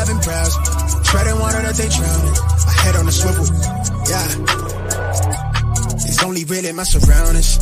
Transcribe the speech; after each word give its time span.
11 0.00 0.22
browse. 0.22 0.56
Treading 1.04 1.38
water 1.38 1.60
that 1.60 1.74
they 1.74 1.88
drowning. 1.90 2.32
My 2.64 2.72
head 2.72 2.96
on 2.96 3.04
the 3.04 3.12
swivel. 3.12 3.44
Yeah. 4.08 4.28
It's 6.08 6.24
only 6.24 6.44
really 6.44 6.72
my 6.72 6.84
surroundings. 6.84 7.58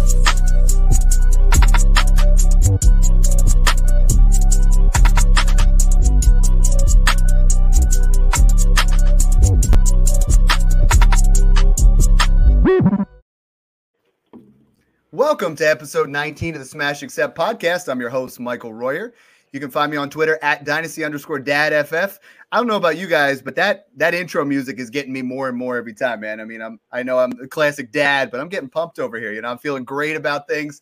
Welcome 15.10 15.56
to 15.56 15.68
episode 15.68 16.08
19 16.08 16.54
of 16.54 16.60
the 16.60 16.66
Smash 16.66 17.02
Accept 17.02 17.36
podcast. 17.36 17.90
I'm 17.90 17.98
your 17.98 18.10
host, 18.10 18.38
Michael 18.38 18.72
Royer. 18.72 19.12
You 19.52 19.60
can 19.60 19.70
find 19.70 19.90
me 19.90 19.96
on 19.96 20.10
Twitter 20.10 20.38
at 20.42 20.64
dynasty 20.64 21.04
underscore 21.04 21.38
dad 21.38 21.72
ff. 21.86 22.18
I 22.50 22.56
don't 22.56 22.66
know 22.66 22.76
about 22.76 22.96
you 22.96 23.06
guys, 23.06 23.42
but 23.42 23.54
that 23.56 23.88
that 23.96 24.14
intro 24.14 24.44
music 24.44 24.78
is 24.78 24.90
getting 24.90 25.12
me 25.12 25.22
more 25.22 25.48
and 25.48 25.56
more 25.56 25.76
every 25.76 25.94
time, 25.94 26.20
man. 26.20 26.40
I 26.40 26.44
mean, 26.44 26.62
I'm 26.62 26.80
I 26.92 27.02
know 27.02 27.18
I'm 27.18 27.32
a 27.42 27.46
classic 27.46 27.92
dad, 27.92 28.30
but 28.30 28.40
I'm 28.40 28.48
getting 28.48 28.68
pumped 28.68 28.98
over 28.98 29.18
here. 29.18 29.32
You 29.32 29.42
know, 29.42 29.48
I'm 29.48 29.58
feeling 29.58 29.84
great 29.84 30.16
about 30.16 30.48
things. 30.48 30.80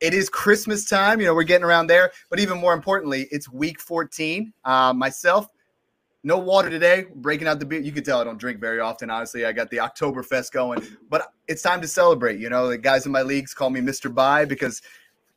It 0.00 0.14
is 0.14 0.28
Christmas 0.28 0.88
time. 0.88 1.20
You 1.20 1.26
know, 1.26 1.34
we're 1.34 1.44
getting 1.44 1.64
around 1.64 1.86
there, 1.86 2.10
but 2.28 2.40
even 2.40 2.58
more 2.58 2.74
importantly, 2.74 3.28
it's 3.30 3.48
week 3.50 3.80
14. 3.80 4.52
Uh, 4.64 4.92
myself, 4.92 5.46
no 6.24 6.38
water 6.38 6.70
today. 6.70 7.06
Breaking 7.16 7.46
out 7.46 7.60
the 7.60 7.66
beer. 7.66 7.80
You 7.80 7.92
can 7.92 8.02
tell 8.04 8.20
I 8.20 8.24
don't 8.24 8.38
drink 8.38 8.58
very 8.58 8.80
often. 8.80 9.10
Honestly, 9.10 9.44
I 9.46 9.52
got 9.52 9.70
the 9.70 9.76
Oktoberfest 9.76 10.50
going, 10.52 10.82
but 11.08 11.32
it's 11.46 11.62
time 11.62 11.80
to 11.82 11.88
celebrate. 11.88 12.40
You 12.40 12.48
know, 12.48 12.68
the 12.68 12.78
guys 12.78 13.06
in 13.06 13.12
my 13.12 13.22
leagues 13.22 13.54
call 13.54 13.70
me 13.70 13.80
Mr. 13.80 14.12
Buy 14.12 14.44
because 14.44 14.82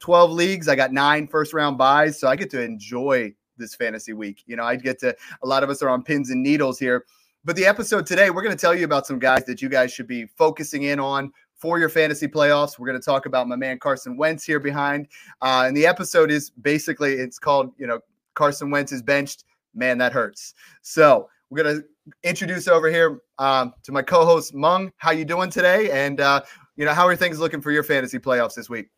12 0.06 0.30
leagues. 0.30 0.68
I 0.68 0.76
got 0.76 0.94
nine 0.94 1.28
first 1.28 1.52
round 1.52 1.80
byes, 1.80 2.20
so 2.20 2.28
I 2.28 2.36
get 2.36 2.52
to 2.52 2.62
enjoy 2.62 3.34
this 3.58 3.74
fantasy 3.74 4.14
week. 4.14 4.44
You 4.46 4.56
know, 4.56 4.64
I 4.64 4.76
get 4.76 5.00
to 5.00 5.16
a 5.42 5.48
lot 5.48 5.64
of 5.64 5.72
us 5.72 5.82
are 5.82 5.90
on 5.90 6.04
pins 6.04 6.30
and 6.30 6.44
needles 6.44 6.78
here. 6.78 7.06
But 7.44 7.56
the 7.56 7.66
episode 7.66 8.06
today, 8.06 8.30
we're 8.30 8.44
going 8.44 8.56
to 8.56 8.62
tell 8.62 8.76
you 8.76 8.86
about 8.86 9.08
some 9.08 9.18
guys 9.18 9.46
that 9.46 9.64
you 9.64 9.70
guys 9.70 9.92
should 9.92 10.06
be 10.06 10.28
focusing 10.28 10.84
in 10.84 11.00
on 11.00 11.32
for 11.56 11.80
your 11.80 11.90
fantasy 11.90 12.28
playoffs. 12.28 12.78
We're 12.78 12.86
going 12.86 13.00
to 13.00 13.04
talk 13.04 13.26
about 13.26 13.48
my 13.48 13.56
man 13.56 13.80
Carson 13.80 14.16
Wentz 14.16 14.44
here 14.44 14.60
behind. 14.60 15.08
Uh, 15.42 15.64
and 15.66 15.76
the 15.76 15.88
episode 15.88 16.30
is 16.30 16.52
basically 16.52 17.14
it's 17.14 17.40
called, 17.40 17.72
you 17.80 17.88
know, 17.88 18.00
Carson 18.36 18.70
Wentz 18.70 18.92
is 18.92 19.02
benched. 19.02 19.46
Man, 19.74 19.98
that 19.98 20.14
hurts. 20.14 20.54
So 20.84 21.30
we're 21.50 21.64
going 21.64 21.78
to 21.78 21.84
introduce 22.22 22.68
over 22.68 22.92
here 22.92 23.22
um, 23.40 23.74
to 23.82 23.92
my 23.92 24.04
co-host 24.04 24.54
Meng. 24.54 24.94
How 24.98 25.10
you 25.10 25.26
doing 25.26 25.50
today? 25.50 25.90
And 25.90 26.22
uh, 26.22 26.44
you 26.76 26.86
know, 26.86 26.94
how 26.94 27.08
are 27.08 27.16
things 27.16 27.40
looking 27.40 27.60
for 27.60 27.72
your 27.72 27.82
fantasy 27.82 28.20
playoffs 28.20 28.54
this 28.54 28.70
week? 28.70 28.90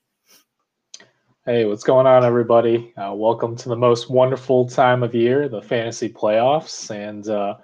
Hey, 1.48 1.64
what's 1.64 1.86
going 1.86 2.08
on, 2.08 2.26
everybody? 2.26 2.94
Uh, 2.98 3.14
welcome 3.14 3.56
to 3.56 3.70
the 3.70 3.76
most 3.78 4.09
wonderful 4.09 4.67
time 4.67 5.02
of 5.02 5.16
year, 5.16 5.48
the 5.48 5.62
fantasy 5.62 6.09
playoffs. 6.09 6.94
And 6.94 7.26
uh, 7.30 7.56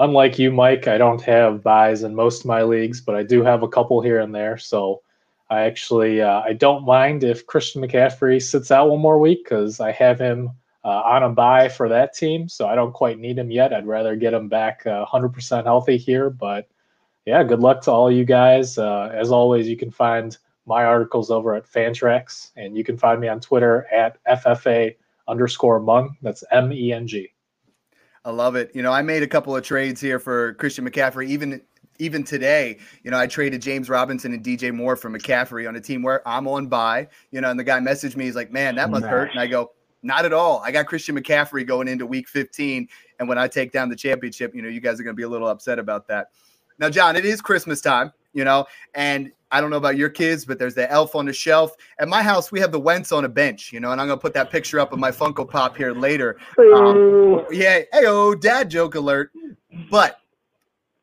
unlike 0.00 0.40
you, 0.40 0.50
Mike, 0.50 0.88
I 0.88 0.98
don't 0.98 1.22
have 1.22 1.62
byes 1.62 2.02
in 2.02 2.16
most 2.16 2.40
of 2.40 2.46
my 2.46 2.64
leagues, 2.64 3.00
but 3.00 3.14
I 3.14 3.22
do 3.22 3.44
have 3.44 3.62
a 3.62 3.68
couple 3.68 4.00
here 4.00 4.18
and 4.18 4.34
there. 4.34 4.58
So 4.58 5.02
I 5.50 5.60
actually 5.60 6.20
uh, 6.20 6.40
I 6.40 6.52
don't 6.52 6.84
mind 6.84 7.22
if 7.22 7.46
Christian 7.46 7.80
McCaffrey 7.80 8.42
sits 8.42 8.72
out 8.72 8.90
one 8.90 8.98
more 8.98 9.20
week 9.20 9.44
because 9.44 9.78
I 9.78 9.92
have 9.92 10.18
him 10.18 10.50
uh, 10.84 11.02
on 11.04 11.22
a 11.22 11.28
bye 11.28 11.68
for 11.68 11.88
that 11.88 12.14
team. 12.14 12.48
So 12.48 12.66
I 12.66 12.74
don't 12.74 12.92
quite 12.92 13.20
need 13.20 13.38
him 13.38 13.52
yet. 13.52 13.72
I'd 13.72 13.86
rather 13.86 14.16
get 14.16 14.34
him 14.34 14.48
back 14.48 14.82
100% 14.82 15.52
uh, 15.52 15.62
healthy 15.62 15.96
here. 15.96 16.28
But 16.28 16.66
yeah, 17.24 17.44
good 17.44 17.60
luck 17.60 17.82
to 17.82 17.92
all 17.92 18.10
you 18.10 18.24
guys. 18.24 18.78
Uh, 18.78 19.12
as 19.14 19.30
always, 19.30 19.68
you 19.68 19.76
can 19.76 19.92
find 19.92 20.36
my 20.68 20.84
articles 20.84 21.30
over 21.30 21.54
at 21.54 21.66
Fantrax, 21.66 22.52
and 22.56 22.76
you 22.76 22.84
can 22.84 22.96
find 22.96 23.20
me 23.20 23.28
on 23.28 23.40
Twitter 23.40 23.86
at 23.92 24.18
FFA 24.24 24.94
underscore 25.26 25.80
Meng. 25.80 26.16
That's 26.22 26.44
M 26.50 26.72
E 26.72 26.92
N 26.92 27.06
G. 27.06 27.32
I 28.24 28.30
love 28.30 28.56
it. 28.56 28.70
You 28.74 28.82
know, 28.82 28.92
I 28.92 29.02
made 29.02 29.22
a 29.22 29.26
couple 29.26 29.56
of 29.56 29.62
trades 29.62 30.00
here 30.00 30.18
for 30.18 30.54
Christian 30.54 30.88
McCaffrey. 30.88 31.28
Even 31.28 31.62
even 31.98 32.22
today, 32.22 32.78
you 33.02 33.10
know, 33.10 33.18
I 33.18 33.26
traded 33.26 33.60
James 33.62 33.88
Robinson 33.88 34.32
and 34.32 34.44
DJ 34.44 34.72
Moore 34.72 34.96
for 34.96 35.10
McCaffrey 35.10 35.68
on 35.68 35.74
a 35.76 35.80
team 35.80 36.02
where 36.02 36.26
I'm 36.26 36.46
on 36.46 36.68
bye. 36.68 37.08
You 37.30 37.40
know, 37.40 37.50
and 37.50 37.58
the 37.58 37.64
guy 37.64 37.78
messaged 37.80 38.16
me. 38.16 38.26
He's 38.26 38.36
like, 38.36 38.52
"Man, 38.52 38.74
that 38.76 38.90
must 38.90 39.06
hurt." 39.06 39.30
And 39.30 39.40
I 39.40 39.46
go, 39.46 39.72
"Not 40.02 40.24
at 40.24 40.32
all. 40.32 40.60
I 40.64 40.70
got 40.70 40.86
Christian 40.86 41.16
McCaffrey 41.16 41.66
going 41.66 41.88
into 41.88 42.06
Week 42.06 42.28
15, 42.28 42.88
and 43.18 43.28
when 43.28 43.38
I 43.38 43.48
take 43.48 43.72
down 43.72 43.88
the 43.88 43.96
championship, 43.96 44.54
you 44.54 44.62
know, 44.62 44.68
you 44.68 44.80
guys 44.80 45.00
are 45.00 45.02
going 45.02 45.14
to 45.14 45.18
be 45.18 45.24
a 45.24 45.28
little 45.28 45.48
upset 45.48 45.78
about 45.78 46.06
that." 46.08 46.28
Now, 46.78 46.88
John, 46.88 47.16
it 47.16 47.24
is 47.24 47.40
Christmas 47.40 47.80
time, 47.80 48.12
you 48.38 48.44
know, 48.44 48.64
and 48.94 49.32
I 49.50 49.60
don't 49.60 49.70
know 49.70 49.76
about 49.76 49.96
your 49.96 50.10
kids, 50.10 50.44
but 50.44 50.60
there's 50.60 50.74
the 50.74 50.90
elf 50.90 51.16
on 51.16 51.26
the 51.26 51.32
shelf. 51.32 51.74
At 51.98 52.08
my 52.08 52.22
house, 52.22 52.52
we 52.52 52.60
have 52.60 52.70
the 52.70 52.78
Wentz 52.78 53.10
on 53.10 53.24
a 53.24 53.28
bench, 53.28 53.72
you 53.72 53.80
know, 53.80 53.90
and 53.90 54.00
I'm 54.00 54.06
gonna 54.06 54.20
put 54.20 54.32
that 54.34 54.50
picture 54.50 54.78
up 54.78 54.92
of 54.92 55.00
my 55.00 55.10
Funko 55.10 55.48
Pop 55.48 55.76
here 55.76 55.92
later. 55.92 56.38
Um, 56.72 57.44
yeah, 57.50 57.80
hey 57.92 58.04
oh, 58.06 58.36
dad 58.36 58.70
joke 58.70 58.94
alert. 58.94 59.32
But 59.90 60.20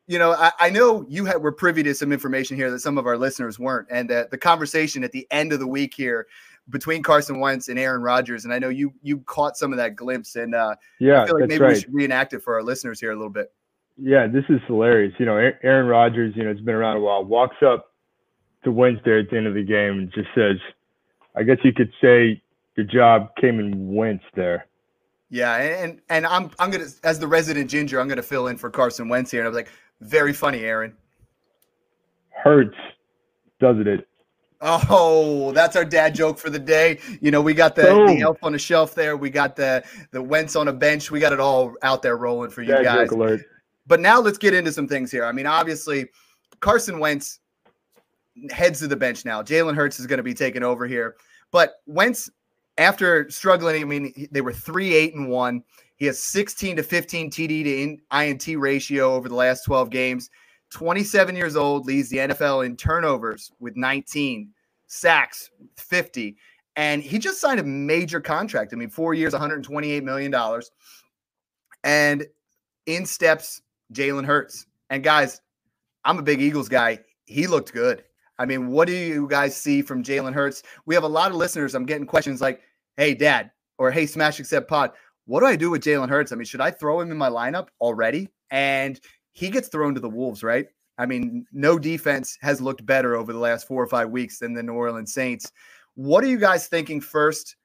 you 0.06 0.18
know, 0.18 0.32
I, 0.32 0.52
I 0.58 0.70
know 0.70 1.04
you 1.08 1.26
had, 1.26 1.42
were 1.42 1.52
privy 1.52 1.82
to 1.82 1.94
some 1.94 2.10
information 2.10 2.56
here 2.56 2.70
that 2.70 2.80
some 2.80 2.96
of 2.96 3.06
our 3.06 3.18
listeners 3.18 3.58
weren't, 3.58 3.88
and 3.90 4.08
the, 4.08 4.28
the 4.30 4.38
conversation 4.38 5.04
at 5.04 5.12
the 5.12 5.26
end 5.30 5.52
of 5.52 5.58
the 5.58 5.66
week 5.66 5.92
here 5.94 6.26
between 6.70 7.02
Carson 7.02 7.38
Wentz 7.38 7.68
and 7.68 7.78
Aaron 7.78 8.02
Rodgers, 8.02 8.44
and 8.44 8.54
I 8.54 8.58
know 8.58 8.70
you 8.70 8.94
you 9.02 9.18
caught 9.18 9.58
some 9.58 9.72
of 9.72 9.76
that 9.76 9.96
glimpse, 9.96 10.36
and 10.36 10.54
uh, 10.54 10.76
yeah, 11.00 11.22
I 11.22 11.26
feel 11.26 11.38
like 11.38 11.48
maybe 11.48 11.62
right. 11.62 11.74
we 11.74 11.80
should 11.80 11.92
reenact 11.92 12.32
it 12.32 12.42
for 12.42 12.54
our 12.54 12.62
listeners 12.62 12.98
here 12.98 13.10
a 13.10 13.16
little 13.16 13.28
bit. 13.28 13.52
Yeah, 13.98 14.26
this 14.26 14.44
is 14.48 14.60
hilarious. 14.66 15.14
You 15.18 15.26
know, 15.26 15.36
Aaron 15.62 15.86
Rodgers, 15.86 16.34
you 16.36 16.44
know, 16.44 16.50
it's 16.50 16.60
been 16.60 16.74
around 16.74 16.98
a 16.98 17.00
while. 17.00 17.24
Walks 17.24 17.56
up 17.64 17.92
to 18.64 18.72
Wednesday 18.72 19.20
at 19.20 19.30
the 19.30 19.36
end 19.36 19.46
of 19.46 19.54
the 19.54 19.64
game 19.64 19.98
and 19.98 20.12
just 20.12 20.28
says, 20.34 20.56
I 21.34 21.42
guess 21.42 21.58
you 21.64 21.72
could 21.72 21.92
say 22.00 22.42
your 22.76 22.86
job 22.86 23.34
came 23.40 23.58
in 23.58 23.94
Wentz 23.94 24.24
there. 24.34 24.66
Yeah, 25.30 25.56
and 25.56 26.00
and 26.08 26.24
I'm 26.26 26.50
I'm 26.58 26.70
gonna 26.70 26.86
as 27.02 27.18
the 27.18 27.26
resident 27.26 27.68
ginger, 27.68 28.00
I'm 28.00 28.06
gonna 28.06 28.22
fill 28.22 28.46
in 28.46 28.56
for 28.56 28.70
Carson 28.70 29.08
Wentz 29.08 29.30
here. 29.30 29.40
And 29.40 29.46
I 29.46 29.48
was 29.48 29.56
like, 29.56 29.70
very 30.00 30.32
funny, 30.32 30.60
Aaron. 30.60 30.94
Hurts, 32.30 32.76
doesn't 33.58 33.88
it? 33.88 34.06
Oh, 34.60 35.52
that's 35.52 35.74
our 35.74 35.84
dad 35.84 36.14
joke 36.14 36.38
for 36.38 36.48
the 36.48 36.58
day. 36.58 37.00
You 37.20 37.30
know, 37.30 37.42
we 37.42 37.54
got 37.54 37.74
the, 37.74 37.82
the 38.06 38.20
elf 38.20 38.38
on 38.42 38.52
the 38.52 38.58
shelf 38.58 38.94
there. 38.94 39.16
We 39.16 39.30
got 39.30 39.56
the 39.56 39.84
the 40.12 40.22
Wentz 40.22 40.54
on 40.54 40.68
a 40.68 40.72
bench. 40.72 41.10
We 41.10 41.18
got 41.18 41.32
it 41.32 41.40
all 41.40 41.74
out 41.82 42.02
there 42.02 42.16
rolling 42.16 42.50
for 42.50 42.62
you 42.62 42.68
dad 42.68 42.84
guys. 42.84 43.08
Joke 43.08 43.18
alert. 43.18 43.40
But 43.86 44.00
now 44.00 44.20
let's 44.20 44.38
get 44.38 44.54
into 44.54 44.72
some 44.72 44.88
things 44.88 45.10
here. 45.10 45.24
I 45.24 45.32
mean, 45.32 45.46
obviously, 45.46 46.06
Carson 46.60 46.98
Wentz 46.98 47.40
heads 48.50 48.80
to 48.80 48.88
the 48.88 48.96
bench 48.96 49.24
now. 49.24 49.42
Jalen 49.42 49.74
Hurts 49.74 50.00
is 50.00 50.06
going 50.06 50.18
to 50.18 50.22
be 50.22 50.34
taking 50.34 50.62
over 50.62 50.86
here. 50.86 51.16
But 51.50 51.76
Wentz, 51.86 52.30
after 52.78 53.30
struggling, 53.30 53.80
I 53.80 53.84
mean, 53.84 54.28
they 54.30 54.40
were 54.40 54.52
three, 54.52 54.94
eight, 54.94 55.14
and 55.14 55.28
one. 55.28 55.62
He 55.96 56.06
has 56.06 56.22
16 56.22 56.76
to 56.76 56.82
15 56.82 57.30
TD 57.30 57.64
to 57.64 58.18
INT 58.18 58.60
ratio 58.60 59.14
over 59.14 59.28
the 59.28 59.34
last 59.34 59.64
12 59.64 59.90
games. 59.90 60.30
27 60.70 61.36
years 61.36 61.56
old, 61.56 61.86
leads 61.86 62.08
the 62.10 62.18
NFL 62.18 62.66
in 62.66 62.76
turnovers 62.76 63.52
with 63.60 63.76
19, 63.76 64.50
sacks 64.88 65.50
50. 65.76 66.36
And 66.74 67.02
he 67.02 67.18
just 67.18 67.40
signed 67.40 67.60
a 67.60 67.64
major 67.64 68.20
contract. 68.20 68.72
I 68.74 68.76
mean, 68.76 68.90
four 68.90 69.14
years, 69.14 69.32
$128 69.32 70.02
million. 70.02 70.34
And 71.84 72.26
in 72.86 73.06
steps 73.06 73.62
Jalen 73.92 74.24
Hurts. 74.24 74.66
And 74.90 75.02
guys, 75.02 75.40
I'm 76.04 76.18
a 76.18 76.22
big 76.22 76.40
Eagles 76.40 76.68
guy. 76.68 77.00
He 77.24 77.46
looked 77.46 77.72
good. 77.72 78.04
I 78.38 78.46
mean, 78.46 78.68
what 78.68 78.86
do 78.86 78.94
you 78.94 79.26
guys 79.28 79.56
see 79.56 79.82
from 79.82 80.02
Jalen 80.02 80.34
Hurts? 80.34 80.62
We 80.84 80.94
have 80.94 81.04
a 81.04 81.08
lot 81.08 81.30
of 81.30 81.36
listeners. 81.36 81.74
I'm 81.74 81.86
getting 81.86 82.06
questions 82.06 82.40
like, 82.40 82.60
hey, 82.96 83.14
dad, 83.14 83.50
or 83.78 83.90
hey, 83.90 84.06
Smash 84.06 84.38
Accept 84.40 84.68
Pod, 84.68 84.92
what 85.24 85.40
do 85.40 85.46
I 85.46 85.56
do 85.56 85.70
with 85.70 85.82
Jalen 85.82 86.08
Hurts? 86.08 86.32
I 86.32 86.36
mean, 86.36 86.44
should 86.44 86.60
I 86.60 86.70
throw 86.70 87.00
him 87.00 87.10
in 87.10 87.16
my 87.16 87.28
lineup 87.28 87.68
already? 87.80 88.28
And 88.50 89.00
he 89.32 89.50
gets 89.50 89.68
thrown 89.68 89.94
to 89.94 90.00
the 90.00 90.08
Wolves, 90.08 90.42
right? 90.42 90.66
I 90.98 91.06
mean, 91.06 91.46
no 91.52 91.78
defense 91.78 92.38
has 92.40 92.60
looked 92.60 92.86
better 92.86 93.16
over 93.16 93.32
the 93.32 93.38
last 93.38 93.66
four 93.66 93.82
or 93.82 93.86
five 93.86 94.10
weeks 94.10 94.38
than 94.38 94.54
the 94.54 94.62
New 94.62 94.74
Orleans 94.74 95.12
Saints. 95.12 95.50
What 95.94 96.24
are 96.24 96.28
you 96.28 96.38
guys 96.38 96.68
thinking 96.68 97.00
first 97.00 97.56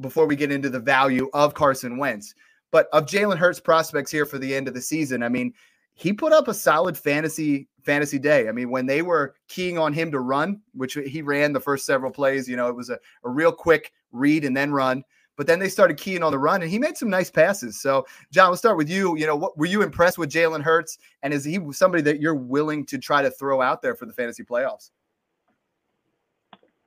before 0.00 0.26
we 0.26 0.36
get 0.36 0.50
into 0.50 0.70
the 0.70 0.80
value 0.80 1.28
of 1.34 1.54
Carson 1.54 1.98
Wentz? 1.98 2.34
But 2.72 2.88
of 2.92 3.06
Jalen 3.06 3.36
Hurts 3.36 3.60
prospects 3.60 4.10
here 4.10 4.24
for 4.24 4.38
the 4.38 4.54
end 4.54 4.68
of 4.68 4.74
the 4.74 4.80
season, 4.80 5.22
I 5.22 5.28
mean, 5.28 5.52
he 6.00 6.14
put 6.14 6.32
up 6.32 6.48
a 6.48 6.54
solid 6.54 6.96
fantasy 6.96 7.68
fantasy 7.82 8.18
day. 8.18 8.48
I 8.48 8.52
mean, 8.52 8.70
when 8.70 8.86
they 8.86 9.02
were 9.02 9.34
keying 9.48 9.78
on 9.78 9.92
him 9.92 10.10
to 10.12 10.20
run, 10.20 10.60
which 10.72 10.94
he 10.94 11.22
ran 11.22 11.52
the 11.52 11.60
first 11.60 11.84
several 11.84 12.10
plays, 12.10 12.48
you 12.48 12.56
know, 12.56 12.68
it 12.68 12.76
was 12.76 12.90
a, 12.90 12.98
a 13.24 13.28
real 13.28 13.52
quick 13.52 13.92
read 14.12 14.44
and 14.44 14.56
then 14.56 14.72
run. 14.72 15.04
But 15.36 15.46
then 15.46 15.58
they 15.58 15.68
started 15.68 15.96
keying 15.96 16.22
on 16.22 16.32
the 16.32 16.38
run, 16.38 16.60
and 16.60 16.70
he 16.70 16.78
made 16.78 16.98
some 16.98 17.08
nice 17.08 17.30
passes. 17.30 17.80
So, 17.80 18.06
John, 18.30 18.50
let's 18.50 18.60
start 18.60 18.76
with 18.76 18.90
you. 18.90 19.16
You 19.16 19.26
know, 19.26 19.36
what 19.36 19.56
were 19.56 19.66
you 19.66 19.82
impressed 19.82 20.18
with 20.18 20.30
Jalen 20.30 20.62
Hurts, 20.62 20.98
and 21.22 21.32
is 21.32 21.44
he 21.44 21.58
somebody 21.72 22.02
that 22.02 22.20
you're 22.20 22.34
willing 22.34 22.84
to 22.86 22.98
try 22.98 23.22
to 23.22 23.30
throw 23.30 23.62
out 23.62 23.80
there 23.80 23.94
for 23.94 24.06
the 24.06 24.12
fantasy 24.12 24.42
playoffs? 24.42 24.90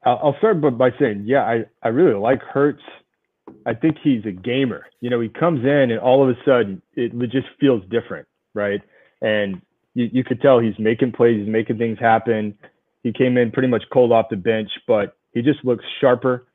I'll 0.05 0.35
start 0.39 0.59
by 0.77 0.89
saying, 0.99 1.23
yeah, 1.25 1.43
I, 1.43 1.65
I 1.81 1.87
really 1.87 2.19
like 2.19 2.41
Hurts. 2.41 2.83
I 3.65 3.73
think 3.73 3.97
he's 4.03 4.25
a 4.25 4.31
gamer. 4.31 4.85
You 4.99 5.09
know, 5.09 5.19
he 5.21 5.29
comes 5.29 5.63
in 5.63 5.91
and 5.91 5.99
all 5.99 6.21
of 6.23 6.29
a 6.29 6.39
sudden 6.45 6.81
it 6.95 7.11
just 7.31 7.47
feels 7.59 7.81
different, 7.89 8.27
right? 8.53 8.81
And 9.23 9.61
you, 9.95 10.09
you 10.11 10.23
could 10.23 10.41
tell 10.41 10.59
he's 10.59 10.77
making 10.77 11.13
plays, 11.13 11.39
he's 11.39 11.49
making 11.49 11.79
things 11.79 11.97
happen. 11.99 12.55
He 13.01 13.11
came 13.11 13.37
in 13.37 13.51
pretty 13.51 13.69
much 13.69 13.83
cold 13.91 14.11
off 14.11 14.27
the 14.29 14.35
bench, 14.35 14.69
but 14.87 15.17
he 15.33 15.41
just 15.41 15.65
looks 15.65 15.83
sharper 15.99 16.45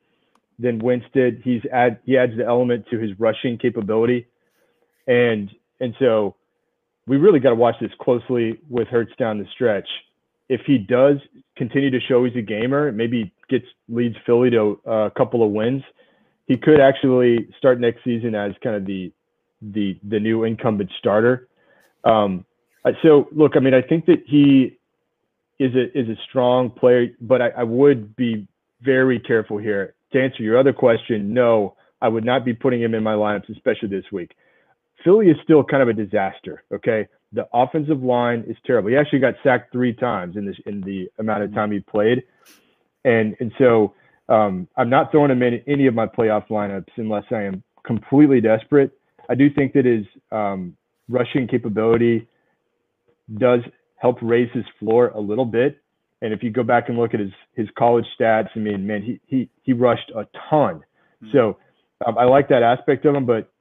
than 0.59 0.79
did. 1.12 1.43
He's 1.44 1.62
add 1.73 1.99
he 2.05 2.17
adds 2.17 2.37
the 2.37 2.44
element 2.47 2.87
to 2.91 2.99
his 2.99 3.19
rushing 3.19 3.59
capability, 3.59 4.26
and 5.06 5.50
And 5.81 5.94
so 5.99 6.37
we 7.06 7.17
really 7.17 7.41
got 7.41 7.50
to 7.50 7.56
watch 7.56 7.76
this 7.81 7.91
closely 8.00 8.59
with 8.69 8.88
Hurts 8.88 9.12
down 9.19 9.38
the 9.38 9.47
stretch. 9.55 9.88
If 10.49 10.62
he 10.67 10.79
does 10.79 11.17
continue 11.56 11.91
to 11.91 12.00
show 12.00 12.25
he's 12.25 12.37
a 12.37 12.43
gamer, 12.43 12.93
maybe 12.93 13.32
gets 13.49 13.67
leads 13.88 14.17
Philly 14.26 14.50
to 14.50 14.81
a 14.87 15.11
couple 15.17 15.44
of 15.44 15.50
wins, 15.53 15.82
he 16.47 16.56
could 16.56 16.81
actually 16.81 17.49
start 17.59 17.81
next 17.81 18.05
season 18.05 18.35
as 18.35 18.53
kind 18.62 18.76
of 18.76 18.87
the 18.87 19.12
the 19.61 19.99
the 20.09 20.21
new 20.21 20.44
incumbent 20.44 20.91
starter. 20.99 21.49
Um, 22.05 22.44
so 23.02 23.29
look, 23.32 23.52
I 23.56 23.61
mean, 23.61 23.75
I 23.75 23.82
think 23.82 24.06
that 24.06 24.23
he 24.26 24.79
is 25.58 25.75
a 25.75 25.99
is 25.99 26.08
a 26.08 26.17
strong 26.29 26.70
player, 26.70 27.08
but 27.20 27.43
I, 27.43 27.49
I 27.50 27.62
would 27.64 28.14
be 28.17 28.46
very 28.82 29.19
careful 29.19 29.58
here. 29.58 29.94
To 30.12 30.23
answer 30.23 30.43
your 30.43 30.58
other 30.58 30.73
question, 30.73 31.35
no, 31.35 31.76
I 32.00 32.08
would 32.08 32.25
not 32.25 32.44
be 32.44 32.55
putting 32.55 32.81
him 32.81 32.94
in 32.94 33.02
my 33.02 33.14
lineups, 33.14 33.50
especially 33.50 33.88
this 33.88 34.05
week. 34.12 34.32
Philly 35.05 35.29
is 35.29 35.37
still 35.43 35.62
kind 35.64 35.82
of 35.82 35.88
a 35.88 35.93
disaster. 35.93 36.62
Okay, 36.73 37.06
the 37.32 37.46
offensive 37.52 38.02
line 38.02 38.44
is 38.49 38.56
terrible. 38.67 38.90
He 38.90 38.96
actually 38.96 39.20
got 39.20 39.35
sacked 39.43 39.73
three 39.73 39.93
times 39.93 40.37
in 40.37 40.46
this 40.46 40.56
in 40.67 40.81
the 40.81 41.08
amount 41.19 41.43
of 41.43 41.55
time 41.55 41.73
he 41.73 41.81
played, 41.81 42.23
and 43.05 43.37
and 43.40 43.52
so 43.58 43.94
um, 44.29 44.69
I'm 44.76 44.90
not 44.90 45.11
throwing 45.11 45.31
him 45.31 45.43
in 45.43 45.62
any 45.67 45.87
of 45.87 45.94
my 45.94 46.06
playoff 46.06 46.49
lineups 46.49 46.93
unless 46.96 47.25
I 47.31 47.43
am 47.43 47.62
completely 47.85 48.40
desperate. 48.40 48.93
I 49.29 49.35
do 49.35 49.50
think 49.50 49.73
that 49.75 49.85
his 49.85 50.06
um, 50.31 50.76
rushing 51.08 51.46
capability 51.49 52.26
does 53.37 53.61
help 53.97 54.19
raise 54.23 54.51
his 54.53 54.65
floor 54.79 55.09
a 55.09 55.21
little 55.21 55.45
bit. 55.45 55.79
And 56.23 56.33
if 56.33 56.43
you 56.43 56.51
go 56.51 56.63
back 56.63 56.89
and 56.89 56.99
look 56.99 57.15
at 57.15 57.21
his 57.21 57.33
his 57.55 57.69
college 57.77 58.07
stats, 58.19 58.49
I 58.55 58.59
mean, 58.59 58.87
man, 58.87 59.03
he 59.03 59.21
he 59.27 59.49
he 59.63 59.73
rushed 59.73 60.11
a 60.17 60.27
ton. 60.51 60.83
Mm-hmm. 61.23 61.33
So 61.33 61.59
um, 62.07 62.19
I 62.19 62.25
like 62.25 62.49
that 62.49 62.63
aspect 62.63 63.05
of 63.05 63.15
him, 63.15 63.27
but 63.27 63.53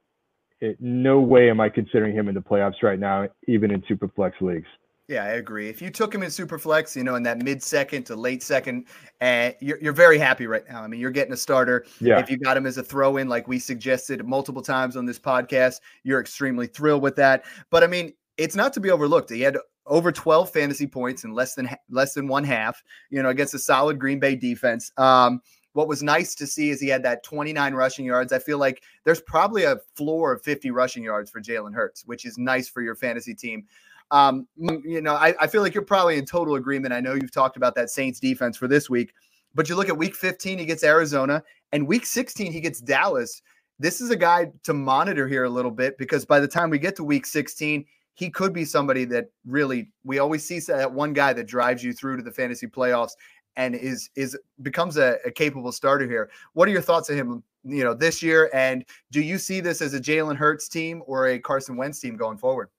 it, 0.60 0.76
no 0.80 1.20
way 1.20 1.50
am 1.50 1.60
I 1.60 1.68
considering 1.68 2.14
him 2.14 2.28
in 2.28 2.34
the 2.34 2.40
playoffs 2.40 2.82
right 2.82 2.98
now, 2.98 3.28
even 3.46 3.70
in 3.70 3.82
super 3.86 4.08
flex 4.08 4.36
leagues. 4.40 4.66
Yeah, 5.08 5.24
I 5.24 5.28
agree. 5.28 5.70
If 5.70 5.80
you 5.80 5.88
took 5.88 6.14
him 6.14 6.22
in 6.22 6.28
Superflex, 6.28 6.94
you 6.94 7.02
know, 7.02 7.14
in 7.14 7.22
that 7.22 7.42
mid 7.42 7.62
second 7.62 8.04
to 8.04 8.16
late 8.16 8.42
second, 8.42 8.84
and 9.22 9.54
uh, 9.54 9.56
you're, 9.58 9.78
you're 9.80 9.92
very 9.94 10.18
happy 10.18 10.46
right 10.46 10.64
now. 10.68 10.82
I 10.82 10.86
mean, 10.86 11.00
you're 11.00 11.10
getting 11.10 11.32
a 11.32 11.36
starter. 11.36 11.86
Yeah. 11.98 12.18
If 12.18 12.28
you 12.28 12.36
got 12.36 12.58
him 12.58 12.66
as 12.66 12.76
a 12.76 12.82
throw 12.82 13.16
in, 13.16 13.26
like 13.26 13.48
we 13.48 13.58
suggested 13.58 14.22
multiple 14.26 14.60
times 14.60 14.98
on 14.98 15.06
this 15.06 15.18
podcast, 15.18 15.80
you're 16.02 16.20
extremely 16.20 16.66
thrilled 16.66 17.02
with 17.02 17.16
that. 17.16 17.46
But 17.70 17.82
I 17.82 17.86
mean, 17.86 18.12
it's 18.38 18.56
not 18.56 18.72
to 18.74 18.80
be 18.80 18.90
overlooked. 18.90 19.30
He 19.30 19.42
had 19.42 19.58
over 19.84 20.12
12 20.12 20.50
fantasy 20.50 20.86
points 20.86 21.24
in 21.24 21.34
less 21.34 21.54
than 21.54 21.68
less 21.90 22.14
than 22.14 22.28
one 22.28 22.44
half, 22.44 22.82
you 23.10 23.22
know, 23.22 23.28
against 23.28 23.54
a 23.54 23.58
solid 23.58 23.98
Green 23.98 24.20
Bay 24.20 24.36
defense. 24.36 24.92
Um, 24.96 25.42
what 25.72 25.88
was 25.88 26.02
nice 26.02 26.34
to 26.36 26.46
see 26.46 26.70
is 26.70 26.80
he 26.80 26.88
had 26.88 27.02
that 27.02 27.22
29 27.22 27.74
rushing 27.74 28.04
yards. 28.04 28.32
I 28.32 28.38
feel 28.38 28.58
like 28.58 28.82
there's 29.04 29.20
probably 29.20 29.64
a 29.64 29.76
floor 29.94 30.32
of 30.32 30.42
50 30.42 30.70
rushing 30.70 31.04
yards 31.04 31.30
for 31.30 31.40
Jalen 31.40 31.74
Hurts, 31.74 32.04
which 32.06 32.24
is 32.24 32.38
nice 32.38 32.68
for 32.68 32.80
your 32.80 32.94
fantasy 32.94 33.34
team. 33.34 33.64
Um, 34.10 34.48
you 34.56 35.02
know, 35.02 35.14
I, 35.14 35.34
I 35.38 35.46
feel 35.46 35.62
like 35.62 35.74
you're 35.74 35.84
probably 35.84 36.16
in 36.16 36.24
total 36.24 36.54
agreement. 36.54 36.94
I 36.94 37.00
know 37.00 37.14
you've 37.14 37.32
talked 37.32 37.56
about 37.56 37.74
that 37.74 37.90
Saints 37.90 38.18
defense 38.18 38.56
for 38.56 38.66
this 38.66 38.88
week, 38.88 39.12
but 39.54 39.68
you 39.68 39.76
look 39.76 39.88
at 39.88 39.96
week 39.96 40.14
15, 40.14 40.58
he 40.58 40.64
gets 40.64 40.82
Arizona, 40.82 41.42
and 41.72 41.86
week 41.86 42.06
16, 42.06 42.50
he 42.50 42.60
gets 42.60 42.80
Dallas. 42.80 43.42
This 43.78 44.00
is 44.00 44.10
a 44.10 44.16
guy 44.16 44.50
to 44.64 44.72
monitor 44.72 45.28
here 45.28 45.44
a 45.44 45.50
little 45.50 45.70
bit 45.70 45.98
because 45.98 46.24
by 46.24 46.40
the 46.40 46.48
time 46.48 46.70
we 46.70 46.78
get 46.78 46.96
to 46.96 47.04
week 47.04 47.26
16, 47.26 47.84
he 48.18 48.30
could 48.30 48.52
be 48.52 48.64
somebody 48.64 49.04
that 49.04 49.30
really 49.46 49.92
we 50.02 50.18
always 50.18 50.44
see 50.44 50.58
that 50.58 50.92
one 50.92 51.12
guy 51.12 51.32
that 51.32 51.46
drives 51.46 51.84
you 51.84 51.92
through 51.92 52.16
to 52.16 52.22
the 52.22 52.32
fantasy 52.32 52.66
playoffs 52.66 53.12
and 53.54 53.76
is 53.76 54.10
is 54.16 54.36
becomes 54.62 54.96
a, 54.96 55.18
a, 55.24 55.30
capable 55.30 55.70
starter 55.70 56.04
here. 56.04 56.28
What 56.54 56.66
are 56.66 56.72
your 56.72 56.82
thoughts 56.82 57.08
of 57.10 57.16
him, 57.16 57.44
you 57.62 57.84
know, 57.84 57.94
this 57.94 58.20
year? 58.20 58.50
And 58.52 58.84
do 59.12 59.20
you 59.20 59.38
see 59.38 59.60
this 59.60 59.80
as 59.80 59.94
a 59.94 60.00
Jalen 60.00 60.34
Hurts 60.34 60.68
team 60.68 61.00
or 61.06 61.28
a 61.28 61.38
Carson 61.38 61.76
Wentz 61.76 62.00
team 62.00 62.16
going 62.16 62.38
forward? 62.38 62.70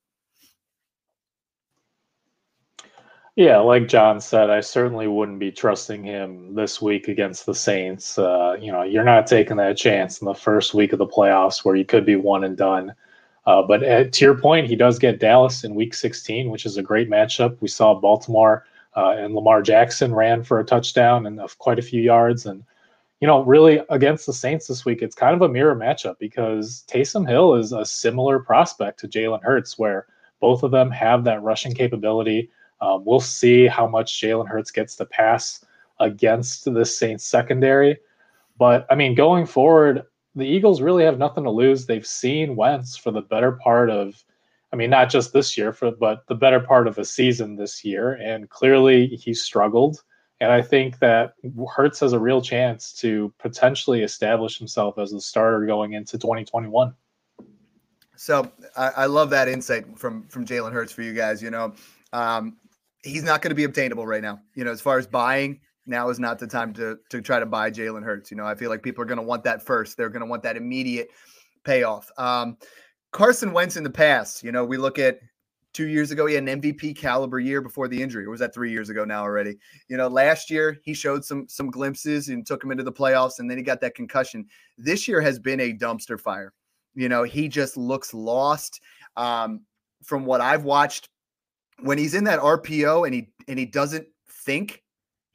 Yeah, 3.38 3.59
like 3.59 3.88
John 3.88 4.19
said, 4.19 4.50
I 4.50 4.59
certainly 4.59 5.07
wouldn't 5.07 5.39
be 5.39 5.53
trusting 5.53 6.03
him 6.03 6.53
this 6.53 6.81
week 6.81 7.07
against 7.07 7.45
the 7.45 7.56
Saints. 7.56 8.19
Uh, 8.19 8.57
you 8.59 8.74
know, 8.74 8.83
you're 8.83 9.06
not 9.06 9.25
taking 9.25 9.56
that 9.56 9.77
chance 9.77 10.19
in 10.19 10.25
the 10.25 10.33
first 10.33 10.74
week 10.74 10.92
of 10.92 11.00
the 11.00 11.07
playoffs 11.07 11.63
where 11.63 11.77
you 11.77 11.85
could 11.85 12.06
be 12.06 12.18
one 12.18 12.44
and 12.44 12.57
done. 12.57 12.94
Uh, 13.45 13.62
but 13.62 13.83
at, 13.83 14.13
to 14.13 14.25
your 14.25 14.36
point, 14.36 14.68
he 14.68 14.75
does 14.75 15.00
get 15.00 15.19
Dallas 15.19 15.63
in 15.63 15.75
Week 15.75 15.94
16, 15.94 16.50
which 16.50 16.65
is 16.65 16.77
a 16.77 16.83
great 16.83 17.09
matchup. 17.09 17.57
We 17.62 17.68
saw 17.68 17.95
Baltimore 17.95 18.65
uh, 18.95 19.15
and 19.18 19.33
Lamar 19.33 19.62
Jackson 19.62 20.13
ran 20.13 20.44
for 20.44 20.59
a 20.59 20.65
touchdown 20.65 21.25
and 21.25 21.39
of 21.39 21.57
quite 21.57 21.80
a 21.80 21.83
few 21.83 22.01
yards, 22.01 22.45
and 22.45 22.63
you 23.19 23.27
know, 23.27 23.44
really 23.44 23.81
against 23.89 24.25
the 24.25 24.33
Saints 24.33 24.68
this 24.68 24.86
week, 24.86 25.01
it's 25.01 25.15
kind 25.15 25.36
of 25.36 25.41
a 25.41 25.50
mirror 25.50 25.75
matchup 25.75 26.18
because 26.19 26.86
Taysom 26.88 27.27
Hill 27.27 27.56
is 27.56 27.74
a 27.74 27.86
similar 27.86 28.39
prospect 28.39 29.00
to 29.01 29.07
Jalen 29.07 29.44
Hurts, 29.44 29.77
where 29.77 30.07
both 30.39 30.63
of 30.63 30.71
them 30.71 30.89
have 30.92 31.25
that 31.25 31.44
rushing 31.44 31.74
capability. 31.74 32.50
Um, 32.80 33.03
we'll 33.03 33.19
see 33.19 33.68
how 33.68 33.88
much 33.88 34.21
Jalen 34.21 34.47
Hurts 34.47 34.71
gets 34.71 34.95
to 34.97 35.06
pass 35.06 35.65
against 36.00 36.63
the 36.63 36.85
Saints 36.85 37.25
secondary. 37.25 37.97
But 38.57 38.85
I 38.89 38.95
mean, 38.95 39.15
going 39.15 39.45
forward, 39.45 40.03
the 40.39 40.47
Eagles 40.47 40.81
really 40.81 41.03
have 41.03 41.18
nothing 41.18 41.44
to 41.44 41.51
lose. 41.51 41.86
They've 41.86 42.06
seen 42.06 42.56
Wentz 42.56 42.97
for 42.97 43.12
the 43.12 43.21
better 43.21 43.53
part 43.53 43.89
of, 43.89 44.24
I 44.71 44.75
mean, 44.75 44.89
not 44.89 45.09
just 45.09 45.33
this 45.33 45.57
year, 45.57 45.74
for 45.74 45.91
but 45.91 46.27
the 46.27 46.36
better 46.36 46.59
part 46.59 46.88
of 46.88 46.97
a 46.97 47.06
season 47.06 47.56
this 47.56 47.83
year, 47.83 48.13
and 48.13 48.50
clearly 48.50 49.07
he 49.07 49.33
struggled. 49.33 50.03
And 50.41 50.51
I 50.51 50.62
think 50.62 51.00
that 51.00 51.33
Hurts 51.69 52.00
has 52.00 52.13
a 52.13 52.19
real 52.19 52.41
chance 52.41 52.94
to 52.94 53.33
potentially 53.39 54.03
establish 54.03 54.57
himself 54.57 54.97
as 54.97 55.12
the 55.12 55.19
starter 55.19 55.65
going 55.65 55.94
into 55.94 56.18
2021. 56.18 56.94
So 58.15 58.50
I, 58.75 58.88
I 58.89 59.06
love 59.06 59.30
that 59.31 59.47
insight 59.47 59.97
from 59.97 60.27
from 60.27 60.45
Jalen 60.45 60.74
Hurts 60.74 60.92
for 60.92 61.01
you 61.01 61.13
guys. 61.13 61.42
You 61.42 61.51
know, 61.51 61.74
um, 62.13 62.57
he's 63.03 63.24
not 63.24 63.42
going 63.42 63.51
to 63.51 63.56
be 63.56 63.63
obtainable 63.63 64.06
right 64.06 64.21
now. 64.21 64.39
You 64.56 64.63
know, 64.63 64.71
as 64.71 64.81
far 64.81 64.97
as 64.97 65.07
buying, 65.07 65.59
now 65.89 66.09
is 66.09 66.19
not 66.19 66.39
the 66.39 66.47
time 66.47 66.74
to 66.74 66.97
to 67.09 67.21
try 67.21 67.39
to 67.39 67.45
buy 67.45 67.71
Jalen 67.71 68.03
Hurts. 68.03 68.31
You 68.31 68.38
know, 68.38 68.45
I 68.45 68.56
feel 68.56 68.69
like 68.69 68.83
people 68.83 69.01
are 69.01 69.07
going 69.07 69.18
to 69.19 69.24
want 69.24 69.44
that 69.44 69.65
first. 69.65 69.97
They're 69.97 70.09
going 70.09 70.21
to 70.21 70.30
want 70.30 70.44
that 70.44 70.57
immediate 70.57 71.09
payoff. 71.63 72.09
Um, 72.18 72.57
Carson 73.12 73.51
Wentz 73.51 73.75
in 73.75 73.83
the 73.83 73.89
past, 73.89 74.44
you 74.44 74.51
know, 74.51 74.63
we 74.63 74.77
look 74.77 75.00
at 75.00 75.19
two 75.74 75.88
years 75.88 76.12
ago, 76.12 76.25
he 76.25 76.36
had 76.36 76.47
an 76.47 76.62
MVP 76.62 76.95
caliber 76.95 77.39
year 77.39 77.62
before 77.62 77.88
the 77.88 78.01
injury. 78.01 78.25
Or 78.25 78.30
was 78.30 78.39
that 78.39 78.53
three 78.53 78.71
years 78.71 78.89
ago 78.89 79.06
now 79.06 79.21
already? 79.21 79.57
You 79.88 79.97
know, 79.97 80.07
last 80.07 80.50
year 80.50 80.80
he 80.83 80.94
showed 80.94 81.25
some 81.25 81.47
some 81.47 81.69
glimpses 81.69 82.30
and 82.30 82.45
took 82.45 82.63
him 82.63 82.71
into 82.71 82.83
the 82.83 82.92
playoffs, 82.92 83.39
and 83.39 83.50
then 83.50 83.57
he 83.57 83.63
got 83.63 83.81
that 83.81 83.95
concussion. 83.95 84.45
This 84.77 85.07
year 85.07 85.21
has 85.21 85.39
been 85.39 85.59
a 85.59 85.73
dumpster 85.73 86.19
fire. 86.19 86.54
You 86.95 87.09
know, 87.09 87.23
he 87.23 87.47
just 87.47 87.78
looks 87.78 88.13
lost. 88.13 88.81
Um, 89.16 89.61
from 90.04 90.25
what 90.25 90.40
I've 90.40 90.63
watched, 90.63 91.09
when 91.81 91.97
he's 91.97 92.13
in 92.13 92.23
that 92.25 92.40
RPO 92.40 93.06
and 93.06 93.13
he 93.13 93.30
and 93.47 93.59
he 93.59 93.66
doesn't 93.66 94.07
think, 94.45 94.83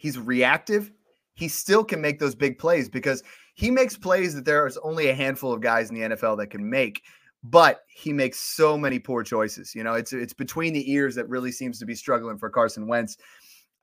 he's 0.04 0.18
reactive, 0.18 0.92
he 1.32 1.48
still 1.48 1.82
can 1.82 1.98
make 1.98 2.18
those 2.18 2.34
big 2.34 2.58
plays 2.58 2.90
because 2.90 3.22
he 3.54 3.70
makes 3.70 3.96
plays 3.96 4.34
that 4.34 4.44
there's 4.44 4.76
only 4.76 5.08
a 5.08 5.14
handful 5.14 5.50
of 5.50 5.62
guys 5.62 5.88
in 5.88 5.94
the 5.94 6.14
NFL 6.14 6.36
that 6.36 6.48
can 6.48 6.68
make. 6.68 7.00
But 7.42 7.80
he 7.88 8.12
makes 8.12 8.38
so 8.38 8.76
many 8.76 8.98
poor 8.98 9.22
choices. 9.22 9.74
You 9.74 9.82
know, 9.82 9.94
it's 9.94 10.12
it's 10.12 10.34
between 10.34 10.74
the 10.74 10.92
ears 10.92 11.14
that 11.14 11.26
really 11.30 11.50
seems 11.50 11.78
to 11.78 11.86
be 11.86 11.94
struggling 11.94 12.36
for 12.36 12.50
Carson 12.50 12.86
Wentz. 12.86 13.16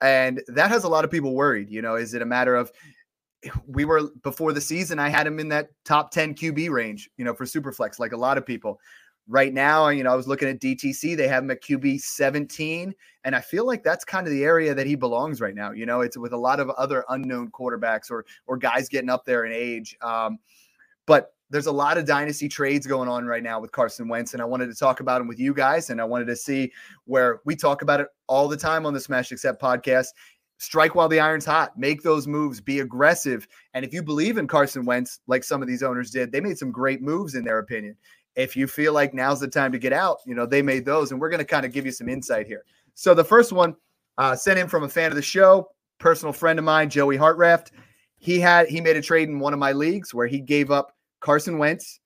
And 0.00 0.40
that 0.46 0.70
has 0.70 0.84
a 0.84 0.88
lot 0.88 1.04
of 1.04 1.10
people 1.10 1.34
worried. 1.34 1.68
You 1.68 1.82
know, 1.82 1.96
is 1.96 2.14
it 2.14 2.22
a 2.22 2.26
matter 2.26 2.54
of 2.54 2.70
we 3.66 3.84
were 3.84 4.10
before 4.22 4.52
the 4.52 4.60
season, 4.60 5.00
I 5.00 5.08
had 5.08 5.26
him 5.26 5.40
in 5.40 5.48
that 5.48 5.70
top 5.84 6.12
10 6.12 6.36
QB 6.36 6.70
range, 6.70 7.10
you 7.16 7.24
know, 7.24 7.34
for 7.34 7.46
Superflex, 7.46 7.98
like 7.98 8.12
a 8.12 8.16
lot 8.16 8.38
of 8.38 8.46
people. 8.46 8.78
Right 9.28 9.52
now, 9.52 9.88
you 9.88 10.02
know, 10.02 10.12
I 10.12 10.16
was 10.16 10.26
looking 10.26 10.48
at 10.48 10.60
KTC, 10.60 11.16
they 11.16 11.28
have 11.28 11.44
him 11.44 11.50
at 11.50 11.62
QB 11.62 12.00
17. 12.00 12.94
And 13.24 13.36
I 13.36 13.40
feel 13.40 13.66
like 13.66 13.84
that's 13.84 14.04
kind 14.04 14.26
of 14.26 14.32
the 14.32 14.44
area 14.44 14.74
that 14.74 14.86
he 14.86 14.96
belongs 14.96 15.40
right 15.40 15.54
now. 15.54 15.70
You 15.70 15.86
know, 15.86 16.00
it's 16.00 16.18
with 16.18 16.32
a 16.32 16.36
lot 16.36 16.58
of 16.58 16.70
other 16.70 17.04
unknown 17.08 17.50
quarterbacks 17.50 18.10
or 18.10 18.24
or 18.46 18.56
guys 18.56 18.88
getting 18.88 19.10
up 19.10 19.24
there 19.24 19.44
in 19.44 19.52
age. 19.52 19.96
Um, 20.02 20.38
but 21.06 21.34
there's 21.50 21.66
a 21.66 21.72
lot 21.72 21.98
of 21.98 22.06
dynasty 22.06 22.48
trades 22.48 22.86
going 22.86 23.08
on 23.08 23.26
right 23.26 23.42
now 23.42 23.60
with 23.60 23.72
Carson 23.72 24.08
Wentz, 24.08 24.32
and 24.32 24.40
I 24.40 24.46
wanted 24.46 24.68
to 24.68 24.74
talk 24.74 25.00
about 25.00 25.20
him 25.20 25.28
with 25.28 25.38
you 25.38 25.52
guys, 25.52 25.90
and 25.90 26.00
I 26.00 26.04
wanted 26.04 26.24
to 26.26 26.36
see 26.36 26.72
where 27.04 27.40
we 27.44 27.54
talk 27.54 27.82
about 27.82 28.00
it 28.00 28.08
all 28.26 28.48
the 28.48 28.56
time 28.56 28.86
on 28.86 28.94
the 28.94 29.00
Smash 29.00 29.30
Accept 29.30 29.60
podcast. 29.60 30.08
Strike 30.56 30.94
while 30.94 31.08
the 31.08 31.20
iron's 31.20 31.44
hot. 31.44 31.76
Make 31.76 32.02
those 32.02 32.26
moves. 32.26 32.60
Be 32.60 32.80
aggressive. 32.80 33.46
And 33.74 33.84
if 33.84 33.92
you 33.92 34.02
believe 34.02 34.38
in 34.38 34.46
Carson 34.46 34.84
Wentz, 34.84 35.20
like 35.26 35.44
some 35.44 35.60
of 35.60 35.68
these 35.68 35.82
owners 35.82 36.10
did, 36.10 36.32
they 36.32 36.40
made 36.40 36.56
some 36.56 36.70
great 36.70 37.02
moves 37.02 37.34
in 37.34 37.44
their 37.44 37.58
opinion 37.58 37.96
if 38.36 38.56
you 38.56 38.66
feel 38.66 38.92
like 38.92 39.14
now's 39.14 39.40
the 39.40 39.48
time 39.48 39.72
to 39.72 39.78
get 39.78 39.92
out, 39.92 40.18
you 40.26 40.34
know, 40.34 40.46
they 40.46 40.62
made 40.62 40.84
those. 40.84 41.10
And 41.10 41.20
we're 41.20 41.28
going 41.28 41.38
to 41.38 41.44
kind 41.44 41.66
of 41.66 41.72
give 41.72 41.84
you 41.84 41.92
some 41.92 42.08
insight 42.08 42.46
here. 42.46 42.64
So 42.94 43.14
the 43.14 43.24
first 43.24 43.52
one 43.52 43.76
uh, 44.18 44.36
sent 44.36 44.58
in 44.58 44.68
from 44.68 44.84
a 44.84 44.88
fan 44.88 45.10
of 45.10 45.16
the 45.16 45.22
show, 45.22 45.68
personal 45.98 46.32
friend 46.32 46.58
of 46.58 46.64
mine, 46.64 46.90
Joey 46.90 47.16
Hartraft. 47.16 47.70
He 48.18 48.38
had 48.38 48.68
he 48.68 48.80
made 48.80 48.96
a 48.96 49.02
trade 49.02 49.28
in 49.28 49.38
one 49.38 49.52
of 49.52 49.58
my 49.58 49.72
leagues 49.72 50.14
where 50.14 50.26
he 50.26 50.40
gave 50.40 50.70
up 50.70 50.94
Carson 51.20 51.58
Wentz 51.58 52.00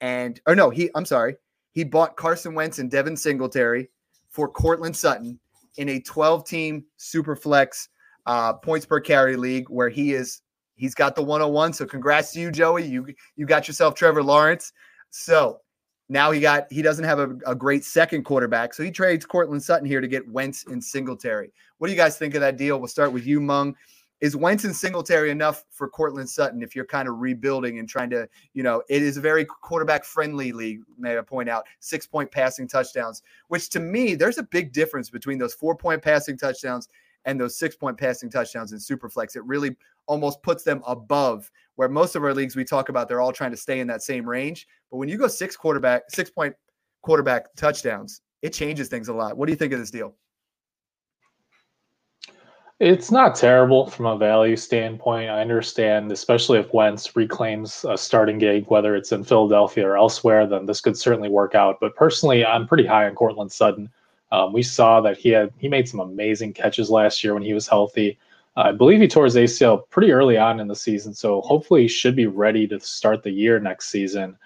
and 0.00 0.40
or 0.46 0.54
no, 0.54 0.70
he 0.70 0.90
I'm 0.94 1.06
sorry, 1.06 1.36
he 1.72 1.84
bought 1.84 2.16
Carson 2.16 2.54
Wentz 2.54 2.78
and 2.78 2.90
Devin 2.90 3.16
Singletary 3.16 3.88
for 4.28 4.48
Courtland 4.48 4.96
Sutton 4.96 5.38
in 5.76 5.88
a 5.88 6.00
12 6.00 6.46
team 6.46 6.84
super 6.96 7.34
flex 7.34 7.88
uh, 8.26 8.52
points 8.52 8.86
per 8.86 9.00
carry 9.00 9.36
league 9.36 9.68
where 9.70 9.88
he 9.88 10.12
is 10.12 10.42
he's 10.76 10.94
got 10.94 11.14
the 11.14 11.22
101. 11.22 11.72
So 11.72 11.86
congrats 11.86 12.32
to 12.32 12.40
you, 12.40 12.50
Joey. 12.50 12.84
You 12.84 13.06
you 13.36 13.46
got 13.46 13.66
yourself 13.66 13.94
Trevor 13.94 14.22
Lawrence. 14.22 14.72
So 15.10 15.60
now 16.08 16.30
he 16.30 16.40
got 16.40 16.70
he 16.70 16.82
doesn't 16.82 17.04
have 17.04 17.18
a, 17.18 17.36
a, 17.46 17.54
great 17.54 17.84
second 17.84 18.24
quarterback, 18.24 18.74
so 18.74 18.82
he 18.82 18.90
trades 18.90 19.24
Courtland 19.24 19.62
Sutton 19.62 19.86
here 19.86 20.00
to 20.00 20.08
get 20.08 20.28
Wentz 20.28 20.66
and 20.66 20.82
Singletary. 20.82 21.52
What 21.78 21.88
do 21.88 21.92
you 21.92 21.98
guys 21.98 22.18
think 22.18 22.34
of 22.34 22.40
that 22.42 22.56
deal? 22.56 22.78
We'll 22.78 22.88
start 22.88 23.12
with 23.12 23.26
you, 23.26 23.40
Meng. 23.40 23.74
Is 24.20 24.36
Wentz 24.36 24.64
and 24.64 24.74
Singletary 24.74 25.30
enough 25.30 25.64
for 25.70 25.88
Courtland 25.88 26.28
Sutton 26.28 26.62
if 26.62 26.76
you're 26.76 26.84
kind 26.84 27.08
of 27.08 27.18
rebuilding 27.18 27.78
and 27.78 27.88
trying 27.88 28.10
to, 28.10 28.28
you 28.54 28.62
know, 28.62 28.82
it 28.88 29.02
is 29.02 29.16
a 29.16 29.20
very 29.20 29.44
quarterback 29.44 30.04
friendly 30.04 30.52
league, 30.52 30.80
may 30.98 31.18
I 31.18 31.20
point 31.20 31.48
out, 31.48 31.64
six 31.80 32.06
point 32.06 32.30
passing 32.30 32.68
touchdowns, 32.68 33.22
which 33.48 33.70
to 33.70 33.80
me, 33.80 34.14
there's 34.14 34.38
a 34.38 34.42
big 34.42 34.72
difference 34.72 35.10
between 35.10 35.38
those 35.38 35.52
four 35.52 35.76
point 35.76 36.00
passing 36.00 36.38
touchdowns 36.38 36.88
and 37.24 37.40
those 37.40 37.58
six 37.58 37.76
point 37.76 37.98
passing 37.98 38.30
touchdowns 38.30 38.72
in 38.72 38.78
Superflex. 38.78 39.36
It 39.36 39.44
really 39.44 39.76
almost 40.06 40.42
puts 40.42 40.62
them 40.62 40.82
above 40.86 41.50
where 41.76 41.88
most 41.88 42.14
of 42.14 42.22
our 42.22 42.34
leagues 42.34 42.56
we 42.56 42.64
talk 42.64 42.88
about, 42.88 43.08
they're 43.08 43.20
all 43.20 43.32
trying 43.32 43.50
to 43.50 43.56
stay 43.56 43.80
in 43.80 43.86
that 43.88 44.02
same 44.02 44.28
range. 44.28 44.68
But 44.94 44.98
when 44.98 45.08
you 45.08 45.18
go 45.18 45.26
six 45.26 45.56
quarterback, 45.56 46.04
six 46.08 46.30
point 46.30 46.54
quarterback 47.02 47.52
touchdowns, 47.56 48.20
it 48.42 48.52
changes 48.52 48.86
things 48.86 49.08
a 49.08 49.12
lot. 49.12 49.36
What 49.36 49.46
do 49.46 49.52
you 49.52 49.56
think 49.56 49.72
of 49.72 49.80
this 49.80 49.90
deal? 49.90 50.14
It's 52.78 53.10
not 53.10 53.34
terrible 53.34 53.88
from 53.88 54.06
a 54.06 54.16
value 54.16 54.54
standpoint. 54.54 55.30
I 55.30 55.40
understand, 55.40 56.12
especially 56.12 56.60
if 56.60 56.72
Wentz 56.72 57.16
reclaims 57.16 57.84
a 57.88 57.98
starting 57.98 58.38
gig, 58.38 58.66
whether 58.68 58.94
it's 58.94 59.10
in 59.10 59.24
Philadelphia 59.24 59.84
or 59.84 59.96
elsewhere, 59.96 60.46
then 60.46 60.64
this 60.64 60.80
could 60.80 60.96
certainly 60.96 61.28
work 61.28 61.56
out. 61.56 61.78
But 61.80 61.96
personally, 61.96 62.46
I'm 62.46 62.68
pretty 62.68 62.86
high 62.86 63.06
on 63.08 63.16
Courtland 63.16 63.50
Sutton. 63.50 63.90
Um, 64.30 64.52
we 64.52 64.62
saw 64.62 65.00
that 65.00 65.16
he 65.16 65.30
had 65.30 65.52
he 65.58 65.66
made 65.66 65.88
some 65.88 65.98
amazing 65.98 66.52
catches 66.52 66.88
last 66.88 67.24
year 67.24 67.34
when 67.34 67.42
he 67.42 67.52
was 67.52 67.66
healthy. 67.66 68.16
I 68.54 68.70
believe 68.70 69.00
he 69.00 69.08
tore 69.08 69.24
his 69.24 69.34
ACL 69.34 69.90
pretty 69.90 70.12
early 70.12 70.38
on 70.38 70.60
in 70.60 70.68
the 70.68 70.76
season, 70.76 71.14
so 71.14 71.40
hopefully 71.40 71.82
he 71.82 71.88
should 71.88 72.14
be 72.14 72.26
ready 72.26 72.68
to 72.68 72.78
start 72.78 73.24
the 73.24 73.32
year 73.32 73.58
next 73.58 73.88
season. 73.88 74.38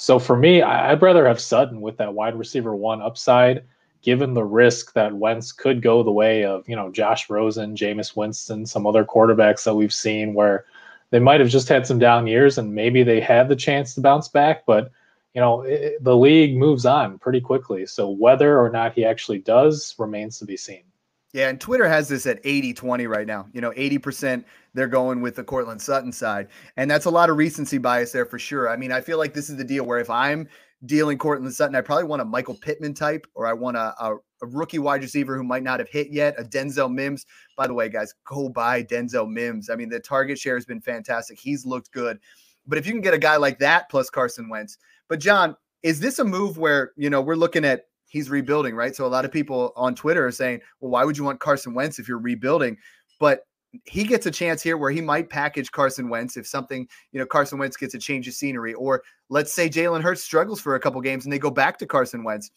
So 0.00 0.18
for 0.18 0.34
me, 0.34 0.62
I'd 0.62 1.02
rather 1.02 1.28
have 1.28 1.38
Sutton 1.38 1.82
with 1.82 1.98
that 1.98 2.14
wide 2.14 2.34
receiver 2.34 2.74
one 2.74 3.02
upside, 3.02 3.64
given 4.00 4.32
the 4.32 4.42
risk 4.42 4.94
that 4.94 5.14
Wentz 5.14 5.52
could 5.52 5.82
go 5.82 6.02
the 6.02 6.10
way 6.10 6.42
of 6.42 6.66
you 6.66 6.74
know 6.74 6.90
Josh 6.90 7.28
Rosen, 7.28 7.76
Jameis 7.76 8.16
Winston, 8.16 8.64
some 8.64 8.86
other 8.86 9.04
quarterbacks 9.04 9.64
that 9.64 9.74
we've 9.74 9.92
seen 9.92 10.32
where 10.32 10.64
they 11.10 11.18
might 11.18 11.40
have 11.40 11.50
just 11.50 11.68
had 11.68 11.86
some 11.86 11.98
down 11.98 12.26
years 12.26 12.56
and 12.56 12.74
maybe 12.74 13.02
they 13.02 13.20
had 13.20 13.50
the 13.50 13.56
chance 13.56 13.94
to 13.94 14.00
bounce 14.00 14.26
back, 14.26 14.64
but 14.64 14.90
you 15.34 15.40
know 15.42 15.60
it, 15.62 16.02
the 16.02 16.16
league 16.16 16.56
moves 16.56 16.86
on 16.86 17.18
pretty 17.18 17.42
quickly. 17.42 17.84
So 17.84 18.08
whether 18.08 18.58
or 18.58 18.70
not 18.70 18.94
he 18.94 19.04
actually 19.04 19.40
does 19.40 19.94
remains 19.98 20.38
to 20.38 20.46
be 20.46 20.56
seen. 20.56 20.84
Yeah, 21.32 21.48
and 21.48 21.60
Twitter 21.60 21.88
has 21.88 22.08
this 22.08 22.26
at 22.26 22.40
80 22.42 22.74
20 22.74 23.06
right 23.06 23.26
now. 23.26 23.46
You 23.52 23.60
know, 23.60 23.70
80% 23.70 24.44
they're 24.74 24.88
going 24.88 25.20
with 25.20 25.36
the 25.36 25.44
Courtland 25.44 25.80
Sutton 25.80 26.12
side. 26.12 26.48
And 26.76 26.90
that's 26.90 27.06
a 27.06 27.10
lot 27.10 27.30
of 27.30 27.36
recency 27.36 27.78
bias 27.78 28.12
there 28.12 28.26
for 28.26 28.38
sure. 28.38 28.68
I 28.68 28.76
mean, 28.76 28.92
I 28.92 29.00
feel 29.00 29.18
like 29.18 29.34
this 29.34 29.50
is 29.50 29.56
the 29.56 29.64
deal 29.64 29.84
where 29.84 29.98
if 29.98 30.10
I'm 30.10 30.48
dealing 30.86 31.18
Courtland 31.18 31.54
Sutton, 31.54 31.76
I 31.76 31.80
probably 31.80 32.04
want 32.04 32.22
a 32.22 32.24
Michael 32.24 32.54
Pittman 32.54 32.94
type, 32.94 33.26
or 33.34 33.46
I 33.46 33.52
want 33.52 33.76
a, 33.76 33.94
a, 34.00 34.16
a, 34.42 34.46
rookie 34.46 34.78
wide 34.78 35.02
receiver 35.02 35.36
who 35.36 35.44
might 35.44 35.62
not 35.62 35.78
have 35.78 35.88
hit 35.88 36.08
yet, 36.10 36.34
a 36.38 36.42
Denzel 36.42 36.92
Mims. 36.92 37.26
By 37.56 37.66
the 37.66 37.74
way, 37.74 37.88
guys, 37.88 38.14
go 38.24 38.48
buy 38.48 38.82
Denzel 38.82 39.30
Mims. 39.30 39.70
I 39.70 39.76
mean, 39.76 39.88
the 39.88 40.00
target 40.00 40.38
share 40.38 40.54
has 40.54 40.64
been 40.64 40.80
fantastic. 40.80 41.38
He's 41.38 41.66
looked 41.66 41.92
good. 41.92 42.18
But 42.66 42.78
if 42.78 42.86
you 42.86 42.92
can 42.92 43.02
get 43.02 43.14
a 43.14 43.18
guy 43.18 43.36
like 43.36 43.58
that 43.58 43.90
plus 43.90 44.10
Carson 44.10 44.48
Wentz, 44.48 44.78
but 45.08 45.20
John, 45.20 45.56
is 45.82 46.00
this 46.00 46.18
a 46.18 46.24
move 46.24 46.58
where, 46.58 46.92
you 46.96 47.10
know, 47.10 47.20
we're 47.20 47.34
looking 47.34 47.64
at 47.64 47.86
he's 48.10 48.28
rebuilding, 48.28 48.74
right? 48.74 48.94
So 48.94 49.06
a 49.06 49.08
lot 49.08 49.24
of 49.24 49.32
people 49.32 49.72
on 49.76 49.94
Twitter 49.94 50.26
are 50.26 50.32
saying, 50.32 50.60
well, 50.80 50.90
why 50.90 51.04
would 51.04 51.16
you 51.16 51.24
want 51.24 51.40
Carson 51.40 51.72
Wentz 51.72 51.98
if 51.98 52.08
you're 52.08 52.18
rebuilding? 52.18 52.76
But 53.18 53.46
he 53.84 54.02
gets 54.02 54.26
a 54.26 54.32
chance 54.32 54.62
here 54.62 54.76
where 54.76 54.90
he 54.90 55.00
might 55.00 55.30
package 55.30 55.70
Carson 55.70 56.08
Wentz 56.08 56.36
if 56.36 56.44
something, 56.44 56.88
you 57.12 57.20
know, 57.20 57.24
Carson 57.24 57.56
Wentz 57.56 57.76
gets 57.76 57.94
a 57.94 57.98
change 57.98 58.26
of 58.26 58.34
scenery, 58.34 58.74
or 58.74 59.02
let's 59.28 59.52
say 59.52 59.68
Jalen 59.68 60.02
Hurts 60.02 60.22
struggles 60.22 60.60
for 60.60 60.74
a 60.74 60.80
couple 60.80 61.00
games 61.00 61.24
and 61.24 61.32
they 61.32 61.38
go 61.38 61.50
back 61.50 61.78
to 61.78 61.86
Carson 61.86 62.24
Wentz. 62.24 62.50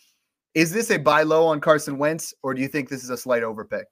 Is 0.55 0.71
this 0.71 0.89
a 0.89 0.97
buy 0.97 1.21
low 1.21 1.45
on 1.45 1.61
Carson 1.61 1.99
Wentz, 1.99 2.33
or 2.41 2.55
do 2.55 2.61
you 2.61 2.67
think 2.67 2.89
this 2.89 3.03
is 3.03 3.11
a 3.11 3.17
slight 3.17 3.43
overpay? 3.43 3.83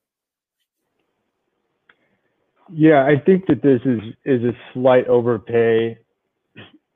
Yeah, 2.74 3.06
I 3.06 3.20
think 3.24 3.46
that 3.48 3.62
this 3.62 3.82
is 3.86 4.00
is 4.26 4.44
a 4.44 4.54
slight 4.74 5.08
overpay 5.08 5.98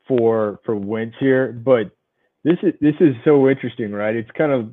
for 0.08 0.60
for 0.64 0.74
Wentz 0.74 1.14
here, 1.20 1.52
but 1.52 1.95
this 2.46 2.58
is 2.62 2.74
this 2.80 2.94
is 3.00 3.16
so 3.24 3.48
interesting, 3.48 3.90
right? 3.90 4.14
It's 4.14 4.30
kind 4.38 4.52
of 4.52 4.70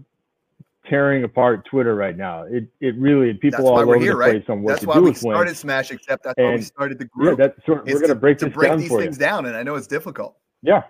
tearing 0.88 1.24
apart 1.24 1.65
Twitter 1.65 1.96
right 1.96 2.15
now. 2.15 2.44
It 2.44 2.68
it 2.80 2.96
really 3.00 3.34
people 3.34 3.68
all 3.68 3.80
over 3.80 3.98
here, 3.98 4.12
the 4.12 4.18
place 4.20 4.34
right? 4.36 4.50
on 4.50 4.62
what 4.62 4.74
that's 4.74 4.82
to 4.82 4.88
why 4.89 4.94
do 4.94 5.01
we 5.01 5.10
with 5.10 5.18
started 5.18 5.38
Wentz. 5.48 5.60
Smash, 5.60 5.92
except 5.92 6.24
that's 6.24 6.38
and, 6.38 6.48
why 6.48 6.56
we 6.58 6.62
started 6.62 7.00
the 7.00 7.06
group. 7.06 7.39
Yeah, 7.39 7.48
that's 7.48 7.68
we're 7.68 7.82
going 7.82 8.10
to 8.10 8.15
break 8.15 8.38
this 8.38 8.53
break 8.53 8.70
down 8.70 8.77
these 8.77 8.92
things 8.92 9.18
you. 9.18 9.25
down, 9.25 9.48
and 9.48 9.58
I 9.58 9.63
know 9.63 9.74
it's 9.74 9.88
difficult. 9.88 10.38
Yeah. 10.62 10.84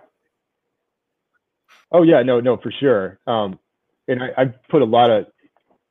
Oh 1.90 2.02
yeah, 2.02 2.22
no, 2.22 2.40
no, 2.40 2.58
for 2.58 2.70
sure. 2.70 3.18
Um, 3.26 3.58
and 4.06 4.22
I, 4.22 4.42
I 4.42 4.44
put 4.68 4.82
a 4.82 4.84
lot 4.84 5.10
of 5.10 5.24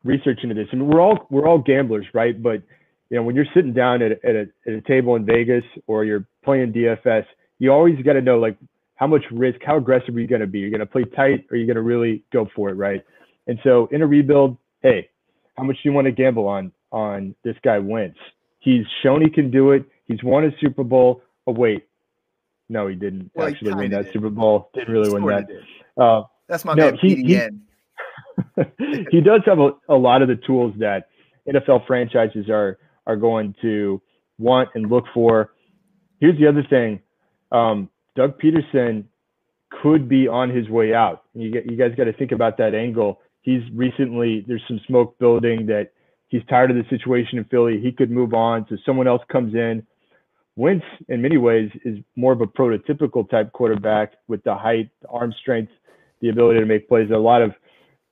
research 0.03 0.41
into 0.43 0.53
this. 0.53 0.67
I 0.71 0.75
mean, 0.75 0.87
we're 0.87 1.01
all 1.01 1.25
we're 1.31 1.47
all 1.47 1.57
gamblers, 1.57 2.05
right? 2.13 2.39
But 2.39 2.61
you 3.09 3.17
know, 3.17 3.23
when 3.23 3.35
you're 3.35 3.47
sitting 3.55 3.73
down 3.73 4.03
at 4.03 4.11
at 4.23 4.35
a, 4.35 4.45
at 4.67 4.73
a 4.73 4.81
table 4.81 5.15
in 5.15 5.25
Vegas 5.25 5.63
or 5.87 6.05
you're 6.05 6.27
playing 6.43 6.71
DFS, 6.71 7.25
you 7.57 7.71
always 7.71 7.99
got 8.03 8.13
to 8.13 8.21
know 8.21 8.37
like 8.37 8.57
how 8.95 9.07
much 9.07 9.23
risk, 9.31 9.59
how 9.65 9.77
aggressive 9.77 10.15
are 10.15 10.19
you 10.19 10.27
going 10.27 10.41
to 10.41 10.47
be? 10.47 10.59
You're 10.59 10.69
going 10.69 10.79
to 10.79 10.85
play 10.85 11.03
tight 11.03 11.45
or 11.49 11.57
you're 11.57 11.65
going 11.65 11.75
to 11.75 11.81
really 11.81 12.23
go 12.31 12.47
for 12.55 12.69
it, 12.69 12.73
right? 12.73 13.03
And 13.47 13.59
so 13.63 13.87
in 13.91 14.01
a 14.01 14.07
rebuild, 14.07 14.57
hey, 14.81 15.09
how 15.57 15.63
much 15.63 15.75
do 15.83 15.89
you 15.89 15.93
want 15.93 16.05
to 16.05 16.11
gamble 16.11 16.47
on 16.47 16.71
on 16.91 17.35
this 17.43 17.55
guy 17.63 17.79
Wentz? 17.79 18.17
He's 18.59 18.85
shown 19.01 19.21
he 19.21 19.29
can 19.29 19.51
do 19.51 19.71
it. 19.71 19.85
He's 20.05 20.23
won 20.23 20.45
a 20.45 20.51
Super 20.59 20.83
Bowl. 20.83 21.21
Oh 21.47 21.51
wait, 21.51 21.85
no, 22.69 22.87
he 22.87 22.95
didn't 22.95 23.31
well, 23.33 23.47
actually 23.47 23.71
he 23.71 23.75
win 23.75 23.91
that 23.91 24.05
did. 24.05 24.13
Super 24.13 24.29
Bowl. 24.29 24.69
Didn't 24.73 24.93
really 24.93 25.09
win 25.11 25.25
that. 25.25 26.01
Uh, 26.01 26.23
That's 26.47 26.65
my 26.65 26.73
no, 26.73 26.91
man. 26.91 26.99
He, 27.01 27.15
he, 27.15 27.39
he 29.11 29.21
does 29.21 29.41
have 29.45 29.59
a, 29.59 29.71
a 29.89 29.95
lot 29.95 30.21
of 30.21 30.27
the 30.27 30.35
tools 30.35 30.73
that 30.77 31.09
NFL 31.47 31.85
franchises 31.85 32.49
are 32.49 32.77
are 33.05 33.17
going 33.17 33.55
to 33.61 34.01
want 34.39 34.69
and 34.75 34.89
look 34.89 35.05
for. 35.13 35.51
Here's 36.19 36.39
the 36.39 36.47
other 36.47 36.63
thing. 36.69 37.01
Um, 37.51 37.89
Doug 38.15 38.39
Pederson 38.39 39.05
could 39.81 40.07
be 40.07 40.27
on 40.27 40.49
his 40.49 40.69
way 40.69 40.93
out. 40.93 41.23
You, 41.33 41.49
you 41.65 41.75
guys 41.77 41.95
got 41.97 42.05
to 42.05 42.13
think 42.13 42.31
about 42.31 42.57
that 42.57 42.75
angle. 42.75 43.19
He's 43.41 43.61
recently, 43.73 44.45
there's 44.47 44.63
some 44.67 44.79
smoke 44.87 45.17
building 45.19 45.65
that 45.67 45.91
he's 46.27 46.43
tired 46.49 46.71
of 46.71 46.77
the 46.77 46.85
situation 46.89 47.37
in 47.37 47.45
Philly. 47.45 47.79
He 47.79 47.91
could 47.91 48.11
move 48.11 48.33
on. 48.33 48.65
So 48.69 48.77
someone 48.85 49.07
else 49.07 49.21
comes 49.31 49.53
in. 49.53 49.85
Wentz, 50.55 50.85
in 51.09 51.21
many 51.21 51.37
ways, 51.37 51.71
is 51.83 51.97
more 52.15 52.31
of 52.31 52.41
a 52.41 52.45
prototypical 52.45 53.27
type 53.29 53.51
quarterback 53.53 54.13
with 54.27 54.43
the 54.43 54.53
height, 54.53 54.89
the 55.01 55.07
arm 55.07 55.33
strength, 55.41 55.71
the 56.21 56.29
ability 56.29 56.59
to 56.59 56.65
make 56.65 56.87
plays 56.87 57.09
that 57.09 57.17
a 57.17 57.19
lot 57.19 57.41
of 57.41 57.53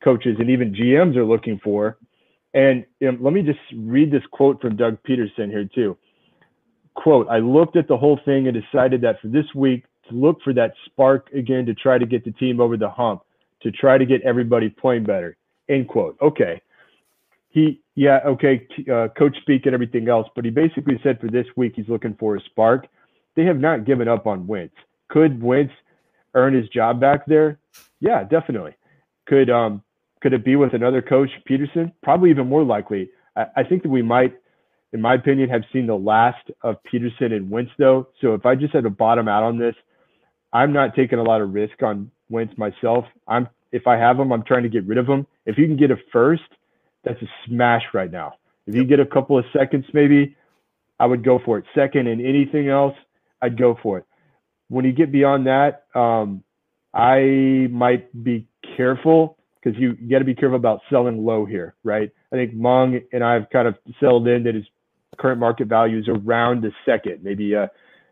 coaches 0.03 0.37
and 0.39 0.49
even 0.49 0.73
GMs 0.73 1.15
are 1.15 1.25
looking 1.25 1.59
for. 1.63 1.97
And 2.53 2.83
you 2.99 3.11
know, 3.11 3.17
let 3.21 3.33
me 3.33 3.43
just 3.43 3.59
read 3.75 4.11
this 4.11 4.23
quote 4.31 4.59
from 4.59 4.75
Doug 4.75 4.97
Pederson 5.07 5.49
here, 5.49 5.69
too. 5.73 5.97
Quote, 6.95 7.27
I 7.29 7.37
looked 7.37 7.77
at 7.77 7.87
the 7.87 7.95
whole 7.95 8.19
thing 8.25 8.47
and 8.47 8.59
decided 8.59 9.01
that 9.01 9.21
for 9.21 9.27
this 9.27 9.45
week, 9.55 9.85
look 10.11 10.41
for 10.43 10.53
that 10.53 10.73
spark 10.85 11.29
again 11.33 11.65
to 11.65 11.73
try 11.73 11.97
to 11.97 12.05
get 12.05 12.23
the 12.23 12.31
team 12.31 12.59
over 12.59 12.77
the 12.77 12.89
hump, 12.89 13.21
to 13.63 13.71
try 13.71 13.97
to 13.97 14.05
get 14.05 14.21
everybody 14.21 14.69
playing 14.69 15.03
better. 15.03 15.37
End 15.69 15.87
quote. 15.87 16.17
Okay. 16.21 16.61
He, 17.49 17.81
yeah, 17.95 18.19
okay, 18.25 18.65
uh, 18.91 19.09
coach 19.17 19.35
speak 19.41 19.65
and 19.65 19.73
everything 19.73 20.07
else, 20.07 20.27
but 20.35 20.45
he 20.45 20.51
basically 20.51 20.99
said 21.03 21.19
for 21.19 21.27
this 21.27 21.45
week 21.57 21.73
he's 21.75 21.89
looking 21.89 22.15
for 22.17 22.37
a 22.37 22.41
spark. 22.41 22.87
They 23.35 23.43
have 23.43 23.59
not 23.59 23.85
given 23.85 24.07
up 24.07 24.25
on 24.25 24.47
Wentz. 24.47 24.75
Could 25.09 25.41
Wentz 25.43 25.73
earn 26.33 26.53
his 26.53 26.69
job 26.69 27.01
back 27.01 27.25
there? 27.25 27.59
Yeah, 27.99 28.23
definitely. 28.23 28.75
Could 29.27 29.49
um 29.49 29.83
could 30.21 30.33
it 30.33 30.45
be 30.45 30.55
with 30.55 30.73
another 30.73 31.01
coach, 31.01 31.29
Pederson? 31.49 31.91
Probably 32.03 32.29
even 32.29 32.47
more 32.47 32.63
likely. 32.63 33.09
I, 33.35 33.45
I 33.57 33.63
think 33.63 33.83
that 33.83 33.89
we 33.89 34.01
might 34.01 34.33
in 34.93 35.01
my 35.01 35.15
opinion, 35.15 35.49
have 35.49 35.63
seen 35.71 35.87
the 35.87 35.95
last 35.95 36.49
of 36.61 36.75
Pederson 36.83 37.33
and 37.33 37.49
Wentz, 37.49 37.71
though. 37.77 38.09
So 38.19 38.33
if 38.33 38.45
I 38.45 38.55
just 38.55 38.73
had 38.73 38.83
to 38.83 38.89
bottom 38.89 39.27
out 39.27 39.43
on 39.43 39.57
this, 39.57 39.75
I'm 40.53 40.73
not 40.73 40.95
taking 40.95 41.19
a 41.19 41.23
lot 41.23 41.41
of 41.41 41.53
risk 41.53 41.81
on 41.81 42.11
Wentz 42.29 42.57
myself. 42.57 43.05
I'm 43.27 43.47
if 43.71 43.87
I 43.87 43.97
have 43.97 44.19
him, 44.19 44.33
I'm 44.33 44.43
trying 44.43 44.63
to 44.63 44.69
get 44.69 44.85
rid 44.85 44.97
of 44.97 45.07
him. 45.07 45.25
If 45.45 45.57
you 45.57 45.65
can 45.65 45.77
get 45.77 45.91
a 45.91 45.95
first, 46.11 46.43
that's 47.03 47.21
a 47.21 47.27
smash 47.47 47.83
right 47.93 48.11
now. 48.11 48.33
If 48.67 48.75
you 48.75 48.83
get 48.83 48.99
a 48.99 49.05
couple 49.05 49.37
of 49.37 49.45
seconds, 49.57 49.85
maybe 49.93 50.35
I 50.99 51.05
would 51.05 51.23
go 51.23 51.39
for 51.43 51.57
it. 51.57 51.65
Second 51.73 52.07
and 52.07 52.21
anything 52.21 52.67
else, 52.69 52.93
I'd 53.41 53.57
go 53.57 53.77
for 53.81 53.99
it. 53.99 54.05
When 54.67 54.85
you 54.85 54.91
get 54.91 55.11
beyond 55.11 55.47
that, 55.47 55.85
um, 55.95 56.43
I 56.93 57.67
might 57.71 58.23
be 58.23 58.47
careful 58.75 59.37
because 59.61 59.79
you, 59.79 59.97
you 59.99 60.09
got 60.09 60.19
to 60.19 60.25
be 60.25 60.35
careful 60.35 60.57
about 60.57 60.81
selling 60.89 61.25
low 61.25 61.45
here, 61.45 61.75
right? 61.83 62.11
I 62.31 62.35
think 62.35 62.53
Meng 62.53 63.01
and 63.13 63.23
I 63.23 63.33
have 63.33 63.49
kind 63.51 63.67
of 63.67 63.75
settled 63.99 64.27
in 64.27 64.43
that 64.43 64.55
his 64.55 64.65
current 65.17 65.39
market 65.39 65.67
value 65.67 65.99
is 65.99 66.07
around 66.07 66.63
the 66.63 66.71
second, 66.85 67.23
maybe 67.23 67.53
a 67.53 67.69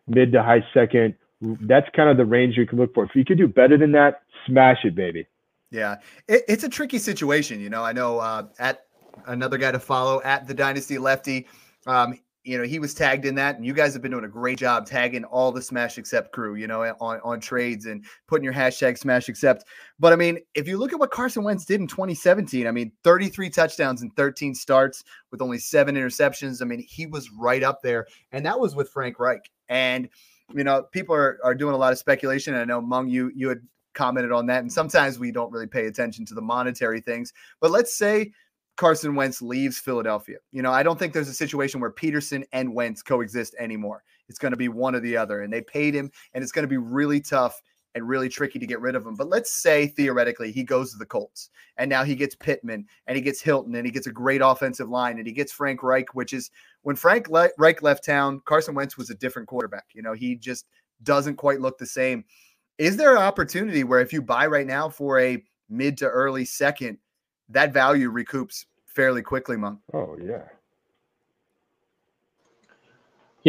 mid 0.07 0.31
to 0.31 0.43
high 0.43 0.65
second 0.73 1.15
that's 1.41 1.87
kind 1.95 2.09
of 2.09 2.17
the 2.17 2.25
range 2.25 2.57
you 2.57 2.65
can 2.65 2.77
look 2.77 2.93
for. 2.93 3.03
If 3.03 3.11
you 3.15 3.25
could 3.25 3.37
do 3.37 3.47
better 3.47 3.77
than 3.77 3.91
that, 3.93 4.21
smash 4.45 4.79
it, 4.83 4.95
baby. 4.95 5.27
Yeah, 5.71 5.97
it, 6.27 6.43
it's 6.47 6.63
a 6.63 6.69
tricky 6.69 6.99
situation. 6.99 7.59
You 7.59 7.69
know, 7.69 7.83
I 7.83 7.93
know 7.93 8.19
uh, 8.19 8.47
at 8.59 8.85
another 9.27 9.57
guy 9.57 9.71
to 9.71 9.79
follow 9.79 10.21
at 10.23 10.47
the 10.47 10.53
Dynasty 10.53 10.97
Lefty. 10.97 11.47
Um, 11.85 12.19
you 12.43 12.57
know, 12.57 12.63
he 12.63 12.79
was 12.79 12.93
tagged 12.93 13.25
in 13.25 13.35
that, 13.35 13.57
and 13.57 13.65
you 13.65 13.73
guys 13.73 13.93
have 13.93 14.01
been 14.01 14.11
doing 14.11 14.23
a 14.23 14.29
great 14.29 14.57
job 14.57 14.85
tagging 14.85 15.25
all 15.25 15.51
the 15.51 15.61
Smash 15.61 15.97
Accept 15.97 16.31
crew, 16.31 16.55
you 16.55 16.67
know, 16.67 16.81
on, 16.99 17.19
on 17.23 17.39
trades 17.39 17.85
and 17.85 18.03
putting 18.27 18.43
your 18.43 18.53
hashtag 18.53 18.97
Smash 18.97 19.27
Accept. 19.27 19.65
But 19.99 20.13
I 20.13 20.15
mean, 20.15 20.39
if 20.55 20.67
you 20.67 20.77
look 20.77 20.93
at 20.93 20.99
what 20.99 21.11
Carson 21.11 21.43
Wentz 21.43 21.65
did 21.65 21.81
in 21.81 21.87
2017, 21.87 22.65
I 22.65 22.71
mean, 22.71 22.91
33 23.03 23.49
touchdowns 23.49 24.01
and 24.01 24.15
13 24.15 24.55
starts 24.55 25.03
with 25.31 25.41
only 25.41 25.59
seven 25.59 25.95
interceptions. 25.95 26.61
I 26.61 26.65
mean, 26.65 26.83
he 26.87 27.05
was 27.05 27.29
right 27.31 27.61
up 27.61 27.81
there, 27.83 28.07
and 28.31 28.45
that 28.45 28.59
was 28.59 28.73
with 28.73 28.89
Frank 28.89 29.19
Reich. 29.19 29.51
And 29.67 30.09
you 30.53 30.63
know, 30.63 30.83
people 30.91 31.15
are, 31.15 31.39
are 31.43 31.55
doing 31.55 31.73
a 31.73 31.77
lot 31.77 31.91
of 31.91 31.99
speculation. 31.99 32.55
I 32.55 32.65
know 32.65 32.81
Meng, 32.81 33.07
you 33.07 33.31
you 33.35 33.49
had 33.49 33.61
commented 33.93 34.31
on 34.31 34.45
that, 34.47 34.61
and 34.61 34.71
sometimes 34.71 35.19
we 35.19 35.31
don't 35.31 35.51
really 35.51 35.67
pay 35.67 35.87
attention 35.87 36.25
to 36.25 36.33
the 36.33 36.41
monetary 36.41 37.01
things. 37.01 37.33
But 37.59 37.71
let's 37.71 37.95
say 37.95 38.31
Carson 38.77 39.13
Wentz 39.15 39.41
leaves 39.41 39.77
Philadelphia. 39.77 40.37
You 40.51 40.61
know, 40.61 40.71
I 40.71 40.83
don't 40.83 40.97
think 40.97 41.13
there's 41.13 41.27
a 41.27 41.33
situation 41.33 41.81
where 41.81 41.91
Pederson 41.91 42.45
and 42.53 42.73
Wentz 42.73 43.01
coexist 43.01 43.55
anymore. 43.59 44.03
It's 44.29 44.39
going 44.39 44.51
to 44.51 44.57
be 44.57 44.69
one 44.69 44.95
or 44.95 44.99
the 44.99 45.17
other. 45.17 45.41
And 45.41 45.51
they 45.51 45.61
paid 45.61 45.93
him, 45.93 46.09
and 46.33 46.43
it's 46.43 46.51
going 46.53 46.63
to 46.63 46.69
be 46.69 46.77
really 46.77 47.19
tough 47.19 47.61
and 47.95 48.07
really 48.07 48.29
tricky 48.29 48.59
to 48.59 48.67
get 48.67 48.81
rid 48.81 48.95
of 48.95 49.05
him. 49.05 49.15
But 49.15 49.29
let's 49.29 49.51
say 49.51 49.87
theoretically 49.87 50.51
he 50.51 50.63
goes 50.63 50.91
to 50.91 50.97
the 50.97 51.05
Colts 51.05 51.49
and 51.77 51.89
now 51.89 52.03
he 52.03 52.15
gets 52.15 52.35
Pittman 52.35 52.85
and 53.07 53.15
he 53.15 53.21
gets 53.21 53.41
Hilton 53.41 53.75
and 53.75 53.85
he 53.85 53.91
gets 53.91 54.07
a 54.07 54.11
great 54.11 54.41
offensive 54.43 54.89
line 54.89 55.17
and 55.17 55.27
he 55.27 55.33
gets 55.33 55.51
Frank 55.51 55.81
Reich, 55.81 56.13
which 56.13 56.33
is 56.33 56.51
when 56.83 56.95
Frank 56.95 57.29
Le- 57.29 57.49
Reich 57.57 57.81
left 57.81 58.05
town, 58.05 58.41
Carson 58.45 58.75
Wentz 58.75 58.97
was 58.97 59.09
a 59.09 59.15
different 59.15 59.47
quarterback. 59.47 59.85
You 59.93 60.01
know, 60.01 60.13
he 60.13 60.35
just 60.35 60.67
doesn't 61.03 61.37
quite 61.37 61.61
look 61.61 61.77
the 61.77 61.85
same. 61.85 62.25
Is 62.77 62.95
there 62.95 63.15
an 63.15 63.21
opportunity 63.21 63.83
where 63.83 63.99
if 63.99 64.13
you 64.13 64.21
buy 64.21 64.47
right 64.47 64.67
now 64.67 64.89
for 64.89 65.19
a 65.19 65.43
mid 65.69 65.97
to 65.97 66.07
early 66.07 66.45
second, 66.45 66.97
that 67.49 67.73
value 67.73 68.11
recoups 68.11 68.65
fairly 68.85 69.21
quickly, 69.21 69.57
Meng. 69.57 69.79
Oh 69.93 70.17
yeah. 70.21 70.43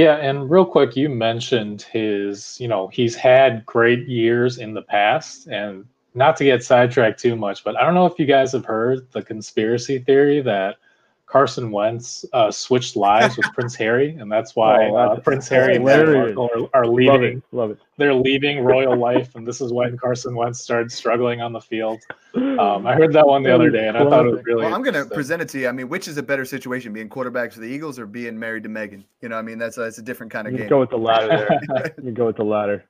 Yeah, 0.00 0.16
and 0.16 0.50
real 0.50 0.64
quick, 0.64 0.96
you 0.96 1.10
mentioned 1.10 1.82
his, 1.82 2.58
you 2.58 2.68
know, 2.68 2.88
he's 2.88 3.14
had 3.14 3.66
great 3.66 4.08
years 4.08 4.56
in 4.56 4.72
the 4.72 4.80
past, 4.80 5.46
and 5.46 5.84
not 6.14 6.38
to 6.38 6.44
get 6.44 6.64
sidetracked 6.64 7.20
too 7.20 7.36
much, 7.36 7.62
but 7.64 7.76
I 7.76 7.84
don't 7.84 7.92
know 7.92 8.06
if 8.06 8.18
you 8.18 8.24
guys 8.24 8.52
have 8.52 8.64
heard 8.64 9.12
the 9.12 9.20
conspiracy 9.20 9.98
theory 9.98 10.40
that 10.40 10.76
Carson 11.30 11.70
Wentz 11.70 12.24
uh, 12.32 12.50
switched 12.50 12.96
lives 12.96 13.36
with 13.36 13.46
Prince 13.54 13.76
Harry, 13.76 14.16
and 14.16 14.30
that's 14.30 14.56
why 14.56 14.88
oh, 14.88 14.96
uh, 14.96 15.20
Prince 15.20 15.48
Harry 15.48 15.76
and 15.76 15.84
Meghan 15.84 16.36
Markle 16.36 16.68
are, 16.74 16.80
are 16.80 16.86
leaving. 16.88 17.12
Love 17.12 17.22
it. 17.22 17.42
Love 17.52 17.70
it. 17.70 17.78
They're 17.98 18.14
leaving 18.14 18.64
royal 18.64 18.96
life, 18.96 19.36
and 19.36 19.46
this 19.46 19.60
is 19.60 19.72
when 19.72 19.96
Carson 19.96 20.34
Wentz 20.34 20.60
started 20.60 20.90
struggling 20.90 21.40
on 21.40 21.52
the 21.52 21.60
field. 21.60 22.00
Um, 22.34 22.84
I 22.84 22.94
heard 22.94 23.12
that 23.12 23.26
one 23.26 23.44
the 23.44 23.54
other 23.54 23.70
day, 23.70 23.86
and 23.86 23.96
I 23.96 24.02
thought 24.08 24.26
it 24.26 24.32
was 24.32 24.44
really. 24.44 24.64
Well, 24.64 24.74
I'm 24.74 24.82
going 24.82 24.94
to 24.94 25.04
present 25.04 25.40
it 25.40 25.48
to 25.50 25.60
you. 25.60 25.68
I 25.68 25.72
mean, 25.72 25.88
which 25.88 26.08
is 26.08 26.16
a 26.16 26.22
better 26.22 26.44
situation, 26.44 26.92
being 26.92 27.08
quarterback 27.08 27.52
for 27.52 27.60
the 27.60 27.66
Eagles 27.68 28.00
or 28.00 28.06
being 28.06 28.36
married 28.36 28.64
to 28.64 28.68
Meghan? 28.68 29.04
You 29.20 29.28
know, 29.28 29.36
I 29.36 29.42
mean, 29.42 29.58
that's 29.58 29.76
a, 29.78 29.82
that's 29.82 29.98
a 29.98 30.02
different 30.02 30.32
kind 30.32 30.48
of 30.48 30.52
you 30.52 30.60
game. 30.60 30.68
Go 30.68 30.80
with 30.80 30.90
the 30.90 30.98
latter. 30.98 31.28
There. 31.28 31.94
you 32.02 32.10
go 32.10 32.26
with 32.26 32.36
the 32.36 32.44
latter. 32.44 32.84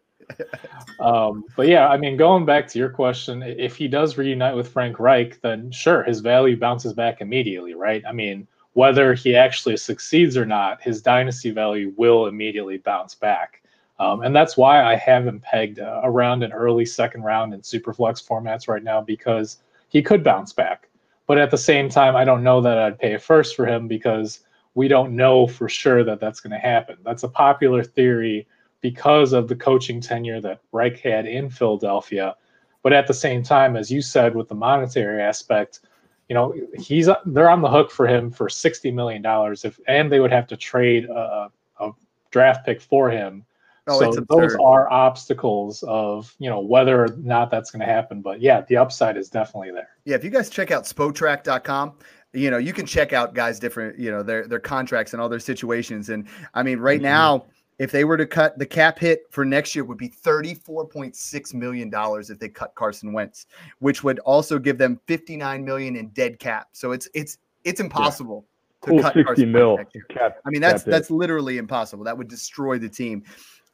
Um, 1.01 1.45
but 1.57 1.69
yeah, 1.69 1.89
I 1.89 1.97
mean, 1.97 2.17
going 2.17 2.45
back 2.45 2.69
to 2.69 2.79
your 2.79 2.91
question, 2.91 3.43
if 3.43 3.77
he 3.77 3.89
does 3.89 4.19
reunite 4.19 4.57
with 4.57 4.69
Frank 4.69 4.99
Reich, 4.99 5.41
then 5.41 5.71
sure, 5.71 6.03
his 6.03 6.21
value 6.21 6.57
bounces 6.57 6.93
back 6.93 7.21
immediately, 7.21 7.75
right? 7.75 8.03
I 8.07 8.13
mean, 8.13 8.47
whether 8.75 9.15
he 9.15 9.35
actually 9.35 9.77
succeeds 9.77 10.37
or 10.37 10.47
not, 10.47 10.81
his 10.81 11.03
dynasty 11.03 11.51
value 11.51 11.93
will 11.97 12.27
immediately 12.27 12.79
bounce 12.79 13.15
back. 13.15 13.63
Um, 13.99 14.23
and 14.23 14.35
that's 14.35 14.57
why 14.57 14.83
I 14.83 14.97
have 14.97 15.27
him 15.27 15.41
pegged 15.41 15.79
uh, 15.79 16.01
around 16.05 16.43
an 16.43 16.53
early 16.53 16.87
second 16.87 17.23
round 17.23 17.53
in 17.53 17.61
superflex 17.61 18.27
formats 18.27 18.69
right 18.69 18.83
now 18.83 19.01
because 19.03 19.59
he 19.89 20.03
could 20.03 20.25
bounce 20.25 20.53
back. 20.53 20.89
But 21.27 21.39
at 21.39 21.51
the 21.51 21.59
same 21.59 21.89
time, 21.89 22.17
I 22.17 22.25
don't 22.25 22.43
know 22.43 22.61
that 22.63 22.79
I'd 22.79 22.99
pay 22.99 23.15
a 23.15 23.19
first 23.19 23.55
for 23.55 23.67
him 23.67 23.87
because 23.89 24.41
we 24.75 24.89
don't 24.89 25.17
know 25.17 25.47
for 25.47 25.69
sure 25.69 26.03
that 26.05 26.21
that's 26.21 26.41
going 26.41 26.53
to 26.53 26.59
happen. 26.59 26.97
That's 27.05 27.25
a 27.25 27.29
popular 27.29 27.85
theory 27.85 28.47
because 28.81 29.33
of 29.33 29.49
the 29.49 29.57
coaching 29.57 30.01
tenure 30.01 30.41
that 30.41 30.61
Reich 30.73 31.01
had 31.01 31.27
in 31.27 31.51
Philadelphia. 31.51 32.37
But 32.83 32.93
at 32.93 33.07
the 33.07 33.15
same 33.15 33.43
time, 33.43 33.77
as 33.77 33.91
you 33.91 34.01
said, 34.01 34.35
with 34.35 34.49
the 34.49 34.55
monetary 34.55 35.21
aspect, 35.21 35.81
you 36.29 36.35
know, 36.35 36.55
he's 36.75 37.09
they're 37.27 37.51
on 37.51 37.61
the 37.61 37.69
hook 37.69 37.91
for 37.91 38.07
him 38.07 38.31
for 38.31 38.49
sixty 38.49 38.91
million 38.91 39.21
dollars 39.21 39.65
if, 39.65 39.79
and 39.89 40.11
they 40.11 40.21
would 40.21 40.33
have 40.33 40.47
to 40.47 40.57
trade 40.57 41.07
a, 41.07 41.51
a 41.81 41.91
draft 42.31 42.65
pick 42.65 42.81
for 42.81 43.11
him. 43.11 43.45
Oh, 43.87 44.13
so 44.13 44.21
those 44.29 44.55
are 44.63 44.91
obstacles 44.91 45.83
of 45.89 46.35
you 46.39 46.49
know 46.49 46.61
whether 46.61 47.05
or 47.05 47.09
not 47.19 47.51
that's 47.51 47.71
going 47.71 47.81
to 47.81 47.93
happen. 47.93 48.23
But 48.23 48.41
yeah, 48.41 48.63
the 48.69 48.77
upside 48.77 49.17
is 49.17 49.29
definitely 49.29 49.73
there. 49.73 49.89
Yeah, 50.05 50.15
if 50.15 50.23
you 50.23 50.31
guys 50.31 50.49
check 50.49 50.71
out 50.71 50.85
spotrac.com, 50.85 51.95
you 52.33 52.51
know 52.51 52.59
you 52.59 52.73
can 52.73 52.87
check 52.87 53.13
out 53.13 53.35
guys 53.35 53.59
different 53.59 53.99
you 53.99 54.11
know 54.11 54.23
their 54.23 54.47
their 54.47 54.61
contracts 54.61 55.13
and 55.13 55.21
all 55.21 55.29
their 55.29 55.41
situations. 55.41 56.11
And 56.11 56.29
I 56.55 56.63
mean, 56.63 56.79
right 56.79 56.99
mm-hmm. 56.99 57.05
now 57.05 57.47
if 57.81 57.91
they 57.91 58.05
were 58.05 58.19
to 58.19 58.27
cut 58.27 58.59
the 58.59 58.67
cap 58.67 58.99
hit 58.99 59.23
for 59.31 59.43
next 59.43 59.75
year 59.75 59.85
would 59.85 59.97
be 59.97 60.11
$34.6 60.11 61.55
million 61.55 61.91
if 61.95 62.39
they 62.39 62.49
cut 62.51 62.75
Carson 62.75 63.15
Wentz, 63.15 63.47
which 63.79 64.05
would 64.05 64.19
also 64.19 64.59
give 64.59 64.77
them 64.77 65.01
59 65.07 65.65
million 65.65 65.97
in 65.97 66.09
dead 66.09 66.39
cap. 66.39 66.69
So 66.73 66.93
it's 66.93 67.09
it's 67.15 67.39
it's 67.65 67.81
impossible 67.81 68.45
yeah. 68.47 68.87
to 68.87 68.91
cool 68.91 69.03
cut 69.03 69.15
60 69.15 69.25
Carson 69.25 69.53
mil 69.53 69.79
cap. 70.11 70.37
I 70.45 70.51
mean 70.51 70.61
that's 70.61 70.83
that's 70.83 71.11
literally 71.11 71.57
impossible. 71.57 72.05
That 72.05 72.19
would 72.19 72.29
destroy 72.29 72.79
the 72.79 72.89
team. 72.89 73.25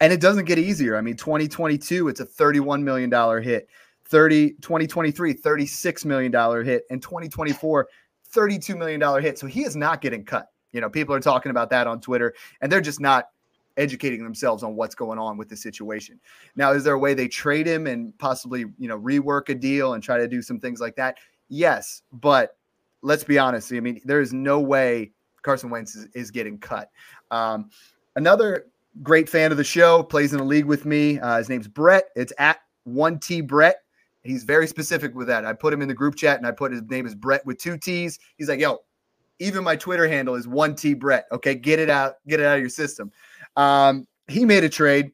And 0.00 0.12
it 0.12 0.20
doesn't 0.20 0.44
get 0.44 0.60
easier. 0.60 0.96
I 0.96 1.00
mean 1.00 1.16
2022 1.16 2.06
it's 2.06 2.20
a 2.20 2.24
31 2.24 2.84
million 2.84 3.10
dollar 3.10 3.40
hit. 3.40 3.68
30 4.04 4.52
2023 4.62 5.32
36 5.32 6.04
million 6.04 6.30
dollar 6.30 6.62
hit 6.62 6.84
and 6.90 7.02
2024 7.02 7.88
32 8.28 8.76
million 8.76 9.00
dollar 9.00 9.20
hit. 9.20 9.36
So 9.36 9.48
he 9.48 9.64
is 9.64 9.74
not 9.74 10.00
getting 10.00 10.24
cut. 10.24 10.46
You 10.70 10.80
know, 10.80 10.88
people 10.88 11.12
are 11.12 11.20
talking 11.20 11.50
about 11.50 11.70
that 11.70 11.88
on 11.88 12.00
Twitter 12.00 12.34
and 12.60 12.70
they're 12.70 12.80
just 12.80 13.00
not 13.00 13.30
educating 13.76 14.22
themselves 14.22 14.62
on 14.62 14.76
what's 14.76 14.94
going 14.94 15.18
on 15.18 15.36
with 15.36 15.48
the 15.48 15.56
situation. 15.56 16.20
Now, 16.54 16.72
is 16.72 16.84
there 16.84 16.94
a 16.94 16.98
way 16.98 17.14
they 17.14 17.28
trade 17.28 17.66
him 17.66 17.86
and 17.86 18.16
possibly, 18.18 18.66
you 18.78 18.88
know, 18.88 18.98
rework 18.98 19.48
a 19.48 19.54
deal 19.54 19.94
and 19.94 20.02
try 20.02 20.16
to 20.18 20.28
do 20.28 20.42
some 20.42 20.58
things 20.58 20.80
like 20.80 20.96
that? 20.96 21.18
Yes, 21.48 22.02
but 22.12 22.56
let's 23.02 23.24
be 23.24 23.38
honest. 23.38 23.72
I 23.72 23.80
mean, 23.80 24.00
there 24.04 24.20
is 24.20 24.32
no 24.32 24.60
way 24.60 25.12
Carson 25.42 25.70
Wentz 25.70 25.94
is, 25.94 26.08
is 26.14 26.30
getting 26.30 26.58
cut. 26.58 26.90
Um, 27.30 27.70
another 28.16 28.66
great 29.02 29.28
fan 29.28 29.52
of 29.52 29.58
the 29.58 29.64
show 29.64 30.02
plays 30.02 30.32
in 30.32 30.40
a 30.40 30.44
league 30.44 30.64
with 30.64 30.84
me. 30.84 31.20
Uh, 31.20 31.38
his 31.38 31.48
name's 31.48 31.68
Brett. 31.68 32.06
It's 32.16 32.32
at 32.38 32.58
one 32.84 33.18
T 33.18 33.40
Brett. 33.40 33.76
He's 34.22 34.42
very 34.42 34.66
specific 34.66 35.14
with 35.14 35.28
that. 35.28 35.44
I 35.44 35.52
put 35.52 35.72
him 35.72 35.82
in 35.82 35.88
the 35.88 35.94
group 35.94 36.16
chat 36.16 36.38
and 36.38 36.46
I 36.46 36.50
put 36.50 36.72
his 36.72 36.82
name 36.82 37.06
is 37.06 37.14
Brett 37.14 37.46
with 37.46 37.58
two 37.58 37.78
T's. 37.78 38.18
He's 38.36 38.48
like, 38.48 38.58
yo, 38.58 38.78
even 39.38 39.62
my 39.62 39.76
Twitter 39.76 40.08
handle 40.08 40.34
is 40.34 40.48
one 40.48 40.74
T 40.74 40.94
Brett. 40.94 41.26
Okay, 41.30 41.54
get 41.54 41.78
it 41.78 41.90
out, 41.90 42.14
get 42.26 42.40
it 42.40 42.46
out 42.46 42.56
of 42.56 42.60
your 42.60 42.68
system. 42.68 43.12
Um, 43.56 44.06
he 44.28 44.44
made 44.44 44.64
a 44.64 44.68
trade 44.68 45.12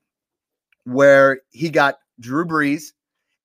where 0.85 1.41
he 1.51 1.71
got 1.71 1.99
Drew 2.21 2.45
Brees, 2.45 2.93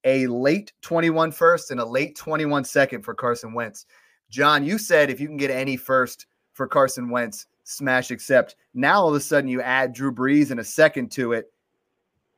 a 0.04 0.28
late 0.28 0.74
21 0.82 1.32
first 1.32 1.72
and 1.72 1.80
a 1.80 1.86
late 1.86 2.16
21 2.16 2.64
second 2.64 3.04
for 3.04 3.14
Carson 3.14 3.54
Wentz. 3.54 3.86
John, 4.30 4.64
you 4.64 4.78
said 4.78 5.10
if 5.10 5.20
you 5.20 5.28
can 5.28 5.38
get 5.38 5.52
any 5.52 5.78
first 5.78 6.26
for 6.54 6.68
Carson 6.68 7.10
Wentz, 7.10 7.46
smash 7.64 8.12
accept. 8.12 8.56
Now 8.74 9.02
all 9.02 9.10
of 9.10 9.16
a 9.16 9.20
sudden 9.20 9.50
you 9.50 9.62
add 9.62 9.94
Drew 9.94 10.12
Brees 10.12 10.52
and 10.52 10.60
a 10.60 10.64
second 10.64 11.12
to 11.12 11.34
it. 11.34 11.52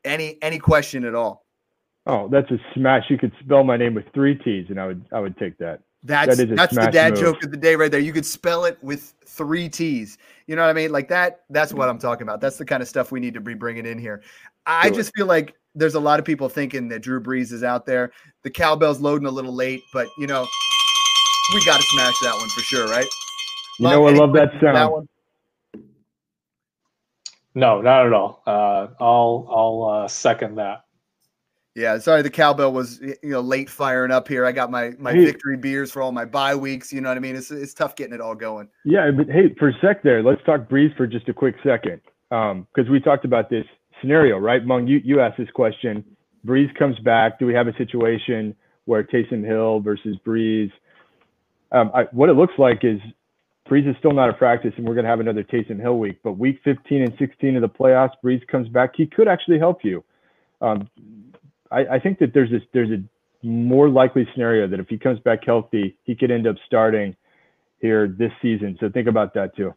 Any 0.03 0.37
any 0.41 0.59
question 0.59 1.03
at 1.03 1.13
all? 1.13 1.45
Oh, 2.05 2.27
that's 2.29 2.49
a 2.51 2.57
smash. 2.73 3.03
You 3.09 3.17
could 3.17 3.33
spell 3.43 3.63
my 3.63 3.77
name 3.77 3.93
with 3.93 4.05
three 4.13 4.35
T's, 4.35 4.67
and 4.69 4.79
I 4.79 4.87
would 4.87 5.05
I 5.11 5.19
would 5.19 5.37
take 5.37 5.57
that. 5.57 5.81
That's 6.03 6.37
that 6.37 6.55
that's 6.55 6.75
the 6.75 6.89
dad 6.91 7.13
move. 7.13 7.19
joke 7.19 7.43
of 7.43 7.51
the 7.51 7.57
day 7.57 7.75
right 7.75 7.91
there. 7.91 7.99
You 7.99 8.13
could 8.13 8.25
spell 8.25 8.65
it 8.65 8.77
with 8.81 9.13
three 9.25 9.67
T's. 9.67 10.17
You 10.47 10.55
know 10.55 10.61
what 10.61 10.69
I 10.69 10.73
mean? 10.73 10.91
Like 10.91 11.09
that. 11.09 11.41
That's 11.49 11.73
what 11.73 11.89
I'm 11.89 11.99
talking 11.99 12.23
about. 12.23 12.39
That's 12.39 12.57
the 12.57 12.65
kind 12.65 12.81
of 12.81 12.87
stuff 12.87 13.11
we 13.11 13.19
need 13.19 13.33
to 13.33 13.41
be 13.41 13.53
bringing 13.53 13.85
in 13.85 13.97
here. 13.97 14.21
I 14.65 14.89
just 14.89 15.11
feel 15.15 15.25
like 15.25 15.55
there's 15.75 15.95
a 15.95 15.99
lot 15.99 16.19
of 16.19 16.25
people 16.25 16.47
thinking 16.49 16.87
that 16.89 16.99
Drew 16.99 17.21
Brees 17.21 17.51
is 17.51 17.63
out 17.63 17.85
there. 17.85 18.11
The 18.43 18.49
cowbell's 18.49 18.99
loading 18.99 19.27
a 19.27 19.31
little 19.31 19.53
late, 19.53 19.81
but 19.93 20.07
you 20.17 20.27
know, 20.27 20.47
we 21.53 21.65
got 21.65 21.77
to 21.77 21.83
smash 21.83 22.19
that 22.21 22.35
one 22.35 22.49
for 22.49 22.61
sure, 22.61 22.87
right? 22.87 23.07
You 23.79 23.89
know, 23.89 24.07
I 24.07 24.13
love 24.13 24.33
that 24.33 24.51
sound. 24.61 24.75
That 24.75 24.91
one? 24.91 25.09
No, 27.55 27.81
not 27.81 28.05
at 28.05 28.13
all. 28.13 28.41
Uh, 28.45 28.87
I'll 28.99 29.47
I'll 29.49 30.03
uh, 30.03 30.07
second 30.07 30.55
that. 30.55 30.83
Yeah, 31.75 31.99
sorry, 31.99 32.23
the 32.23 32.29
cowbell 32.29 32.73
was 32.73 32.99
you 32.99 33.15
know 33.23 33.41
late 33.41 33.69
firing 33.69 34.11
up 34.11 34.27
here. 34.27 34.45
I 34.45 34.51
got 34.51 34.71
my 34.71 34.91
my 34.97 35.13
hey. 35.13 35.25
victory 35.25 35.57
beers 35.57 35.91
for 35.91 36.01
all 36.01 36.11
my 36.11 36.25
bye 36.25 36.55
weeks. 36.55 36.91
You 36.91 36.99
know 37.01 37.09
what 37.09 37.17
I 37.17 37.21
mean? 37.21 37.35
It's 37.35 37.51
it's 37.51 37.73
tough 37.73 37.95
getting 37.95 38.13
it 38.13 38.21
all 38.21 38.35
going. 38.35 38.67
Yeah, 38.83 39.11
but 39.11 39.27
hey, 39.27 39.53
for 39.57 39.69
a 39.69 39.73
sec 39.79 40.03
there, 40.03 40.23
let's 40.23 40.43
talk 40.45 40.67
Brees 40.67 40.95
for 40.97 41.05
just 41.05 41.29
a 41.29 41.33
quick 41.33 41.55
second, 41.63 42.01
because 42.29 42.87
um, 42.87 42.91
we 42.91 42.99
talked 42.99 43.23
about 43.23 43.49
this 43.49 43.65
scenario, 44.01 44.37
right? 44.37 44.65
Meng, 44.65 44.87
you 44.87 44.99
you 45.03 45.21
asked 45.21 45.37
this 45.37 45.49
question. 45.51 46.03
Brees 46.45 46.73
comes 46.77 46.97
back. 46.99 47.37
Do 47.37 47.45
we 47.45 47.53
have 47.53 47.67
a 47.67 47.75
situation 47.77 48.55
where 48.85 49.03
Taysom 49.03 49.45
Hill 49.45 49.79
versus 49.79 50.17
Brees? 50.25 50.71
Um, 51.71 51.91
I, 51.93 52.03
what 52.11 52.29
it 52.29 52.33
looks 52.33 52.53
like 52.57 52.83
is 52.83 52.99
Brees 53.69 53.87
is 53.87 53.95
still 53.99 54.13
not 54.13 54.29
a 54.29 54.33
practice, 54.33 54.73
and 54.77 54.87
we're 54.87 54.95
going 54.95 55.03
to 55.03 55.09
have 55.09 55.19
another 55.19 55.43
Taysom 55.43 55.79
Hill 55.79 55.99
week. 55.99 56.17
But 56.23 56.33
week 56.33 56.59
15 56.63 57.03
and 57.03 57.13
16 57.19 57.55
of 57.55 57.61
the 57.61 57.69
playoffs, 57.69 58.13
Brees 58.23 58.45
comes 58.47 58.67
back. 58.67 58.93
He 58.95 59.05
could 59.05 59.27
actually 59.27 59.59
help 59.59 59.83
you. 59.83 60.03
Um, 60.61 60.89
I, 61.71 61.85
I 61.85 61.99
think 61.99 62.19
that 62.19 62.33
there's 62.33 62.49
this 62.49 62.61
there's 62.73 62.89
a 62.91 63.01
more 63.45 63.89
likely 63.89 64.27
scenario 64.33 64.67
that 64.67 64.79
if 64.79 64.87
he 64.89 64.97
comes 64.97 65.19
back 65.19 65.45
healthy, 65.45 65.95
he 66.03 66.15
could 66.15 66.31
end 66.31 66.47
up 66.47 66.55
starting 66.65 67.15
here 67.79 68.07
this 68.07 68.31
season. 68.41 68.77
So 68.79 68.89
think 68.89 69.07
about 69.07 69.33
that 69.35 69.55
too. 69.55 69.73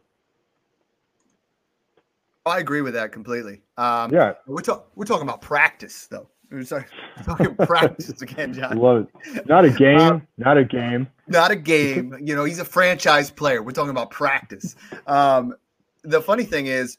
I 2.45 2.59
agree 2.59 2.81
with 2.81 2.93
that 2.93 3.11
completely. 3.11 3.61
Um, 3.77 4.13
Yeah, 4.13 4.33
we're 4.47 4.61
talking 4.61 4.83
we're 4.95 5.05
talking 5.05 5.23
about 5.23 5.41
practice 5.41 6.07
though. 6.07 6.27
We're 6.51 6.63
talking, 6.63 6.87
talking 7.23 7.55
practice 7.65 8.21
again, 8.21 8.53
John. 8.53 8.77
love 8.77 9.07
it. 9.25 9.47
Not 9.47 9.65
a 9.65 9.71
game, 9.71 9.99
Um, 9.99 10.27
not 10.37 10.57
a 10.57 10.63
game. 10.63 11.07
not 11.27 11.49
a 11.51 11.55
game. 11.55 12.15
You 12.21 12.35
know, 12.35 12.43
he's 12.43 12.59
a 12.59 12.65
franchise 12.65 13.31
player. 13.31 13.63
We're 13.63 13.71
talking 13.71 13.89
about 13.91 14.11
practice. 14.11 14.75
Um, 15.07 15.55
the 16.03 16.21
funny 16.21 16.43
thing 16.43 16.67
is, 16.67 16.97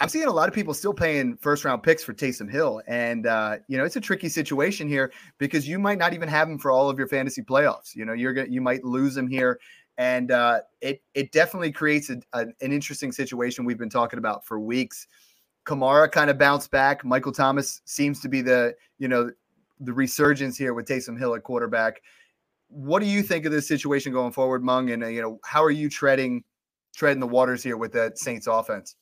I'm 0.00 0.08
seeing 0.08 0.26
a 0.26 0.32
lot 0.32 0.48
of 0.48 0.54
people 0.54 0.74
still 0.74 0.94
paying 0.94 1.36
first 1.36 1.64
round 1.64 1.82
picks 1.82 2.04
for 2.04 2.14
Taysom 2.14 2.50
Hill, 2.50 2.82
and 2.86 3.26
uh, 3.26 3.56
you 3.66 3.76
know 3.76 3.84
it's 3.84 3.96
a 3.96 4.00
tricky 4.00 4.28
situation 4.28 4.88
here 4.88 5.12
because 5.38 5.66
you 5.66 5.78
might 5.78 5.98
not 5.98 6.14
even 6.14 6.28
have 6.28 6.48
him 6.48 6.58
for 6.58 6.70
all 6.70 6.88
of 6.88 6.98
your 6.98 7.08
fantasy 7.08 7.42
playoffs. 7.42 7.96
You 7.96 8.04
know, 8.04 8.12
you're 8.12 8.32
gonna 8.32 8.48
you 8.48 8.60
might 8.60 8.84
lose 8.84 9.16
him 9.16 9.26
here, 9.26 9.58
and 9.96 10.30
uh, 10.30 10.60
it 10.80 11.02
it 11.14 11.32
definitely 11.32 11.72
creates 11.72 12.10
a, 12.10 12.20
a, 12.32 12.42
an 12.60 12.72
interesting 12.72 13.10
situation 13.10 13.64
we've 13.64 13.78
been 13.78 13.90
talking 13.90 14.18
about 14.18 14.46
for 14.46 14.60
weeks. 14.60 15.08
Kamara 15.66 16.10
kind 16.10 16.30
of 16.30 16.38
bounced 16.38 16.70
back. 16.70 17.04
Michael 17.04 17.32
Thomas 17.32 17.82
seems 17.84 18.20
to 18.20 18.28
be 18.28 18.40
the 18.40 18.74
you 18.98 19.08
know 19.08 19.30
the 19.80 19.92
resurgence 19.92 20.56
here 20.56 20.74
with 20.74 20.86
Taysom 20.86 21.18
Hill 21.18 21.34
at 21.34 21.42
quarterback 21.42 22.00
what 22.68 23.00
do 23.00 23.06
you 23.06 23.22
think 23.22 23.46
of 23.46 23.52
this 23.52 23.66
situation 23.66 24.12
going 24.12 24.32
forward, 24.32 24.62
Meng? 24.62 24.90
And 24.90 25.04
uh, 25.04 25.08
you 25.08 25.22
know, 25.22 25.40
how 25.44 25.64
are 25.64 25.70
you 25.70 25.88
treading 25.88 26.44
treading 26.94 27.20
the 27.20 27.26
waters 27.26 27.62
here 27.62 27.76
with 27.76 27.92
that 27.92 28.18
Saints 28.18 28.46
offense? 28.46 28.96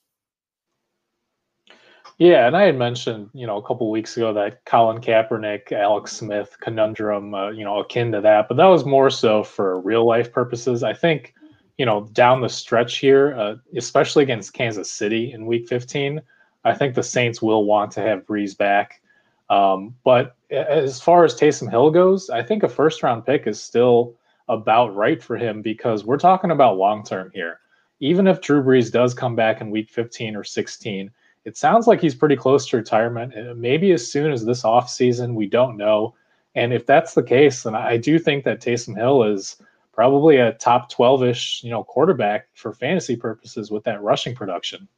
Yeah, 2.18 2.46
and 2.46 2.56
I 2.56 2.62
had 2.62 2.78
mentioned, 2.78 3.28
you 3.34 3.46
know, 3.46 3.58
a 3.58 3.62
couple 3.62 3.90
weeks 3.90 4.16
ago 4.16 4.32
that 4.32 4.64
Colin 4.64 5.02
Kaepernick, 5.02 5.70
Alex 5.72 6.12
Smith 6.12 6.56
conundrum, 6.60 7.34
uh, 7.34 7.50
you 7.50 7.62
know, 7.62 7.80
akin 7.80 8.10
to 8.12 8.22
that, 8.22 8.48
but 8.48 8.56
that 8.56 8.64
was 8.66 8.86
more 8.86 9.10
so 9.10 9.42
for 9.44 9.80
real 9.80 10.06
life 10.06 10.32
purposes. 10.32 10.82
I 10.82 10.94
think, 10.94 11.34
you 11.76 11.84
know, 11.84 12.08
down 12.12 12.40
the 12.40 12.48
stretch 12.48 12.98
here, 12.98 13.34
uh, 13.36 13.56
especially 13.76 14.22
against 14.22 14.54
Kansas 14.54 14.90
City 14.90 15.32
in 15.32 15.44
Week 15.44 15.68
15, 15.68 16.22
I 16.64 16.72
think 16.72 16.94
the 16.94 17.02
Saints 17.02 17.42
will 17.42 17.66
want 17.66 17.90
to 17.92 18.00
have 18.00 18.24
Brees 18.24 18.56
back. 18.56 19.02
Um, 19.50 19.94
but 20.02 20.36
as 20.50 21.00
far 21.00 21.22
as 21.22 21.34
Taysom 21.38 21.70
Hill 21.70 21.90
goes, 21.90 22.30
I 22.30 22.42
think 22.42 22.62
a 22.62 22.68
first 22.68 23.02
round 23.02 23.26
pick 23.26 23.46
is 23.46 23.62
still 23.62 24.14
about 24.48 24.96
right 24.96 25.22
for 25.22 25.36
him 25.36 25.60
because 25.60 26.04
we're 26.06 26.16
talking 26.16 26.50
about 26.50 26.78
long 26.78 27.04
term 27.04 27.30
here. 27.34 27.60
Even 28.00 28.26
if 28.26 28.40
Drew 28.40 28.62
Brees 28.62 28.90
does 28.90 29.12
come 29.12 29.36
back 29.36 29.60
in 29.60 29.70
Week 29.70 29.90
15 29.90 30.34
or 30.34 30.44
16 30.44 31.10
it 31.46 31.56
sounds 31.56 31.86
like 31.86 32.00
he's 32.00 32.14
pretty 32.16 32.34
close 32.34 32.66
to 32.66 32.76
retirement. 32.76 33.56
Maybe 33.56 33.92
as 33.92 34.10
soon 34.10 34.32
as 34.32 34.44
this 34.44 34.64
offseason, 34.64 35.34
we 35.34 35.46
don't 35.46 35.76
know. 35.76 36.12
And 36.56 36.72
if 36.72 36.86
that's 36.86 37.14
the 37.14 37.22
case, 37.22 37.62
then 37.62 37.76
I 37.76 37.96
do 37.98 38.18
think 38.18 38.42
that 38.44 38.60
Taysom 38.60 38.96
Hill 38.96 39.22
is 39.22 39.62
probably 39.92 40.38
a 40.38 40.54
top 40.54 40.90
12-ish, 40.90 41.62
you 41.62 41.70
know, 41.70 41.84
quarterback 41.84 42.48
for 42.54 42.72
fantasy 42.72 43.14
purposes 43.14 43.70
with 43.70 43.84
that 43.84 44.02
rushing 44.02 44.34
production. 44.34 44.88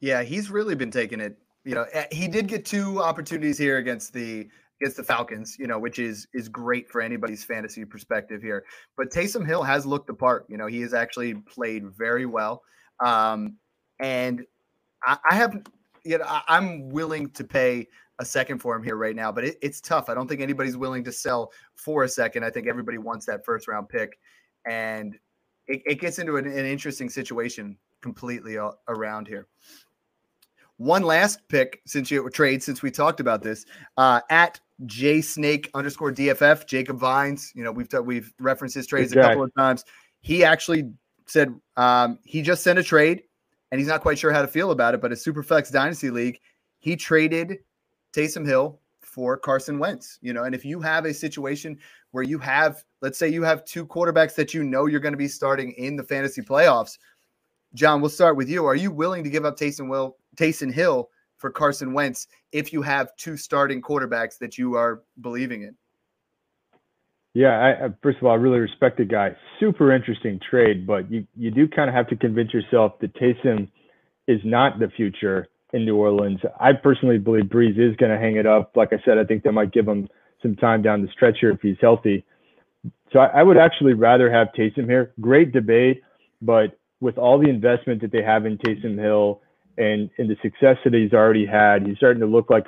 Yeah, 0.00 0.22
he's 0.22 0.50
really 0.50 0.74
been 0.74 0.90
taking 0.90 1.18
it. 1.18 1.38
You 1.64 1.76
know, 1.76 1.86
he 2.12 2.28
did 2.28 2.46
get 2.46 2.66
two 2.66 3.00
opportunities 3.00 3.56
here 3.56 3.78
against 3.78 4.12
the 4.12 4.46
against 4.82 4.98
the 4.98 5.02
Falcons, 5.02 5.56
you 5.58 5.66
know, 5.66 5.78
which 5.78 5.98
is 5.98 6.28
is 6.34 6.46
great 6.46 6.90
for 6.90 7.00
anybody's 7.00 7.42
fantasy 7.42 7.86
perspective 7.86 8.42
here. 8.42 8.64
But 8.98 9.10
Taysom 9.10 9.46
Hill 9.46 9.62
has 9.62 9.86
looked 9.86 10.08
the 10.08 10.14
part. 10.14 10.44
You 10.50 10.58
know, 10.58 10.66
he 10.66 10.82
has 10.82 10.92
actually 10.92 11.32
played 11.34 11.86
very 11.86 12.26
well. 12.26 12.62
Um, 13.00 13.56
and 13.98 14.44
I, 15.06 15.18
I 15.30 15.34
have, 15.34 15.62
you 16.04 16.18
know, 16.18 16.24
I, 16.26 16.42
I'm 16.48 16.88
willing 16.90 17.30
to 17.30 17.44
pay 17.44 17.88
a 18.18 18.24
second 18.24 18.58
for 18.58 18.76
him 18.76 18.82
here 18.82 18.96
right 18.96 19.16
now, 19.16 19.32
but 19.32 19.44
it, 19.44 19.56
it's 19.60 19.80
tough. 19.80 20.08
I 20.08 20.14
don't 20.14 20.28
think 20.28 20.40
anybody's 20.40 20.76
willing 20.76 21.04
to 21.04 21.12
sell 21.12 21.52
for 21.74 22.04
a 22.04 22.08
second. 22.08 22.44
I 22.44 22.50
think 22.50 22.66
everybody 22.66 22.98
wants 22.98 23.26
that 23.26 23.44
first 23.44 23.68
round 23.68 23.88
pick, 23.88 24.18
and 24.66 25.18
it, 25.66 25.82
it 25.84 26.00
gets 26.00 26.18
into 26.18 26.36
an, 26.36 26.46
an 26.46 26.66
interesting 26.66 27.08
situation 27.08 27.76
completely 28.00 28.56
around 28.88 29.26
here. 29.26 29.46
One 30.76 31.02
last 31.02 31.40
pick 31.48 31.80
since 31.86 32.10
you 32.10 32.28
trade 32.30 32.62
since 32.62 32.82
we 32.82 32.90
talked 32.90 33.20
about 33.20 33.42
this 33.42 33.64
uh, 33.96 34.20
at 34.28 34.60
J 34.86 35.20
Snake 35.20 35.70
underscore 35.72 36.12
DFF 36.12 36.66
Jacob 36.66 36.98
Vines. 36.98 37.52
You 37.54 37.62
know 37.64 37.72
we've 37.72 37.88
t- 37.88 37.98
we've 37.98 38.32
referenced 38.40 38.74
his 38.74 38.86
trades 38.86 39.12
a 39.12 39.16
couple 39.16 39.44
of 39.44 39.54
times. 39.54 39.84
He 40.20 40.44
actually 40.44 40.90
said 41.26 41.54
um, 41.76 42.18
he 42.24 42.42
just 42.42 42.64
sent 42.64 42.78
a 42.78 42.82
trade 42.82 43.22
and 43.74 43.80
he's 43.80 43.88
not 43.88 44.02
quite 44.02 44.16
sure 44.16 44.32
how 44.32 44.40
to 44.40 44.46
feel 44.46 44.70
about 44.70 44.94
it. 44.94 45.00
But 45.00 45.10
a 45.10 45.16
Superflex 45.16 45.72
Dynasty 45.72 46.08
League, 46.08 46.38
he 46.78 46.94
traded 46.94 47.58
Taysom 48.12 48.46
Hill 48.46 48.78
for 49.00 49.36
Carson 49.36 49.80
Wentz. 49.80 50.20
You 50.22 50.32
know, 50.32 50.44
and 50.44 50.54
if 50.54 50.64
you 50.64 50.80
have 50.80 51.06
a 51.06 51.12
situation 51.12 51.76
where 52.12 52.22
you 52.22 52.38
have, 52.38 52.84
let's 53.00 53.18
say, 53.18 53.28
you 53.28 53.42
have 53.42 53.64
two 53.64 53.84
quarterbacks 53.84 54.36
that 54.36 54.54
you 54.54 54.62
know 54.62 54.86
you're 54.86 55.00
going 55.00 55.12
to 55.12 55.18
be 55.18 55.26
starting 55.26 55.72
in 55.72 55.96
the 55.96 56.04
fantasy 56.04 56.40
playoffs. 56.40 56.98
John, 57.74 58.00
we'll 58.00 58.10
start 58.10 58.36
with 58.36 58.48
you. 58.48 58.64
Are 58.64 58.76
you 58.76 58.92
willing 58.92 59.24
to 59.24 59.30
give 59.30 59.44
up 59.44 59.58
Taysom 59.58 59.90
Will 59.90 60.18
Taysom 60.36 60.72
Hill 60.72 61.08
for 61.38 61.50
Carson 61.50 61.92
Wentz 61.92 62.28
if 62.52 62.72
you 62.72 62.80
have 62.80 63.16
two 63.16 63.36
starting 63.36 63.82
quarterbacks 63.82 64.38
that 64.38 64.56
you 64.56 64.74
are 64.74 65.02
believing 65.20 65.62
in? 65.62 65.74
Yeah, 67.34 67.50
I, 67.84 67.88
first 68.00 68.18
of 68.18 68.24
all, 68.24 68.32
I 68.32 68.36
really 68.36 68.60
respect 68.60 68.96
the 68.98 69.04
guy. 69.04 69.30
Super 69.58 69.92
interesting 69.92 70.38
trade, 70.48 70.86
but 70.86 71.10
you, 71.10 71.26
you 71.36 71.50
do 71.50 71.66
kind 71.68 71.88
of 71.90 71.94
have 71.94 72.08
to 72.08 72.16
convince 72.16 72.54
yourself 72.54 72.98
that 73.00 73.12
Taysom 73.16 73.68
is 74.28 74.40
not 74.44 74.78
the 74.78 74.88
future 74.96 75.48
in 75.72 75.84
New 75.84 75.96
Orleans. 75.96 76.38
I 76.60 76.72
personally 76.72 77.18
believe 77.18 77.46
Brees 77.46 77.76
is 77.78 77.96
going 77.96 78.12
to 78.12 78.18
hang 78.18 78.36
it 78.36 78.46
up. 78.46 78.76
Like 78.76 78.92
I 78.92 78.98
said, 79.04 79.18
I 79.18 79.24
think 79.24 79.42
they 79.42 79.50
might 79.50 79.72
give 79.72 79.86
him 79.86 80.08
some 80.42 80.54
time 80.54 80.80
down 80.82 81.02
the 81.02 81.08
stretch 81.08 81.38
here 81.40 81.50
if 81.50 81.60
he's 81.60 81.76
healthy. 81.80 82.24
So 83.12 83.18
I, 83.18 83.40
I 83.40 83.42
would 83.42 83.56
actually 83.56 83.94
rather 83.94 84.30
have 84.30 84.48
Taysom 84.56 84.84
here. 84.84 85.12
Great 85.20 85.52
debate, 85.52 86.02
but 86.40 86.78
with 87.00 87.18
all 87.18 87.40
the 87.40 87.50
investment 87.50 88.00
that 88.02 88.12
they 88.12 88.22
have 88.22 88.46
in 88.46 88.58
Taysom 88.58 88.96
Hill 88.96 89.40
and, 89.76 90.08
and 90.18 90.30
the 90.30 90.36
success 90.40 90.76
that 90.84 90.94
he's 90.94 91.12
already 91.12 91.46
had, 91.46 91.84
he's 91.84 91.96
starting 91.96 92.20
to 92.20 92.26
look 92.26 92.48
like, 92.48 92.66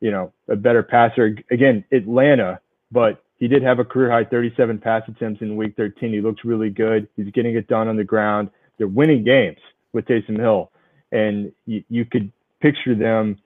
you 0.00 0.10
know, 0.10 0.32
a 0.48 0.56
better 0.56 0.82
passer. 0.82 1.36
Again, 1.52 1.84
Atlanta, 1.92 2.58
but 2.90 3.21
he 3.42 3.48
did 3.48 3.64
have 3.64 3.80
a 3.80 3.84
career 3.84 4.08
high 4.08 4.24
37 4.24 4.78
pass 4.78 5.02
attempts 5.08 5.42
in 5.42 5.56
week 5.56 5.74
13. 5.76 6.12
He 6.12 6.20
looks 6.20 6.44
really 6.44 6.70
good. 6.70 7.08
He's 7.16 7.32
getting 7.32 7.56
it 7.56 7.66
done 7.66 7.88
on 7.88 7.96
the 7.96 8.04
ground. 8.04 8.50
They're 8.78 8.86
winning 8.86 9.24
games 9.24 9.58
with 9.92 10.04
Taysom 10.04 10.38
Hill. 10.38 10.70
And 11.10 11.50
you, 11.66 11.82
you 11.88 12.04
could 12.04 12.30
picture 12.60 12.94
them 12.94 13.36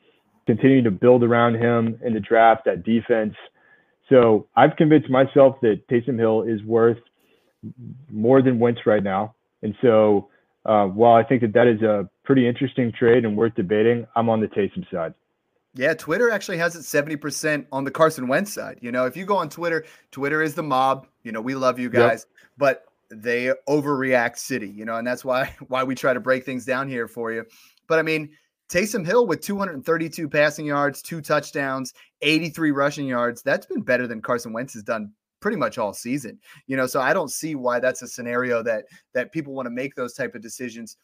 continuing 0.46 0.85
to 0.85 0.90
build 0.90 1.24
around 1.24 1.54
him 1.54 1.98
in 2.04 2.12
the 2.12 2.20
draft, 2.20 2.66
that 2.66 2.85
defense. 2.85 3.32
So 4.11 4.46
I've 4.54 4.76
convinced 4.76 5.09
myself 5.09 5.56
that 5.62 5.88
Taysom 5.88 6.18
Hill 6.18 6.42
is 6.42 6.62
worth 6.62 6.98
more 8.12 8.42
than 8.42 8.59
Wentz 8.59 8.82
right 8.85 9.02
now. 9.02 9.35
And 9.62 9.74
so 9.80 10.28
uh, 10.66 10.85
while 10.88 11.14
I 11.14 11.22
think 11.22 11.40
that 11.40 11.54
that 11.54 11.68
is 11.68 11.80
a 11.80 12.06
pretty 12.22 12.46
interesting 12.46 12.92
trade 12.92 13.24
and 13.24 13.35
worth 13.35 13.54
debating, 13.54 14.06
I'm 14.14 14.28
on 14.28 14.42
the 14.42 14.48
Taysom 14.48 14.85
side. 14.92 15.14
Yeah, 15.76 15.92
Twitter 15.92 16.30
actually 16.30 16.56
has 16.56 16.74
it 16.74 16.80
70% 16.80 17.66
on 17.70 17.84
the 17.84 17.90
Carson 17.90 18.28
Wentz 18.28 18.52
side. 18.52 18.78
You 18.80 18.90
know, 18.90 19.04
if 19.04 19.16
you 19.16 19.26
go 19.26 19.36
on 19.36 19.50
Twitter, 19.50 19.84
Twitter 20.10 20.42
is 20.42 20.54
the 20.54 20.62
mob. 20.62 21.06
You 21.22 21.32
know, 21.32 21.40
we 21.42 21.54
love 21.54 21.78
you 21.78 21.90
guys, 21.90 22.26
yep. 22.28 22.48
but 22.56 22.84
they 23.10 23.52
overreact 23.68 24.38
city, 24.38 24.68
you 24.68 24.84
know, 24.84 24.96
and 24.96 25.06
that's 25.06 25.24
why 25.24 25.54
why 25.68 25.84
we 25.84 25.94
try 25.94 26.14
to 26.14 26.20
break 26.20 26.44
things 26.44 26.64
down 26.64 26.88
here 26.88 27.06
for 27.06 27.30
you. 27.30 27.44
But 27.88 27.98
I 27.98 28.02
mean, 28.02 28.30
Taysom 28.68 29.06
Hill 29.06 29.26
with 29.26 29.42
232 29.42 30.28
passing 30.28 30.66
yards, 30.66 31.02
two 31.02 31.20
touchdowns, 31.20 31.92
83 32.22 32.70
rushing 32.72 33.06
yards. 33.06 33.42
That's 33.42 33.66
been 33.66 33.82
better 33.82 34.06
than 34.06 34.22
Carson 34.22 34.52
Wentz 34.52 34.74
has 34.74 34.82
done 34.82 35.12
pretty 35.40 35.56
much 35.56 35.78
all 35.78 35.92
season. 35.92 36.38
You 36.66 36.76
know, 36.76 36.86
so 36.86 37.00
I 37.00 37.12
don't 37.12 37.30
see 37.30 37.54
why 37.54 37.80
that's 37.80 38.02
a 38.02 38.08
scenario 38.08 38.62
that 38.62 38.86
that 39.12 39.30
people 39.30 39.52
want 39.52 39.66
to 39.66 39.70
make 39.70 39.94
those 39.94 40.14
type 40.14 40.34
of 40.34 40.42
decisions. 40.42 40.96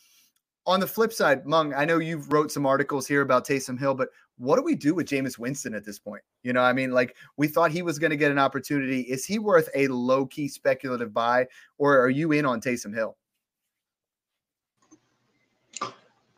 On 0.64 0.78
the 0.78 0.86
flip 0.86 1.12
side, 1.12 1.44
Meng, 1.44 1.74
I 1.74 1.84
know 1.84 1.98
you've 1.98 2.32
wrote 2.32 2.52
some 2.52 2.66
articles 2.66 3.06
here 3.06 3.22
about 3.22 3.46
Taysom 3.46 3.78
Hill, 3.78 3.94
but 3.94 4.10
what 4.38 4.56
do 4.56 4.62
we 4.62 4.76
do 4.76 4.94
with 4.94 5.06
Jameis 5.06 5.38
Winston 5.38 5.74
at 5.74 5.84
this 5.84 5.98
point? 5.98 6.22
You 6.44 6.52
know, 6.52 6.62
I 6.62 6.72
mean, 6.72 6.92
like 6.92 7.16
we 7.36 7.48
thought 7.48 7.72
he 7.72 7.82
was 7.82 7.98
going 7.98 8.10
to 8.10 8.16
get 8.16 8.30
an 8.30 8.38
opportunity. 8.38 9.00
Is 9.02 9.24
he 9.24 9.38
worth 9.38 9.68
a 9.74 9.88
low 9.88 10.24
key 10.26 10.48
speculative 10.48 11.12
buy, 11.12 11.46
or 11.78 11.98
are 11.98 12.10
you 12.10 12.32
in 12.32 12.46
on 12.46 12.60
Taysom 12.60 12.94
Hill? 12.94 13.16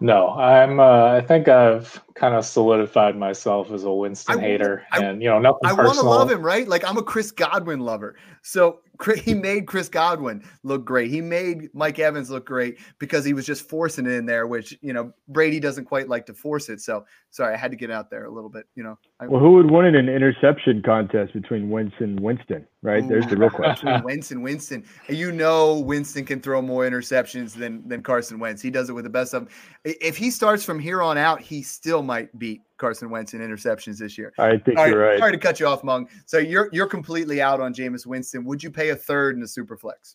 No, 0.01 0.31
I'm. 0.31 0.81
Uh, 0.81 1.13
I 1.13 1.21
think 1.21 1.49
I've 1.49 2.03
kind 2.15 2.35
of 2.35 2.45
solidified 2.45 3.17
myself 3.17 3.71
as 3.71 3.85
a 3.85 3.93
Winston 3.93 4.39
I- 4.39 4.43
hater, 4.43 4.85
I- 4.93 5.03
and 5.03 5.23
you 5.23 5.29
know, 5.29 5.39
nothing 5.39 5.61
I 5.65 5.73
want 5.73 5.99
to 5.99 6.03
love 6.05 6.31
him, 6.31 6.43
right? 6.43 6.67
Like 6.67 6.87
I'm 6.89 6.97
a 6.99 7.03
Chris 7.03 7.31
Godwin 7.31 7.81
lover. 7.81 8.17
So 8.43 8.81
he 9.25 9.35
made 9.35 9.67
Chris 9.67 9.89
Godwin 9.89 10.45
look 10.63 10.85
great. 10.85 11.11
He 11.11 11.21
made 11.21 11.69
Mike 11.75 11.99
Evans 11.99 12.31
look 12.31 12.47
great 12.47 12.79
because 12.99 13.25
he 13.25 13.33
was 13.33 13.47
just 13.47 13.69
forcing 13.69 14.07
it 14.07 14.13
in 14.13 14.27
there, 14.27 14.47
which 14.47 14.77
you 14.83 14.93
know 14.93 15.13
Brady 15.29 15.61
doesn't 15.61 15.87
quite 15.87 16.09
like 16.09 16.27
to 16.27 16.35
force 16.35 16.69
it. 16.69 16.81
So 16.81 17.05
sorry, 17.35 17.53
I 17.53 17.57
had 17.57 17.73
to 17.73 17.77
get 17.77 17.91
out 17.91 18.11
there 18.11 18.27
a 18.27 18.31
little 18.31 18.49
bit. 18.49 18.67
You 18.77 18.85
know, 18.85 18.97
I, 19.19 19.27
Well, 19.27 19.41
who 19.41 19.53
would 19.55 19.69
win 19.69 19.87
in 19.87 19.97
an 19.97 20.09
interception 20.09 20.83
contest 20.83 21.33
between 21.33 21.69
Wentz 21.69 21.95
and 21.99 22.19
Winston, 22.21 22.65
right? 22.81 23.07
There's 23.07 23.27
the 23.27 23.37
real 23.37 23.51
question. 23.51 23.89
between 23.89 24.05
Wentz 24.05 24.31
and 24.31 24.43
Winston. 24.43 24.85
You 25.09 25.33
know, 25.33 25.81
Winston 25.81 26.25
can 26.25 26.41
throw 26.41 26.63
more 26.63 26.89
interceptions 26.89 27.53
than 27.53 27.87
than 27.89 28.03
Carson 28.03 28.39
Wentz. 28.39 28.63
He 28.63 28.71
does 28.71 28.89
it 28.89 28.93
with 28.93 29.03
the 29.05 29.11
best 29.11 29.35
of 29.35 29.45
them. 29.45 29.53
If 29.85 30.17
he 30.17 30.31
starts 30.31 30.65
from 30.65 30.79
here 30.79 31.03
on 31.03 31.19
out, 31.19 31.41
he 31.41 31.61
still 31.63 32.03
might 32.03 32.37
beat 32.39 32.63
Carson 32.77 33.11
Wentz 33.11 33.35
in 33.35 33.41
interceptions 33.41 33.99
this 33.99 34.17
year. 34.17 34.33
I 34.39 34.57
think 34.59 34.79
All 34.79 34.87
you're 34.87 34.99
right, 34.99 35.09
right. 35.11 35.19
Sorry 35.19 35.33
to 35.33 35.39
cut 35.39 35.59
you 35.59 35.67
off, 35.67 35.83
Meng. 35.83 36.09
So 36.27 36.39
you're 36.39 36.69
you're 36.73 36.87
completely 36.87 37.43
out 37.43 37.61
on 37.61 37.75
Jameis 37.75 38.07
Winston. 38.07 38.45
Would 38.45 38.63
you 38.63 38.71
pay 38.71 38.91
a 38.91 38.97
third 38.97 39.35
in 39.35 39.41
the 39.41 39.49
Superflex? 39.49 40.15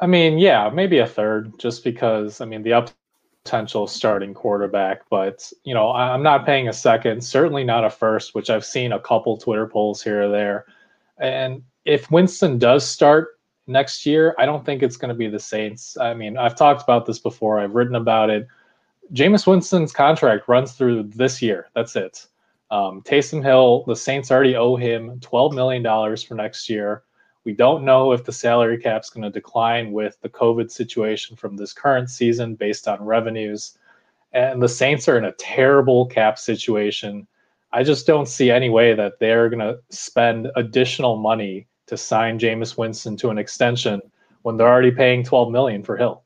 I 0.00 0.06
mean, 0.06 0.38
yeah, 0.38 0.70
maybe 0.72 0.98
a 0.98 1.06
third, 1.06 1.58
just 1.58 1.84
because 1.84 2.40
I 2.40 2.46
mean 2.46 2.62
the 2.62 2.72
potential 3.44 3.86
starting 3.86 4.32
quarterback, 4.32 5.02
but 5.10 5.52
you 5.64 5.74
know, 5.74 5.92
I'm 5.92 6.22
not 6.22 6.46
paying 6.46 6.68
a 6.68 6.72
second, 6.72 7.22
certainly 7.22 7.62
not 7.62 7.84
a 7.84 7.90
first, 7.90 8.34
which 8.34 8.48
I've 8.48 8.64
seen 8.64 8.92
a 8.92 8.98
couple 8.98 9.36
Twitter 9.36 9.66
polls 9.66 10.02
here 10.02 10.22
or 10.22 10.28
there. 10.30 10.64
And 11.18 11.62
if 11.84 12.10
Winston 12.10 12.58
does 12.58 12.88
start 12.88 13.38
next 13.66 14.06
year, 14.06 14.34
I 14.38 14.46
don't 14.46 14.64
think 14.64 14.82
it's 14.82 14.96
going 14.96 15.10
to 15.10 15.14
be 15.14 15.28
the 15.28 15.38
Saints. 15.38 15.98
I 15.98 16.14
mean, 16.14 16.38
I've 16.38 16.56
talked 16.56 16.82
about 16.82 17.04
this 17.04 17.18
before, 17.18 17.60
I've 17.60 17.74
written 17.74 17.96
about 17.96 18.30
it. 18.30 18.48
Jameis 19.12 19.46
Winston's 19.46 19.92
contract 19.92 20.48
runs 20.48 20.72
through 20.72 21.02
this 21.02 21.42
year. 21.42 21.68
That's 21.74 21.94
it. 21.96 22.26
Um, 22.70 23.02
Taysom 23.02 23.42
Hill, 23.42 23.84
the 23.86 23.94
Saints 23.94 24.30
already 24.30 24.56
owe 24.56 24.76
him 24.76 25.20
$12 25.20 25.52
million 25.52 26.16
for 26.16 26.34
next 26.34 26.70
year. 26.70 27.02
We 27.44 27.52
don't 27.52 27.84
know 27.84 28.12
if 28.12 28.24
the 28.24 28.32
salary 28.32 28.78
cap 28.78 29.02
is 29.02 29.10
going 29.10 29.22
to 29.22 29.30
decline 29.30 29.92
with 29.92 30.18
the 30.22 30.30
COVID 30.30 30.70
situation 30.70 31.36
from 31.36 31.56
this 31.56 31.72
current 31.72 32.08
season 32.08 32.54
based 32.54 32.88
on 32.88 33.04
revenues. 33.04 33.78
And 34.32 34.62
the 34.62 34.68
Saints 34.68 35.08
are 35.08 35.18
in 35.18 35.26
a 35.26 35.32
terrible 35.32 36.06
cap 36.06 36.38
situation. 36.38 37.26
I 37.72 37.84
just 37.84 38.06
don't 38.06 38.28
see 38.28 38.50
any 38.50 38.70
way 38.70 38.94
that 38.94 39.18
they're 39.18 39.50
going 39.50 39.60
to 39.60 39.78
spend 39.90 40.50
additional 40.56 41.16
money 41.16 41.66
to 41.86 41.96
sign 41.96 42.38
Jameis 42.38 42.78
Winston 42.78 43.16
to 43.18 43.30
an 43.30 43.36
extension 43.36 44.00
when 44.42 44.56
they're 44.56 44.68
already 44.68 44.90
paying 44.90 45.22
12 45.22 45.50
million 45.50 45.82
for 45.82 45.96
Hill. 45.96 46.22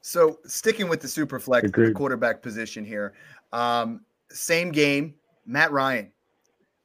So 0.00 0.38
sticking 0.44 0.88
with 0.88 1.00
the 1.00 1.08
super 1.08 1.38
flex, 1.38 1.70
the 1.70 1.92
quarterback 1.92 2.42
position 2.42 2.84
here, 2.84 3.14
um, 3.52 4.00
same 4.30 4.70
game, 4.72 5.14
Matt 5.46 5.72
Ryan. 5.72 6.12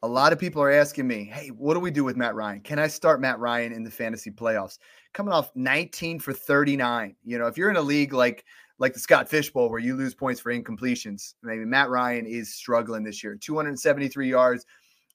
A 0.02 0.08
lot 0.08 0.32
of 0.32 0.40
people 0.40 0.62
are 0.62 0.72
asking 0.72 1.08
me, 1.08 1.26
hey, 1.26 1.50
what 1.50 1.74
do 1.74 1.82
we 1.82 1.92
do 1.92 2.06
with 2.06 2.16
Matt 2.16 2.34
Ryan? 2.34 2.62
Can 2.62 2.80
I 2.80 2.88
start 2.88 3.20
Matt 3.20 3.38
Ryan 3.38 3.74
in 3.74 3.84
the 3.84 3.92
fantasy 3.92 4.32
playoffs? 4.32 4.78
Coming 5.14 5.34
off 5.34 5.52
19 5.56 6.20
for 6.20 6.32
39. 6.32 7.16
You 7.26 7.38
know, 7.38 7.48
if 7.48 7.58
you're 7.58 7.70
in 7.70 7.76
a 7.76 7.82
league 7.82 8.14
like 8.14 8.46
like 8.78 8.94
the 8.94 9.00
Scott 9.00 9.30
Fish 9.30 9.50
Bowl 9.52 9.70
where 9.70 9.80
you 9.80 9.98
lose 9.98 10.16
points 10.16 10.40
for 10.40 10.54
incompletions, 10.54 11.34
maybe 11.44 11.66
Matt 11.66 11.90
Ryan 11.90 12.26
is 12.26 12.56
struggling 12.56 13.04
this 13.04 13.22
year. 13.22 13.36
273 13.36 14.30
yards, 14.30 14.66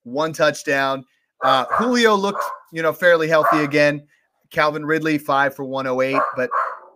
one 0.03 0.35
touchdown. 0.35 1.03
Uh, 1.43 1.65
Julio 1.71 2.15
looked, 2.15 2.45
you 2.71 2.83
know, 2.83 2.93
fairly 2.93 3.27
healthy 3.27 3.65
again. 3.65 4.07
Calvin 4.51 4.85
Ridley, 4.85 5.17
five 5.17 5.57
for 5.57 5.65
108. 5.65 6.21
But 6.37 6.51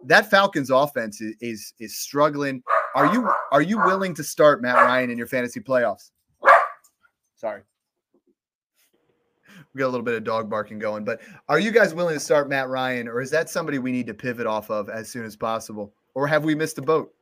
that 0.05 0.31
Falcons 0.31 0.69
offense 0.69 1.23
is, 1.23 1.35
is 1.41 1.73
is 1.81 1.97
struggling. 1.97 2.63
Are 2.95 3.11
you 3.15 3.33
are 3.51 3.63
you 3.63 3.79
willing 3.79 4.13
to 4.17 4.23
start 4.23 4.61
Matt 4.61 4.75
Ryan 4.75 5.09
in 5.09 5.17
your 5.17 5.27
fantasy 5.27 5.61
playoffs? 5.61 6.11
Sorry 7.35 7.63
we 9.79 9.85
got 9.85 9.87
a 9.87 9.95
little 9.95 10.05
bit 10.05 10.15
of 10.15 10.25
dog 10.25 10.51
barking 10.51 10.81
going. 10.81 11.05
But 11.05 11.21
are 11.49 11.61
you 11.61 11.71
guys 11.71 11.95
willing 11.95 12.15
to 12.15 12.21
start 12.21 12.49
Matt 12.49 12.69
Ryan, 12.69 13.07
or 13.07 13.21
is 13.21 13.31
that 13.31 13.49
somebody 13.49 13.79
we 13.79 13.93
need 13.93 14.09
to 14.09 14.15
pivot 14.15 14.47
off 14.47 14.71
of 14.71 14.91
as 14.91 15.09
soon 15.09 15.25
as 15.25 15.37
possible, 15.37 15.93
or 16.15 16.27
have 16.27 16.45
we 16.45 16.57
missed 16.57 16.77
the 16.77 16.83
boat? 16.83 17.15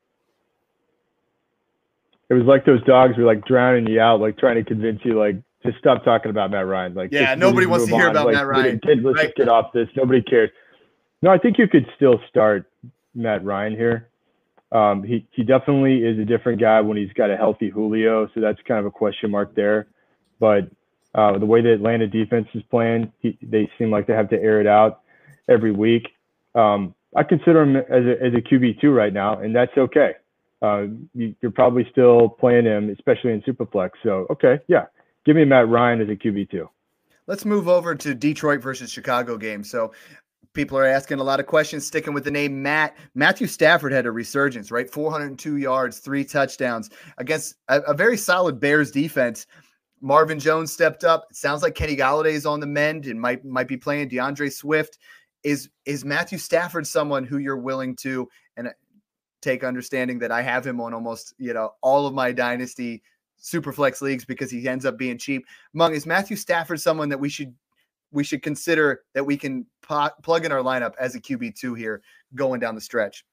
It 2.30 2.34
was 2.34 2.44
like 2.44 2.64
those 2.64 2.82
dogs 2.84 3.16
were 3.18 3.24
like 3.24 3.44
drowning 3.44 3.86
you 3.86 4.00
out, 4.00 4.20
like 4.20 4.38
trying 4.38 4.56
to 4.56 4.64
convince 4.64 5.00
you, 5.04 5.18
like 5.18 5.36
just 5.64 5.78
stop 5.78 6.02
talking 6.02 6.30
about 6.30 6.50
Matt 6.50 6.66
Ryan. 6.66 6.94
Like, 6.94 7.10
yeah, 7.12 7.34
nobody 7.34 7.66
wants 7.66 7.86
to 7.86 7.94
hear 7.94 8.06
on. 8.06 8.10
about 8.12 8.26
like, 8.26 8.34
Matt 8.34 8.46
Ryan. 8.46 8.80
Kid, 8.84 9.04
let's 9.04 9.18
right? 9.18 9.34
get 9.36 9.48
off 9.48 9.72
this. 9.74 9.88
Nobody 9.94 10.22
cares. 10.22 10.50
No, 11.20 11.30
I 11.30 11.38
think 11.38 11.58
you 11.58 11.68
could 11.68 11.86
still 11.94 12.18
start 12.30 12.70
Matt 13.14 13.44
Ryan 13.44 13.72
here. 13.72 14.08
Um, 14.72 15.02
he 15.04 15.26
he 15.30 15.44
definitely 15.44 15.98
is 15.98 16.18
a 16.18 16.24
different 16.24 16.60
guy 16.60 16.80
when 16.80 16.96
he's 16.96 17.12
got 17.12 17.30
a 17.30 17.36
healthy 17.36 17.68
Julio, 17.68 18.28
so 18.34 18.40
that's 18.40 18.58
kind 18.66 18.80
of 18.80 18.86
a 18.86 18.90
question 18.90 19.30
mark 19.30 19.54
there. 19.54 19.88
But 20.40 20.70
uh, 21.16 21.38
the 21.38 21.46
way 21.46 21.62
the 21.62 21.72
Atlanta 21.72 22.06
defense 22.06 22.46
is 22.54 22.62
playing, 22.70 23.10
he, 23.20 23.38
they 23.42 23.68
seem 23.78 23.90
like 23.90 24.06
they 24.06 24.12
have 24.12 24.28
to 24.30 24.36
air 24.36 24.60
it 24.60 24.66
out 24.66 25.00
every 25.48 25.72
week. 25.72 26.08
Um, 26.54 26.94
I 27.16 27.22
consider 27.22 27.62
him 27.62 27.76
as 27.76 28.04
a, 28.04 28.26
as 28.26 28.34
a 28.34 28.42
QB 28.42 28.80
two 28.80 28.90
right 28.90 29.12
now, 29.12 29.40
and 29.40 29.56
that's 29.56 29.72
okay. 29.76 30.12
Uh, 30.60 30.84
you, 31.14 31.34
are 31.42 31.50
probably 31.50 31.86
still 31.90 32.28
playing 32.28 32.66
him, 32.66 32.90
especially 32.90 33.32
in 33.32 33.40
Superflex. 33.42 33.90
So 34.02 34.26
okay, 34.30 34.58
yeah, 34.68 34.84
give 35.24 35.36
me 35.36 35.44
Matt 35.44 35.68
Ryan 35.68 36.02
as 36.02 36.08
a 36.08 36.16
QB 36.16 36.50
two. 36.50 36.68
Let's 37.26 37.44
move 37.44 37.66
over 37.66 37.94
to 37.94 38.14
Detroit 38.14 38.60
versus 38.62 38.92
Chicago 38.92 39.36
game. 39.38 39.64
So 39.64 39.92
people 40.52 40.78
are 40.78 40.86
asking 40.86 41.18
a 41.18 41.24
lot 41.24 41.40
of 41.40 41.46
questions, 41.46 41.86
sticking 41.86 42.14
with 42.14 42.24
the 42.24 42.30
name 42.30 42.62
Matt. 42.62 42.96
Matthew 43.14 43.46
Stafford 43.46 43.92
had 43.92 44.06
a 44.06 44.10
resurgence, 44.10 44.70
right? 44.70 44.88
402 44.88 45.56
yards, 45.56 45.98
three 45.98 46.24
touchdowns 46.24 46.90
against 47.18 47.56
a, 47.68 47.80
a 47.80 47.94
very 47.94 48.16
solid 48.16 48.60
Bears 48.60 48.90
defense. 48.90 49.46
Marvin 50.06 50.38
Jones 50.38 50.72
stepped 50.72 51.02
up. 51.02 51.26
It 51.30 51.36
sounds 51.36 51.64
like 51.64 51.74
Kenny 51.74 51.96
Golladay 51.96 52.30
is 52.30 52.46
on 52.46 52.60
the 52.60 52.66
mend 52.66 53.06
and 53.06 53.20
might 53.20 53.44
might 53.44 53.66
be 53.66 53.76
playing. 53.76 54.06
D'Andre 54.06 54.48
Swift 54.48 54.98
is 55.42 55.68
is 55.84 56.04
Matthew 56.04 56.38
Stafford 56.38 56.86
someone 56.86 57.24
who 57.24 57.38
you're 57.38 57.56
willing 57.56 57.96
to 57.96 58.28
and 58.56 58.68
uh, 58.68 58.72
take 59.42 59.64
understanding 59.64 60.20
that 60.20 60.30
I 60.30 60.42
have 60.42 60.64
him 60.64 60.80
on 60.80 60.94
almost 60.94 61.34
you 61.38 61.52
know 61.52 61.72
all 61.82 62.06
of 62.06 62.14
my 62.14 62.30
dynasty 62.30 63.02
super 63.36 63.72
flex 63.72 64.00
leagues 64.00 64.24
because 64.24 64.48
he 64.48 64.68
ends 64.68 64.86
up 64.86 64.96
being 64.96 65.18
cheap. 65.18 65.44
Meng 65.74 65.92
is 65.92 66.06
Matthew 66.06 66.36
Stafford 66.36 66.80
someone 66.80 67.08
that 67.08 67.18
we 67.18 67.28
should 67.28 67.52
we 68.12 68.22
should 68.22 68.44
consider 68.44 69.00
that 69.14 69.24
we 69.26 69.36
can 69.36 69.66
pot, 69.82 70.22
plug 70.22 70.44
in 70.44 70.52
our 70.52 70.62
lineup 70.62 70.92
as 71.00 71.16
a 71.16 71.20
QB 71.20 71.56
two 71.56 71.74
here 71.74 72.00
going 72.36 72.60
down 72.60 72.76
the 72.76 72.80
stretch. 72.80 73.24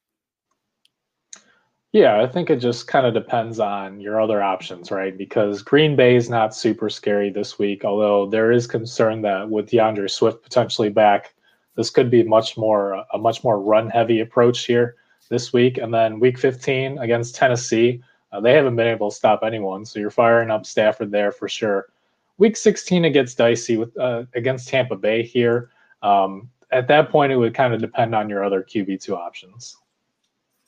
Yeah, 1.93 2.19
I 2.19 2.25
think 2.25 2.49
it 2.49 2.55
just 2.55 2.87
kind 2.87 3.05
of 3.05 3.13
depends 3.13 3.59
on 3.59 4.01
your 4.01 4.19
other 4.19 4.41
options, 4.41 4.89
right? 4.89 5.15
Because 5.15 5.61
Green 5.61 5.95
Bay 5.95 6.15
is 6.15 6.27
not 6.27 6.55
super 6.55 6.89
scary 6.89 7.29
this 7.29 7.59
week, 7.59 7.85
although 7.85 8.25
there 8.25 8.51
is 8.51 8.65
concern 8.65 9.21
that 9.21 9.47
with 9.47 9.69
D'Andre 9.69 10.07
Swift 10.07 10.41
potentially 10.41 10.89
back, 10.89 11.35
this 11.75 11.91
could 11.91 12.09
be 12.09 12.23
much 12.23 12.57
more 12.57 13.05
a 13.13 13.17
much 13.19 13.43
more 13.43 13.61
run 13.61 13.91
heavy 13.91 14.21
approach 14.21 14.65
here 14.65 14.95
this 15.29 15.53
week. 15.53 15.77
And 15.77 15.93
then 15.93 16.19
week 16.19 16.39
15 16.39 16.97
against 16.97 17.35
Tennessee, 17.35 18.01
uh, 18.31 18.41
they 18.41 18.53
haven't 18.53 18.75
been 18.75 18.87
able 18.87 19.11
to 19.11 19.15
stop 19.15 19.41
anyone, 19.43 19.85
so 19.85 19.99
you're 19.99 20.09
firing 20.09 20.49
up 20.49 20.65
Stafford 20.65 21.11
there 21.11 21.31
for 21.31 21.47
sure. 21.47 21.89
Week 22.39 22.57
16 22.57 23.05
it 23.05 23.11
gets 23.11 23.35
dicey 23.35 23.77
with 23.77 23.95
uh, 23.99 24.23
against 24.33 24.67
Tampa 24.67 24.95
Bay 24.95 25.21
here. 25.21 25.69
Um, 26.01 26.49
at 26.71 26.87
that 26.87 27.11
point, 27.11 27.31
it 27.31 27.37
would 27.37 27.53
kind 27.53 27.71
of 27.71 27.81
depend 27.81 28.15
on 28.15 28.29
your 28.29 28.43
other 28.43 28.63
QB 28.63 28.99
two 28.99 29.15
options. 29.15 29.77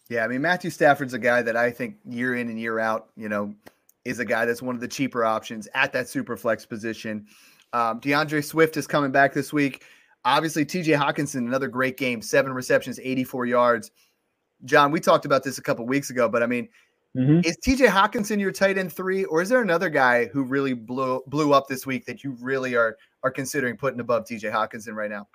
Yeah, 0.10 0.24
I 0.24 0.28
mean 0.28 0.41
Matthew 0.41 0.70
Stafford's 0.70 1.13
a 1.13 1.20
guy 1.20 1.41
that 1.41 1.56
I 1.56 1.72
think 1.72 1.98
year 2.06 2.36
in 2.36 2.50
and 2.50 2.60
year 2.60 2.80
out, 2.80 3.10
you 3.15 3.30
know, 3.30 3.54
is 4.04 4.20
a 4.20 4.26
guy 4.26 4.46
that's 4.46 4.62
one 4.62 4.76
of 4.76 4.82
the 4.82 4.88
cheaper 4.88 5.26
options 5.26 5.68
at 5.74 5.91
that 5.94 6.08
super 6.08 6.38
flex 6.38 6.65
position. 6.65 7.26
Um, 7.74 8.00
D'Andre 8.00 8.41
Swift 8.41 8.78
is 8.78 8.88
coming 8.88 9.12
back 9.12 9.34
this 9.34 9.52
week. 9.52 9.84
Obviously, 10.24 10.65
TJ 10.65 10.98
Hockenson, 10.98 11.39
another 11.39 11.68
great 11.68 11.98
game, 11.98 12.22
seven 12.22 12.54
receptions, 12.54 13.00
84 13.00 13.46
yards. 13.48 13.91
John, 14.63 14.91
we 14.91 15.00
talked 15.00 15.26
about 15.26 15.44
this 15.44 15.58
a 15.58 15.62
couple 15.62 15.86
weeks 15.86 16.10
ago, 16.10 16.30
but 16.30 16.41
I 16.41 16.48
mean, 16.48 16.70
mm-hmm. 17.15 17.41
is 17.44 17.58
TJ 17.58 17.88
Hockenson 17.88 18.39
your 18.39 18.52
tight 18.52 18.78
end 18.78 18.94
three, 18.94 19.26
or 19.26 19.41
is 19.41 19.50
there 19.50 19.62
another 19.62 19.89
guy 19.89 20.26
who 20.26 20.44
really 20.44 20.74
blew 20.74 21.22
blew 21.28 21.54
up 21.54 21.68
this 21.68 21.86
week 21.86 22.06
that 22.06 22.24
you 22.24 22.38
really 22.39 22.76
are 22.76 22.98
are 23.24 23.32
considering 23.32 23.76
putting 23.76 24.00
above 24.00 24.26
TJ 24.26 24.52
Hockenson 24.52 24.94
right 24.94 25.10
now? 25.10 25.28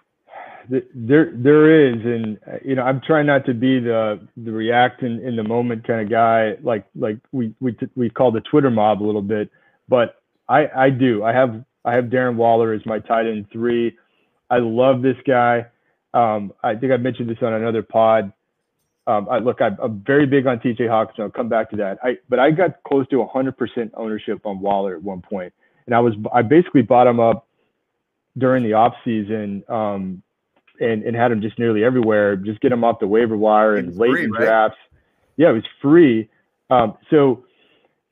There 0.69 1.33
there 1.35 1.89
is 1.89 1.97
and 2.05 2.39
you 2.65 2.75
know 2.75 2.83
i'm 2.83 3.01
trying 3.01 3.27
not 3.27 3.47
to 3.47 3.55
be 3.55 3.81
the 3.81 4.21
the 4.37 4.53
react 4.53 5.03
in, 5.03 5.19
in 5.21 5.37
the 5.37 5.43
moment 5.43 5.87
kind 5.87 6.01
of 6.01 6.11
guy 6.11 6.57
like 6.63 6.85
like 6.95 7.19
we 7.33 7.55
we 7.61 7.77
we 7.97 8.11
call 8.11 8.31
the 8.31 8.41
twitter 8.43 8.71
mob 8.71 9.03
a 9.03 9.05
little 9.05 9.23
bit 9.23 9.51
but 9.89 10.23
i 10.49 10.69
i 10.77 10.91
do 10.91 11.25
i 11.25 11.33
have 11.33 11.65
i 11.85 11.95
have 11.95 12.07
darren 12.07 12.37
waller 12.37 12.73
as 12.73 12.85
my 12.85 12.99
tight 12.99 13.27
end 13.27 13.47
three 13.53 13.97
i 14.51 14.59
love 14.59 15.03
this 15.03 15.17
guy 15.27 15.67
um 16.15 16.53
i 16.63 16.75
think 16.75 16.93
i 16.93 16.97
mentioned 16.97 17.29
this 17.29 17.39
on 17.43 17.53
another 17.53 17.83
pod 17.83 18.33
um, 19.07 19.29
I, 19.29 19.39
look, 19.39 19.61
I'm, 19.61 19.77
I'm, 19.83 20.05
very 20.07 20.27
big 20.27 20.47
on 20.47 20.59
TJ 20.59 20.81
Hockenson. 20.83 21.21
I'll 21.21 21.31
come 21.31 21.49
back 21.49 21.71
to 21.71 21.77
that. 21.77 21.99
I, 22.05 22.19
but 22.29 22.39
I 22.39 22.53
got 22.53 22.83
close 22.85 23.09
to 23.09 23.17
100% 23.17 23.91
ownership 23.95 24.45
on 24.45 24.61
Waller 24.61 24.95
at 24.95 25.03
one 25.03 25.21
point, 25.21 25.53
and 25.87 25.95
I 25.95 26.01
was 26.01 26.15
I 26.33 26.43
basically 26.43 26.83
bought 26.83 27.09
him 27.09 27.19
up 27.19 27.49
during 28.39 28.63
the 28.63 28.75
off 28.75 28.95
season 29.05 29.65
um, 29.69 30.23
and, 30.81 31.03
and 31.05 31.15
had 31.15 31.31
him 31.31 31.41
just 31.41 31.59
nearly 31.59 31.85
everywhere. 31.85 32.37
Just 32.37 32.61
get 32.61 32.73
him 32.73 32.85
off 32.85 32.99
the 33.01 33.07
waiver 33.07 33.37
wire 33.37 33.77
and 33.77 33.97
late 33.97 34.11
free, 34.11 34.25
in 34.25 34.33
right? 34.33 34.45
drafts. 34.45 34.79
Yeah, 35.37 35.51
it 35.51 35.55
was 35.55 35.65
free. 35.81 36.29
Um, 36.71 36.97
so 37.11 37.45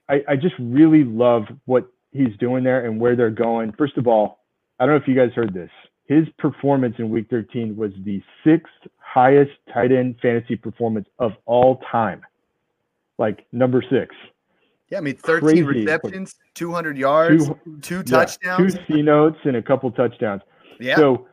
I, 0.09 0.23
I 0.29 0.37
just 0.37 0.55
really 0.59 1.05
love 1.05 1.45
what 1.67 1.91
he's 2.13 2.37
doing 2.39 2.65
there 2.65 2.87
and 2.87 3.01
where 3.01 3.17
they're 3.17 3.31
going. 3.31 3.73
First 3.73 3.97
of 3.97 4.07
all, 4.07 4.41
I 4.79 4.87
don't 4.87 4.95
know 4.95 5.01
if 5.01 5.09
you 5.09 5.15
guys 5.15 5.33
heard 5.35 5.53
this. 5.53 5.71
His 6.07 6.27
performance 6.39 6.97
in 6.99 7.11
week 7.11 7.27
13 7.29 7.77
was 7.77 7.93
the 8.05 8.23
sixth 8.45 8.73
highest 8.99 9.53
tight 9.73 9.93
end 9.93 10.17
fantasy 10.23 10.57
performance 10.57 11.07
of 11.19 11.33
all 11.45 11.83
time. 11.91 12.23
Like 13.19 13.47
number 13.53 13.83
six. 13.91 14.15
Yeah, 14.91 14.99
I 14.99 15.01
mean, 15.03 15.17
13 15.17 15.41
Crazy. 15.41 15.63
receptions, 15.63 16.37
200 16.55 16.97
yards, 16.97 17.47
two, 17.47 17.79
two 17.83 18.03
touchdowns, 18.03 18.75
yeah, 18.75 18.81
two 18.87 18.95
C 18.95 19.03
notes, 19.03 19.37
and 19.45 19.57
a 19.57 19.63
couple 19.63 19.91
touchdowns. 19.91 20.41
Yeah. 20.81 20.97
So 20.97 21.27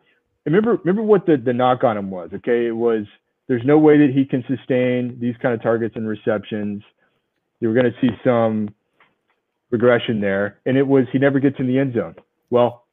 remember 0.45 0.77
remember 0.83 1.01
what 1.01 1.25
the, 1.25 1.37
the 1.37 1.53
knock 1.53 1.83
on 1.83 1.97
him 1.97 2.09
was 2.09 2.29
okay 2.33 2.67
it 2.67 2.75
was 2.75 3.05
there's 3.47 3.63
no 3.65 3.77
way 3.77 3.97
that 3.97 4.13
he 4.13 4.25
can 4.25 4.43
sustain 4.47 5.17
these 5.19 5.35
kind 5.41 5.53
of 5.53 5.61
targets 5.61 5.95
and 5.95 6.07
receptions 6.07 6.83
you 7.59 7.67
were 7.67 7.73
going 7.73 7.85
to 7.85 8.01
see 8.01 8.13
some 8.23 8.73
regression 9.71 10.21
there 10.21 10.59
and 10.65 10.77
it 10.77 10.87
was 10.87 11.05
he 11.11 11.19
never 11.19 11.39
gets 11.39 11.55
in 11.59 11.67
the 11.67 11.77
end 11.77 11.93
zone 11.93 12.15
well 12.49 12.85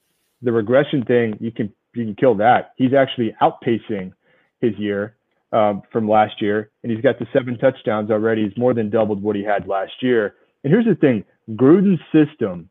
the 0.43 0.53
regression 0.53 1.05
thing 1.05 1.37
you 1.41 1.53
can 1.53 1.73
you 1.95 2.05
can 2.05 2.15
kill 2.15 2.35
that 2.35 2.73
he's 2.77 2.95
actually 2.95 3.35
outpacing 3.43 4.13
his 4.61 4.73
year 4.79 5.17
um, 5.53 5.83
from 5.93 6.09
last 6.09 6.41
year, 6.41 6.71
and 6.83 6.91
he's 6.91 7.03
got 7.03 7.19
the 7.19 7.27
seven 7.33 7.59
touchdowns 7.59 8.11
already. 8.11 8.45
He's 8.45 8.57
more 8.57 8.75
than 8.75 8.91
doubled 8.91 9.23
what 9.23 9.37
he 9.37 9.45
had 9.45 9.69
last 9.69 9.93
year. 10.01 10.35
And 10.65 10.73
here's 10.73 10.87
the 10.87 10.95
thing 10.95 11.25
Gruden's 11.51 12.01
system 12.13 12.69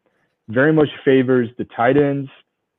very 0.49 0.73
much 0.73 0.89
favors 1.05 1.49
the 1.57 1.65
tight 1.75 1.97
ends 1.97 2.29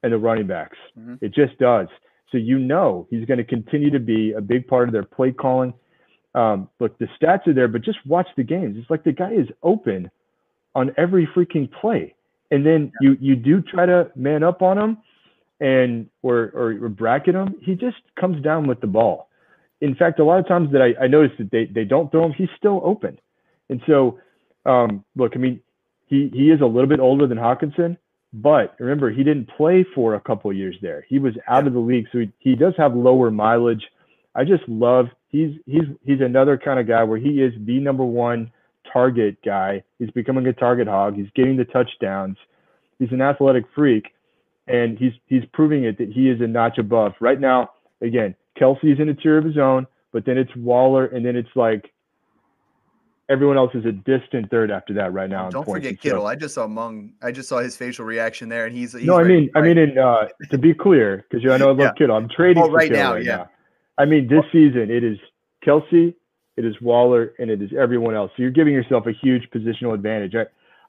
and 0.02 0.12
the 0.12 0.18
running 0.18 0.46
backs. 0.46 0.76
Mm-hmm. 0.98 1.24
It 1.24 1.34
just 1.34 1.58
does. 1.58 1.88
So 2.30 2.38
you 2.38 2.58
know 2.58 3.06
he's 3.10 3.24
going 3.26 3.38
to 3.38 3.44
continue 3.44 3.90
to 3.90 4.00
be 4.00 4.32
a 4.32 4.40
big 4.40 4.66
part 4.66 4.88
of 4.88 4.92
their 4.92 5.04
play 5.04 5.32
calling. 5.32 5.74
Um, 6.34 6.68
look, 6.80 6.98
the 6.98 7.08
stats 7.20 7.46
are 7.46 7.52
there, 7.52 7.68
but 7.68 7.82
just 7.82 7.98
watch 8.06 8.26
the 8.36 8.42
games. 8.42 8.76
It's 8.78 8.88
like 8.90 9.04
the 9.04 9.12
guy 9.12 9.32
is 9.32 9.46
open 9.62 10.10
on 10.74 10.92
every 10.96 11.28
freaking 11.36 11.70
play, 11.70 12.14
and 12.50 12.64
then 12.64 12.90
yeah. 13.00 13.10
you 13.10 13.16
you 13.20 13.36
do 13.36 13.60
try 13.60 13.84
to 13.84 14.10
man 14.16 14.42
up 14.42 14.62
on 14.62 14.78
him, 14.78 14.98
and 15.60 16.08
or, 16.22 16.50
or 16.54 16.84
or 16.84 16.88
bracket 16.88 17.34
him. 17.34 17.54
He 17.60 17.74
just 17.74 17.98
comes 18.18 18.42
down 18.42 18.66
with 18.66 18.80
the 18.80 18.86
ball. 18.86 19.28
In 19.82 19.94
fact, 19.94 20.20
a 20.20 20.24
lot 20.24 20.38
of 20.38 20.48
times 20.48 20.72
that 20.72 20.80
I, 20.80 21.04
I 21.04 21.06
notice 21.08 21.32
that 21.38 21.50
they, 21.50 21.66
they 21.66 21.84
don't 21.84 22.10
throw 22.10 22.24
him, 22.24 22.32
he's 22.32 22.48
still 22.56 22.80
open. 22.84 23.18
And 23.68 23.82
so, 23.86 24.20
um, 24.64 25.04
look, 25.16 25.32
I 25.34 25.38
mean, 25.38 25.60
he 26.06 26.30
he 26.32 26.50
is 26.50 26.62
a 26.62 26.66
little 26.66 26.88
bit 26.88 27.00
older 27.00 27.26
than 27.26 27.36
Hockenson, 27.36 27.98
but 28.32 28.74
remember, 28.78 29.10
he 29.10 29.24
didn't 29.24 29.50
play 29.56 29.84
for 29.94 30.14
a 30.14 30.20
couple 30.20 30.52
years 30.52 30.76
there. 30.80 31.04
He 31.08 31.18
was 31.18 31.34
out 31.48 31.66
of 31.66 31.74
the 31.74 31.78
league, 31.78 32.06
so 32.10 32.20
he, 32.20 32.32
he 32.38 32.54
does 32.54 32.74
have 32.78 32.94
lower 32.94 33.30
mileage. 33.30 33.84
I 34.34 34.44
just 34.44 34.66
love 34.68 35.06
he's 35.28 35.58
he's 35.66 35.84
he's 36.04 36.20
another 36.20 36.56
kind 36.56 36.80
of 36.80 36.88
guy 36.88 37.02
where 37.02 37.18
he 37.18 37.42
is 37.42 37.52
the 37.66 37.78
number 37.80 38.04
one 38.04 38.50
target 38.90 39.36
guy. 39.44 39.82
He's 39.98 40.10
becoming 40.10 40.46
a 40.46 40.52
target 40.52 40.88
hog. 40.88 41.16
He's 41.16 41.30
getting 41.34 41.56
the 41.56 41.64
touchdowns. 41.64 42.36
He's 42.98 43.12
an 43.12 43.20
athletic 43.20 43.64
freak, 43.74 44.06
and 44.66 44.96
he's 44.98 45.12
he's 45.26 45.44
proving 45.52 45.84
it 45.84 45.98
that 45.98 46.10
he 46.12 46.30
is 46.30 46.40
a 46.40 46.46
notch 46.46 46.78
above. 46.78 47.12
Right 47.20 47.40
now, 47.40 47.70
again, 48.00 48.34
Kelce's 48.58 49.00
in 49.00 49.08
a 49.08 49.14
tier 49.14 49.38
of 49.38 49.44
his 49.44 49.58
own, 49.58 49.86
but 50.12 50.24
then 50.24 50.38
it's 50.38 50.54
Waller, 50.56 51.06
and 51.06 51.24
then 51.24 51.36
it's 51.36 51.54
like 51.54 51.92
everyone 53.32 53.56
else 53.56 53.74
is 53.74 53.84
a 53.86 53.92
distant 53.92 54.50
third 54.50 54.70
after 54.70 54.92
that 54.94 55.12
right 55.12 55.30
now. 55.30 55.48
Don't 55.48 55.64
forget 55.64 55.98
Kittle. 56.00 56.20
So, 56.20 56.26
I 56.26 56.36
just 56.36 56.54
saw 56.54 56.68
Meng. 56.68 57.14
I 57.22 57.32
just 57.32 57.48
saw 57.48 57.58
his 57.58 57.76
facial 57.76 58.04
reaction 58.04 58.48
there, 58.48 58.66
and 58.66 58.76
he's, 58.76 58.92
he's 58.92 59.04
no. 59.04 59.18
I 59.18 59.24
mean, 59.24 59.50
I 59.54 59.62
mean, 59.62 59.78
in, 59.78 59.98
uh, 59.98 60.28
to 60.50 60.58
be 60.58 60.74
clear, 60.74 61.24
because 61.30 61.50
I 61.50 61.56
know 61.56 61.66
I 61.66 61.68
love 61.68 61.78
yeah. 61.80 61.92
Kittle. 61.96 62.14
I'm 62.14 62.28
trading 62.28 62.62
oh, 62.62 62.70
right 62.70 62.92
now. 62.92 63.14
Right 63.14 63.24
yeah. 63.24 63.36
Now. 63.36 63.50
I 63.98 64.04
mean, 64.04 64.28
this 64.28 64.44
season 64.52 64.90
it 64.90 65.02
is 65.02 65.18
Kelce, 65.66 66.14
it 66.56 66.64
is 66.64 66.80
Waller, 66.80 67.32
and 67.38 67.50
it 67.50 67.62
is 67.62 67.70
everyone 67.78 68.14
else. 68.14 68.30
So 68.36 68.42
you're 68.42 68.50
giving 68.50 68.74
yourself 68.74 69.06
a 69.06 69.12
huge 69.12 69.48
positional 69.54 69.94
advantage. 69.94 70.34
I, 70.34 70.44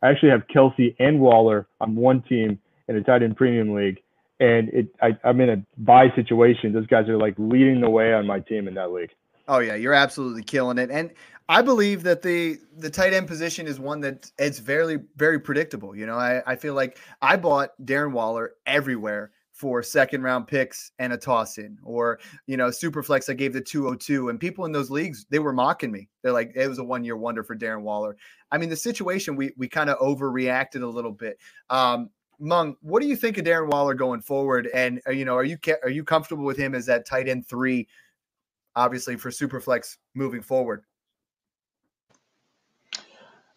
I 0.05 0.11
actually 0.11 0.31
have 0.31 0.43
Kelce 0.53 0.95
and 0.99 1.19
Waller 1.19 1.67
on 1.79 1.95
one 1.95 2.21
team 2.23 2.59
in 2.87 2.97
a 2.97 3.03
tight 3.03 3.23
end 3.23 3.37
premium 3.37 3.73
league, 3.73 4.01
and 4.39 4.69
it 4.69 4.87
I, 5.01 5.17
I'm 5.23 5.39
in 5.39 5.49
a 5.49 5.63
buy 5.77 6.13
situation. 6.15 6.73
Those 6.73 6.87
guys 6.87 7.07
are 7.07 7.17
like 7.17 7.35
leading 7.37 7.81
the 7.81 7.89
way 7.89 8.13
on 8.13 8.27
my 8.27 8.39
team 8.41 8.67
in 8.67 8.73
that 8.73 8.91
league. 8.91 9.11
Oh 9.47 9.59
yeah, 9.59 9.75
you're 9.75 9.93
absolutely 9.93 10.43
killing 10.43 10.77
it. 10.77 10.89
And 10.89 11.11
I 11.49 11.61
believe 11.61 12.03
that 12.03 12.21
the 12.21 12.59
the 12.77 12.89
tight 12.89 13.13
end 13.13 13.27
position 13.27 13.67
is 13.67 13.79
one 13.79 13.99
that 14.01 14.31
it's 14.37 14.59
very 14.59 14.99
very 15.17 15.39
predictable. 15.39 15.95
You 15.95 16.05
know, 16.05 16.15
I, 16.15 16.41
I 16.45 16.55
feel 16.55 16.73
like 16.73 16.97
I 17.21 17.35
bought 17.35 17.71
Darren 17.83 18.11
Waller 18.11 18.53
everywhere 18.65 19.31
for 19.51 19.83
second 19.83 20.23
round 20.23 20.47
picks 20.47 20.91
and 20.99 21.13
a 21.13 21.17
toss 21.17 21.57
in, 21.57 21.77
or 21.83 22.19
you 22.47 22.57
know, 22.57 22.69
Superflex 22.69 23.29
I 23.29 23.33
gave 23.33 23.53
the 23.53 23.61
202, 23.61 24.29
and 24.29 24.39
people 24.39 24.65
in 24.65 24.71
those 24.71 24.89
leagues 24.89 25.25
they 25.29 25.39
were 25.39 25.53
mocking 25.53 25.91
me. 25.91 26.09
They're 26.21 26.31
like, 26.31 26.53
it 26.55 26.67
was 26.67 26.79
a 26.79 26.83
one 26.83 27.03
year 27.03 27.17
wonder 27.17 27.43
for 27.43 27.55
Darren 27.55 27.81
Waller. 27.81 28.15
I 28.51 28.57
mean, 28.57 28.69
the 28.69 28.75
situation 28.75 29.35
we 29.35 29.51
we 29.57 29.67
kind 29.67 29.89
of 29.89 29.99
overreacted 29.99 30.81
a 30.81 30.87
little 30.87 31.11
bit. 31.11 31.37
Um, 31.69 32.09
Meng, 32.39 32.75
what 32.81 33.01
do 33.01 33.07
you 33.07 33.15
think 33.15 33.37
of 33.37 33.45
Darren 33.45 33.69
Waller 33.69 33.93
going 33.93 34.21
forward? 34.21 34.69
And 34.73 35.01
uh, 35.07 35.11
you 35.11 35.25
know, 35.25 35.35
are 35.35 35.43
you 35.43 35.57
are 35.83 35.89
you 35.89 36.03
comfortable 36.03 36.45
with 36.45 36.57
him 36.57 36.73
as 36.73 36.85
that 36.87 37.05
tight 37.05 37.27
end 37.27 37.47
three, 37.47 37.87
obviously 38.75 39.15
for 39.15 39.29
Superflex 39.29 39.97
moving 40.13 40.41
forward? 40.41 40.83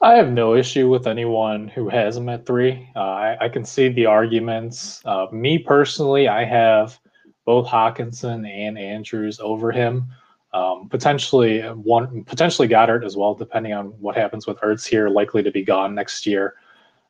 I 0.01 0.15
have 0.15 0.31
no 0.31 0.55
issue 0.55 0.91
with 0.91 1.07
anyone 1.07 1.69
who 1.69 1.89
has 1.89 2.17
him 2.17 2.29
at 2.29 2.45
three. 2.45 2.89
Uh, 2.95 3.01
I, 3.01 3.37
I, 3.41 3.49
can 3.49 3.65
see 3.65 3.89
the 3.89 4.05
arguments. 4.05 5.01
Uh, 5.07 5.27
me 5.33 5.59
personally, 5.59 6.29
I 6.29 6.45
have 6.45 6.99
both 7.47 7.67
Hockenson 7.67 8.47
and 8.47 8.79
Andrews 8.79 9.41
over 9.41 9.73
him. 9.73 10.07
Um, 10.53 10.89
potentially 10.91 11.63
one, 11.63 12.25
potentially 12.25 12.69
Goedert 12.69 13.05
as 13.05 13.17
well, 13.17 13.35
depending 13.35 13.73
on 13.73 13.87
what 14.01 14.17
happens 14.17 14.47
with 14.47 14.59
Ertz 14.59 14.87
here, 14.87 15.09
likely 15.09 15.43
to 15.43 15.51
be 15.51 15.63
gone 15.63 15.95
next 15.95 16.27
year. 16.27 16.55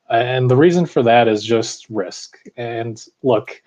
And 0.08 0.48
the 0.48 0.56
reason 0.56 0.86
for 0.86 1.02
that 1.02 1.26
is 1.26 1.44
just 1.44 1.88
risk. 1.90 2.38
And 2.56 3.04
look, 3.22 3.60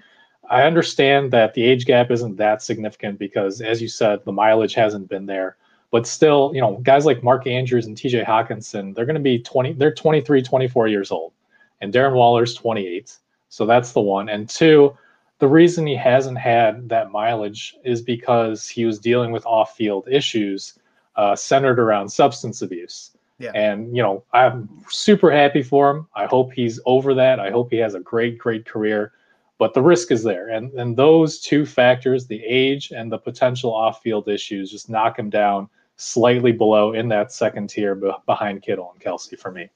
I 0.50 0.64
understand 0.64 1.32
that 1.32 1.54
the 1.54 1.64
age 1.64 1.86
gap 1.86 2.12
isn't 2.12 2.38
that 2.38 2.62
significant 2.62 3.20
because, 3.20 3.62
as 3.62 3.82
you 3.82 3.88
said, 3.88 4.26
the 4.26 4.32
mileage 4.32 4.74
hasn't 4.74 5.08
been 5.08 5.26
there. 5.26 5.58
But 5.92 6.08
still, 6.08 6.52
you 6.54 6.62
know, 6.62 6.78
guys 6.84 7.06
like 7.06 7.24
Mark 7.24 7.48
Andrews 7.48 7.86
and 7.86 7.98
TJ 7.98 8.26
Hockenson, 8.26 8.94
they're 8.94 9.06
going 9.06 9.16
to 9.16 9.22
be 9.22 9.40
20, 9.40 9.74
they're 9.74 9.94
23, 9.94 10.42
24 10.42 10.88
years 10.88 11.12
old. 11.12 11.34
And 11.82 11.94
Darren 11.94 12.14
Waller's 12.14 12.54
28. 12.54 13.16
So 13.50 13.66
that's 13.66 13.94
the 13.94 14.02
one. 14.02 14.30
And 14.30 14.48
two, 14.50 14.96
the 15.40 15.48
reason 15.48 15.88
he 15.88 15.96
hasn't 15.96 16.38
had 16.38 16.90
that 16.90 17.12
mileage 17.12 17.76
is 17.84 18.02
because 18.02 18.68
he 18.68 18.86
was 18.86 19.00
dealing 19.00 19.32
with 19.32 19.46
off 19.46 19.76
field 19.76 20.08
issues 20.10 20.78
uh, 21.16 21.36
centered 21.36 21.80
around 21.80 22.10
substance 22.10 22.62
abuse. 22.62 23.12
Yeah. 23.40 23.52
And, 23.56 23.96
you 23.96 24.04
know, 24.04 24.24
I'm 24.34 24.70
super 24.90 25.32
happy 25.32 25.64
for 25.64 25.90
him. 25.90 26.08
I 26.14 26.26
hope 26.26 26.52
he's 26.52 26.80
over 26.86 27.14
that. 27.14 27.40
I 27.40 27.50
hope 27.50 27.72
he 27.72 27.78
has 27.78 27.96
a 27.96 28.00
great, 28.00 28.38
great 28.38 28.66
career. 28.66 29.14
But 29.60 29.76
the 29.76 29.82
risk 29.82 30.10
is 30.10 30.24
there. 30.24 30.50
And, 30.50 30.74
and 30.74 30.98
those 30.98 31.40
two 31.40 31.66
factors, 31.66 32.26
the 32.26 32.44
age 32.44 32.92
and 32.92 33.12
the 33.12 33.20
potential 33.20 33.72
off 33.72 34.02
field 34.02 34.28
issues, 34.28 34.72
just 34.72 34.90
knock 34.90 35.20
him 35.20 35.30
down 35.30 35.70
slightly 35.98 36.54
below 36.54 36.94
in 36.94 37.10
that 37.10 37.32
second 37.32 37.70
tier 37.70 37.94
behind 38.26 38.64
Kittle 38.64 38.92
and 38.94 39.04
Kelce 39.04 39.38
for 39.38 39.52
me. 39.52 39.70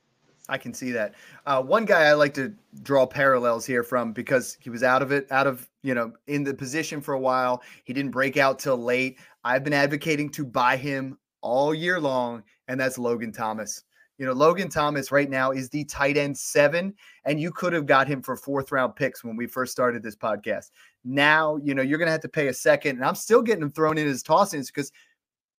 I 0.49 0.57
can 0.57 0.73
see 0.73 0.91
that. 0.91 1.15
Uh, 1.45 1.61
one 1.61 1.85
guy 1.85 2.03
I 2.03 2.13
like 2.13 2.33
to 2.33 2.53
draw 2.81 3.05
parallels 3.05 3.65
here 3.65 3.83
from 3.83 4.11
because 4.11 4.57
he 4.59 4.69
was 4.69 4.83
out 4.83 5.01
of 5.01 5.11
it, 5.11 5.29
out 5.31 5.47
of, 5.47 5.69
you 5.83 5.93
know, 5.93 6.13
in 6.27 6.43
the 6.43 6.53
position 6.53 7.01
for 7.01 7.13
a 7.13 7.19
while. 7.19 7.61
He 7.83 7.93
didn't 7.93 8.11
break 8.11 8.37
out 8.37 8.59
till 8.59 8.77
late. 8.77 9.19
I've 9.43 9.63
been 9.63 9.73
advocating 9.73 10.29
to 10.31 10.45
buy 10.45 10.77
him 10.77 11.17
all 11.41 11.73
year 11.73 11.99
long, 11.99 12.43
and 12.67 12.79
that's 12.79 12.97
Logan 12.97 13.31
Thomas. 13.31 13.83
You 14.17 14.27
know, 14.27 14.33
Logan 14.33 14.69
Thomas 14.69 15.11
right 15.11 15.29
now 15.29 15.51
is 15.51 15.69
the 15.69 15.83
tight 15.85 16.17
end 16.17 16.37
seven, 16.37 16.93
and 17.25 17.39
you 17.39 17.51
could 17.51 17.73
have 17.73 17.85
got 17.85 18.07
him 18.07 18.21
for 18.21 18.35
fourth 18.35 18.71
round 18.71 18.95
picks 18.95 19.23
when 19.23 19.35
we 19.35 19.47
first 19.47 19.71
started 19.71 20.03
this 20.03 20.15
podcast. 20.15 20.69
Now, 21.03 21.57
you 21.57 21.73
know, 21.73 21.81
you're 21.81 21.97
going 21.97 22.07
to 22.07 22.11
have 22.11 22.21
to 22.21 22.29
pay 22.29 22.47
a 22.47 22.53
second, 22.53 22.97
and 22.97 23.05
I'm 23.05 23.15
still 23.15 23.41
getting 23.41 23.63
him 23.63 23.71
thrown 23.71 23.97
in 23.97 24.07
as 24.07 24.23
tossings 24.23 24.67
because 24.67 24.91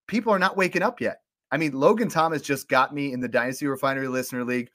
people 0.06 0.32
are 0.32 0.38
not 0.38 0.56
waking 0.56 0.82
up 0.82 1.00
yet. 1.00 1.22
I 1.50 1.56
mean, 1.56 1.72
Logan 1.72 2.08
Thomas 2.08 2.42
just 2.42 2.68
got 2.68 2.94
me 2.94 3.12
in 3.12 3.20
the 3.20 3.28
Dynasty 3.28 3.66
Refinery 3.66 4.08
Listener 4.08 4.44
League 4.44 4.70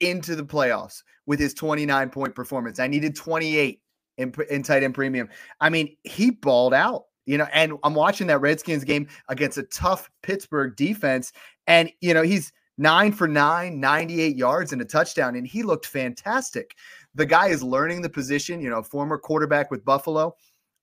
into 0.00 0.36
the 0.36 0.44
playoffs 0.44 1.02
with 1.26 1.38
his 1.38 1.54
29 1.54 2.10
point 2.10 2.34
performance. 2.34 2.78
I 2.78 2.86
needed 2.86 3.16
28 3.16 3.80
in, 4.18 4.34
in 4.50 4.62
tight 4.62 4.82
end 4.82 4.94
premium. 4.94 5.28
I 5.60 5.70
mean, 5.70 5.96
he 6.04 6.30
balled 6.30 6.74
out, 6.74 7.04
you 7.26 7.38
know, 7.38 7.48
and 7.52 7.74
I'm 7.82 7.94
watching 7.94 8.26
that 8.28 8.40
Redskins 8.40 8.84
game 8.84 9.08
against 9.28 9.58
a 9.58 9.64
tough 9.64 10.10
Pittsburgh 10.22 10.76
defense. 10.76 11.32
And, 11.66 11.90
you 12.00 12.14
know, 12.14 12.22
he's 12.22 12.52
nine 12.78 13.12
for 13.12 13.28
nine, 13.28 13.80
98 13.80 14.36
yards 14.36 14.72
and 14.72 14.82
a 14.82 14.84
touchdown, 14.84 15.36
and 15.36 15.46
he 15.46 15.62
looked 15.62 15.86
fantastic. 15.86 16.74
The 17.14 17.26
guy 17.26 17.48
is 17.48 17.62
learning 17.62 18.02
the 18.02 18.08
position, 18.08 18.60
you 18.60 18.70
know, 18.70 18.82
former 18.82 19.18
quarterback 19.18 19.70
with 19.70 19.84
Buffalo. 19.84 20.34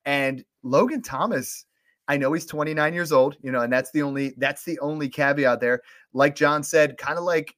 And 0.05 0.43
Logan 0.63 1.01
Thomas, 1.01 1.65
I 2.07 2.17
know 2.17 2.33
he's 2.33 2.45
29 2.45 2.93
years 2.93 3.11
old, 3.11 3.37
you 3.41 3.51
know, 3.51 3.61
and 3.61 3.71
that's 3.71 3.91
the 3.91 4.01
only 4.01 4.33
that's 4.37 4.63
the 4.63 4.79
only 4.79 5.09
caveat 5.09 5.59
there. 5.59 5.81
Like 6.13 6.35
John 6.35 6.63
said, 6.63 6.97
kind 6.97 7.17
of 7.17 7.23
like 7.23 7.55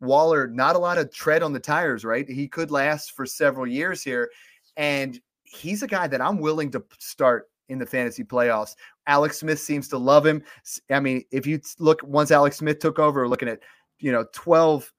Waller, 0.00 0.46
not 0.46 0.76
a 0.76 0.78
lot 0.78 0.98
of 0.98 1.12
tread 1.12 1.42
on 1.42 1.52
the 1.52 1.60
tires, 1.60 2.04
right? 2.04 2.28
He 2.28 2.48
could 2.48 2.70
last 2.70 3.12
for 3.12 3.26
several 3.26 3.66
years 3.66 4.02
here, 4.02 4.30
and 4.76 5.20
he's 5.42 5.82
a 5.82 5.88
guy 5.88 6.06
that 6.06 6.20
I'm 6.20 6.38
willing 6.38 6.70
to 6.72 6.84
start 6.98 7.50
in 7.68 7.78
the 7.78 7.86
fantasy 7.86 8.24
playoffs. 8.24 8.74
Alex 9.10 9.40
Smith 9.40 9.58
seems 9.58 9.88
to 9.88 9.98
love 9.98 10.24
him. 10.24 10.40
I 10.88 11.00
mean, 11.00 11.24
if 11.32 11.44
you 11.44 11.60
look 11.80 12.00
once 12.04 12.30
Alex 12.30 12.58
Smith 12.58 12.78
took 12.78 13.00
over, 13.00 13.26
looking 13.28 13.48
at 13.48 13.58
you 13.98 14.12
know 14.12 14.24
12 14.32 14.90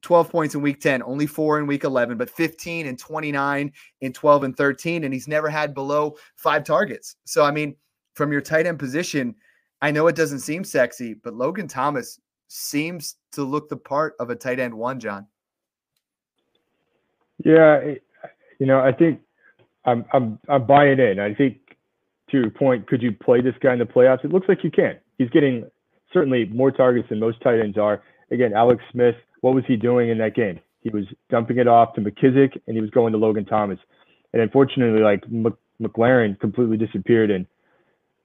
12 0.00 0.30
points 0.30 0.54
in 0.56 0.62
week 0.62 0.80
10, 0.80 1.02
only 1.04 1.26
four 1.26 1.60
in 1.60 1.66
week 1.66 1.84
11, 1.84 2.16
but 2.16 2.28
15 2.28 2.88
and 2.88 2.98
29 2.98 3.72
in 4.00 4.12
12 4.12 4.42
and 4.42 4.56
13. 4.56 5.04
And 5.04 5.14
he's 5.14 5.28
never 5.28 5.48
had 5.48 5.74
below 5.74 6.16
five 6.34 6.64
targets. 6.64 7.14
So, 7.24 7.44
I 7.44 7.52
mean, 7.52 7.76
from 8.14 8.32
your 8.32 8.40
tight 8.40 8.66
end 8.66 8.80
position, 8.80 9.32
I 9.80 9.92
know 9.92 10.08
it 10.08 10.16
doesn't 10.16 10.40
seem 10.40 10.64
sexy, 10.64 11.14
but 11.14 11.34
Logan 11.34 11.68
Thomas 11.68 12.18
seems 12.48 13.16
to 13.32 13.44
look 13.44 13.68
the 13.68 13.76
part 13.76 14.14
of 14.18 14.30
a 14.30 14.34
tight 14.34 14.58
end 14.58 14.74
one, 14.74 14.98
John. 14.98 15.28
Yeah, 17.44 17.94
you 18.58 18.66
know, 18.66 18.80
I 18.80 18.92
think 18.92 19.20
I'm 19.84 20.04
I'm 20.12 20.38
I'm 20.48 20.66
buying 20.66 20.98
in. 20.98 21.18
I 21.18 21.34
think 21.34 21.58
to 22.32 22.38
your 22.38 22.50
point, 22.50 22.88
could 22.88 23.02
you 23.02 23.12
play 23.12 23.40
this 23.40 23.54
guy 23.60 23.72
in 23.72 23.78
the 23.78 23.84
playoffs? 23.84 24.24
It 24.24 24.32
looks 24.32 24.48
like 24.48 24.64
you 24.64 24.70
can. 24.70 24.98
He's 25.18 25.30
getting 25.30 25.70
certainly 26.12 26.46
more 26.46 26.70
targets 26.70 27.08
than 27.08 27.20
most 27.20 27.40
tight 27.42 27.60
ends 27.60 27.78
are. 27.78 28.02
Again, 28.30 28.52
Alex 28.54 28.82
Smith, 28.90 29.14
what 29.42 29.54
was 29.54 29.64
he 29.66 29.76
doing 29.76 30.08
in 30.08 30.18
that 30.18 30.34
game? 30.34 30.58
He 30.80 30.90
was 30.90 31.04
dumping 31.30 31.58
it 31.58 31.68
off 31.68 31.94
to 31.94 32.00
McKissic 32.00 32.58
and 32.66 32.74
he 32.74 32.80
was 32.80 32.90
going 32.90 33.12
to 33.12 33.18
Logan 33.18 33.44
Thomas. 33.44 33.78
And 34.32 34.42
unfortunately, 34.42 35.00
like 35.00 35.22
McLaurin 35.80 36.40
completely 36.40 36.76
disappeared. 36.76 37.30
And 37.30 37.46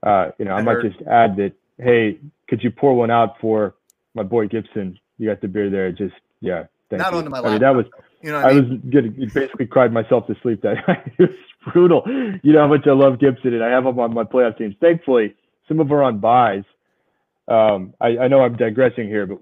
uh, 0.04 0.32
you 0.40 0.46
know, 0.46 0.54
I, 0.54 0.60
I 0.60 0.62
might 0.62 0.74
heard. 0.74 0.94
just 0.94 1.08
add 1.08 1.36
that, 1.36 1.54
hey, 1.78 2.20
could 2.48 2.64
you 2.64 2.72
pour 2.72 2.94
one 2.94 3.12
out 3.12 3.36
for 3.42 3.76
my 4.16 4.24
boy 4.24 4.48
Gibson? 4.48 4.98
You 5.18 5.28
got 5.28 5.42
the 5.42 5.48
beer 5.48 5.70
there. 5.70 5.92
Just 5.92 6.16
yeah, 6.40 6.66
thank 6.90 7.02
Not 7.02 7.12
you. 7.12 7.20
onto 7.20 7.30
my 7.30 7.40
I 7.40 7.52
mean, 7.52 7.60
that 7.60 7.76
was 7.76 7.86
You 8.28 8.34
know 8.34 8.40
I 8.40 8.54
mean? 8.56 8.70
was 8.70 8.80
getting 8.92 9.14
basically 9.34 9.68
cried 9.68 9.94
myself 9.94 10.28
to 10.28 10.36
sleep 10.42 10.62
that 10.64 10.76
night. 10.88 11.14
it 11.18 11.30
was 11.30 11.72
brutal. 11.72 12.04
You 12.44 12.52
know 12.52 12.60
how 12.60 12.68
much 12.68 12.86
I 12.86 12.92
love 12.92 13.20
Gibson, 13.20 13.54
and 13.54 13.64
I 13.64 13.70
have 13.70 13.86
him 13.86 13.98
on 14.02 14.14
my 14.14 14.26
playoff 14.26 14.58
teams. 14.58 14.76
Thankfully, 14.82 15.34
some 15.66 15.80
of 15.80 15.88
them 15.88 15.96
are 15.96 16.04
on 16.04 16.20
byes. 16.20 16.66
Um, 17.48 17.94
I, 18.02 18.18
I 18.18 18.28
know 18.28 18.42
I'm 18.42 18.58
digressing 18.58 19.08
here, 19.08 19.26
but 19.28 19.38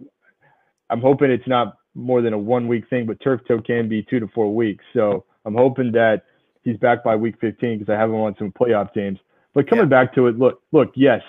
I'm 0.91 1.01
hoping 1.01 1.31
it's 1.31 1.47
not 1.47 1.79
more 1.95 2.21
than 2.21 2.33
a 2.33 2.37
one 2.37 2.67
week 2.67 2.87
thing. 2.87 3.07
But 3.07 3.19
turf 3.21 3.41
toe 3.47 3.59
can 3.59 3.89
be 3.89 4.03
two 4.03 4.19
to 4.19 4.27
four 4.35 4.53
weeks, 4.53 4.85
so 4.93 5.25
I'm 5.45 5.55
hoping 5.55 5.91
that 5.93 6.21
he's 6.63 6.77
back 6.77 7.03
by 7.03 7.15
week 7.15 7.37
15 7.41 7.79
because 7.79 7.91
I 7.91 7.99
have 7.99 8.11
him 8.11 8.17
on 8.17 8.35
some 8.37 8.51
playoff 8.51 8.93
teams. 8.93 9.17
But 9.55 9.67
coming 9.67 9.89
back 9.89 10.13
to 10.13 10.27
it, 10.27 10.37
look, 10.37 10.61
look, 10.73 10.91
yes, 10.93 11.21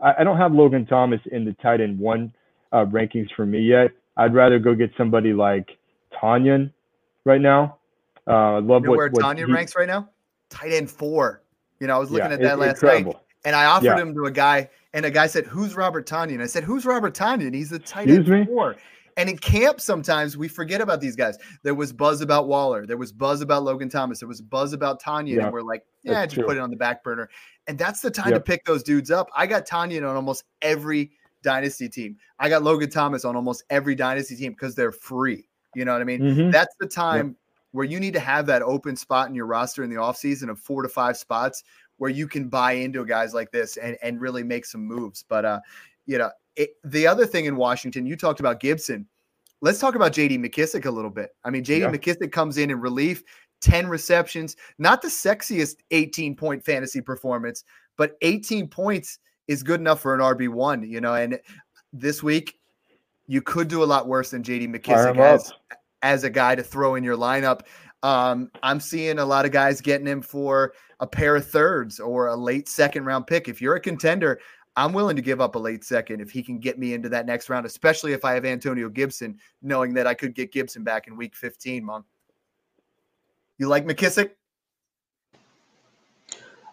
I, 0.00 0.14
I 0.20 0.24
don't 0.24 0.36
have 0.36 0.52
Logan 0.52 0.86
Thomas 0.86 1.20
in 1.32 1.44
the 1.44 1.54
tight 1.54 1.80
end 1.80 1.98
one 1.98 2.32
uh, 2.70 2.84
rankings 2.84 3.30
for 3.34 3.44
me 3.44 3.62
yet. 3.62 3.90
I'd 4.16 4.32
rather 4.32 4.60
go 4.60 4.76
get 4.76 4.92
somebody 4.96 5.32
like 5.32 5.70
Tonyan 6.22 6.70
right 7.24 7.40
now. 7.40 7.78
Uh, 8.26 8.30
I 8.30 8.58
love 8.58 8.82
You 8.82 8.86
know 8.86 8.90
what, 8.90 8.96
where 8.98 9.08
what 9.10 9.22
Tonyan 9.24 9.46
he- 9.46 9.52
ranks 9.52 9.74
right 9.76 9.88
now? 9.88 10.08
Tight 10.50 10.72
end 10.72 10.90
four. 10.90 11.42
You 11.78 11.86
know, 11.86 11.96
I 11.96 11.98
was 11.98 12.10
looking 12.10 12.28
yeah, 12.28 12.34
at 12.34 12.40
that 12.42 12.52
in- 12.54 12.60
last 12.60 12.82
night, 12.82 13.06
and 13.44 13.56
I 13.56 13.64
offered 13.66 13.86
Yeah. 13.86 13.98
him 13.98 14.14
to 14.14 14.26
a 14.26 14.30
guy, 14.30 14.68
and 14.92 15.04
a 15.06 15.10
guy 15.10 15.26
said, 15.26 15.46
"Who's 15.46 15.74
Robert 15.74 16.06
Tonyan?" 16.06 16.34
And 16.34 16.42
I 16.42 16.46
said, 16.46 16.64
"Who's 16.64 16.84
Robert 16.84 17.14
Tonyan?" 17.14 17.46
And 17.46 17.54
he's 17.54 17.70
the 17.70 17.78
tight 17.78 18.08
Excuse 18.08 18.28
end 18.28 18.40
me? 18.40 18.46
four. 18.46 18.76
And 19.16 19.28
in 19.28 19.36
camp, 19.38 19.80
sometimes 19.80 20.36
we 20.36 20.46
forget 20.48 20.80
about 20.80 21.00
these 21.00 21.16
guys. 21.16 21.36
There 21.62 21.74
was 21.74 21.92
buzz 21.92 22.20
about 22.20 22.46
Waller. 22.48 22.86
There 22.86 22.96
was 22.96 23.12
buzz 23.12 23.40
about 23.40 23.64
Logan 23.64 23.88
Thomas. 23.88 24.20
There 24.20 24.28
was 24.28 24.40
buzz 24.40 24.72
about 24.72 25.02
Tonyan, 25.02 25.36
Yeah, 25.36 25.44
and 25.44 25.52
we're 25.52 25.62
like, 25.62 25.84
yeah, 26.02 26.24
just 26.26 26.46
put 26.46 26.56
it 26.56 26.60
on 26.60 26.70
the 26.70 26.76
back 26.76 27.02
burner. 27.02 27.28
And 27.66 27.76
that's 27.76 28.00
the 28.00 28.10
time 28.10 28.30
to 28.32 28.40
pick 28.40 28.64
those 28.64 28.82
dudes 28.82 29.10
up. 29.10 29.28
I 29.36 29.46
got 29.46 29.66
Tonyan 29.66 30.08
on 30.08 30.16
almost 30.16 30.44
every 30.62 31.10
dynasty 31.42 31.88
team. 31.88 32.16
I 32.38 32.48
got 32.48 32.62
Logan 32.62 32.88
Thomas 32.88 33.24
on 33.24 33.34
almost 33.36 33.64
every 33.68 33.94
dynasty 33.94 34.36
team 34.36 34.52
because 34.52 34.74
they're 34.74 34.92
free. 34.92 35.46
You 35.74 35.84
know 35.84 35.92
what 35.92 36.00
I 36.00 36.04
mean? 36.04 36.20
Mhm. 36.20 36.52
that's 36.52 36.74
the 36.80 36.86
time 36.86 37.36
where 37.72 37.84
you 37.84 38.00
need 38.00 38.14
to 38.14 38.20
have 38.20 38.46
that 38.46 38.62
open 38.62 38.96
spot 38.96 39.28
in 39.28 39.34
your 39.34 39.46
roster 39.46 39.84
in 39.84 39.90
the 39.90 39.96
offseason 39.96 40.50
of 40.50 40.58
four 40.58 40.82
to 40.82 40.88
five 40.88 41.16
spots 41.16 41.62
where 41.98 42.10
you 42.10 42.26
can 42.26 42.48
buy 42.48 42.72
into 42.72 43.04
guys 43.04 43.32
like 43.34 43.52
this 43.52 43.76
and, 43.76 43.96
and 44.02 44.20
really 44.20 44.42
make 44.42 44.64
some 44.64 44.84
moves. 44.84 45.22
But, 45.28 45.44
uh, 45.44 45.60
you 46.06 46.18
know, 46.18 46.30
it, 46.56 46.70
the 46.82 47.06
other 47.06 47.26
thing 47.26 47.44
in 47.44 47.56
Washington, 47.56 48.06
you 48.06 48.16
talked 48.16 48.40
about 48.40 48.58
Gibson. 48.58 49.06
Let's 49.60 49.78
talk 49.78 49.94
about 49.94 50.12
JD 50.12 50.38
McKissic 50.44 50.86
a 50.86 50.90
little 50.90 51.10
bit. 51.10 51.30
I 51.44 51.50
mean, 51.50 51.62
JD 51.62 51.80
Yeah. 51.80 51.90
McKissic 51.90 52.32
comes 52.32 52.56
in 52.58 52.70
in 52.70 52.80
relief, 52.80 53.22
10 53.60 53.86
receptions, 53.86 54.56
not 54.78 55.02
the 55.02 55.08
sexiest 55.08 55.76
18 55.90 56.34
point 56.34 56.64
fantasy 56.64 57.00
performance, 57.00 57.62
but 57.96 58.16
18 58.22 58.66
points 58.68 59.18
is 59.46 59.62
good 59.62 59.78
enough 59.80 60.00
for 60.00 60.14
an 60.14 60.20
RB1, 60.20 60.88
you 60.88 61.00
know, 61.00 61.14
and 61.14 61.38
this 61.92 62.22
week 62.22 62.59
you 63.30 63.40
could 63.40 63.68
do 63.68 63.84
a 63.84 63.86
lot 63.86 64.08
worse 64.08 64.32
than 64.32 64.42
JD 64.42 64.74
McKissic 64.74 65.16
as, 65.16 65.52
as 66.02 66.24
a 66.24 66.30
guy 66.30 66.56
to 66.56 66.64
throw 66.64 66.96
in 66.96 67.04
your 67.04 67.16
lineup. 67.16 67.60
Um, 68.02 68.50
I'm 68.64 68.80
seeing 68.80 69.20
a 69.20 69.24
lot 69.24 69.44
of 69.44 69.52
guys 69.52 69.80
getting 69.80 70.06
him 70.08 70.20
for 70.20 70.72
a 70.98 71.06
pair 71.06 71.36
of 71.36 71.46
thirds 71.46 72.00
or 72.00 72.26
a 72.26 72.34
late 72.34 72.68
second 72.68 73.04
round 73.04 73.28
pick. 73.28 73.48
If 73.48 73.62
you're 73.62 73.76
a 73.76 73.80
contender, 73.80 74.40
I'm 74.74 74.92
willing 74.92 75.14
to 75.14 75.22
give 75.22 75.40
up 75.40 75.54
a 75.54 75.60
late 75.60 75.84
second 75.84 76.20
if 76.20 76.32
he 76.32 76.42
can 76.42 76.58
get 76.58 76.76
me 76.76 76.92
into 76.92 77.08
that 77.10 77.24
next 77.24 77.48
round, 77.48 77.66
especially 77.66 78.14
if 78.14 78.24
I 78.24 78.32
have 78.32 78.44
Antonio 78.44 78.88
Gibson, 78.88 79.38
knowing 79.62 79.94
that 79.94 80.08
I 80.08 80.14
could 80.14 80.34
get 80.34 80.50
Gibson 80.50 80.82
back 80.82 81.06
in 81.06 81.16
week 81.16 81.36
15, 81.36 81.86
Meng. 81.86 82.02
You 83.58 83.68
like 83.68 83.86
McKissic? 83.86 84.30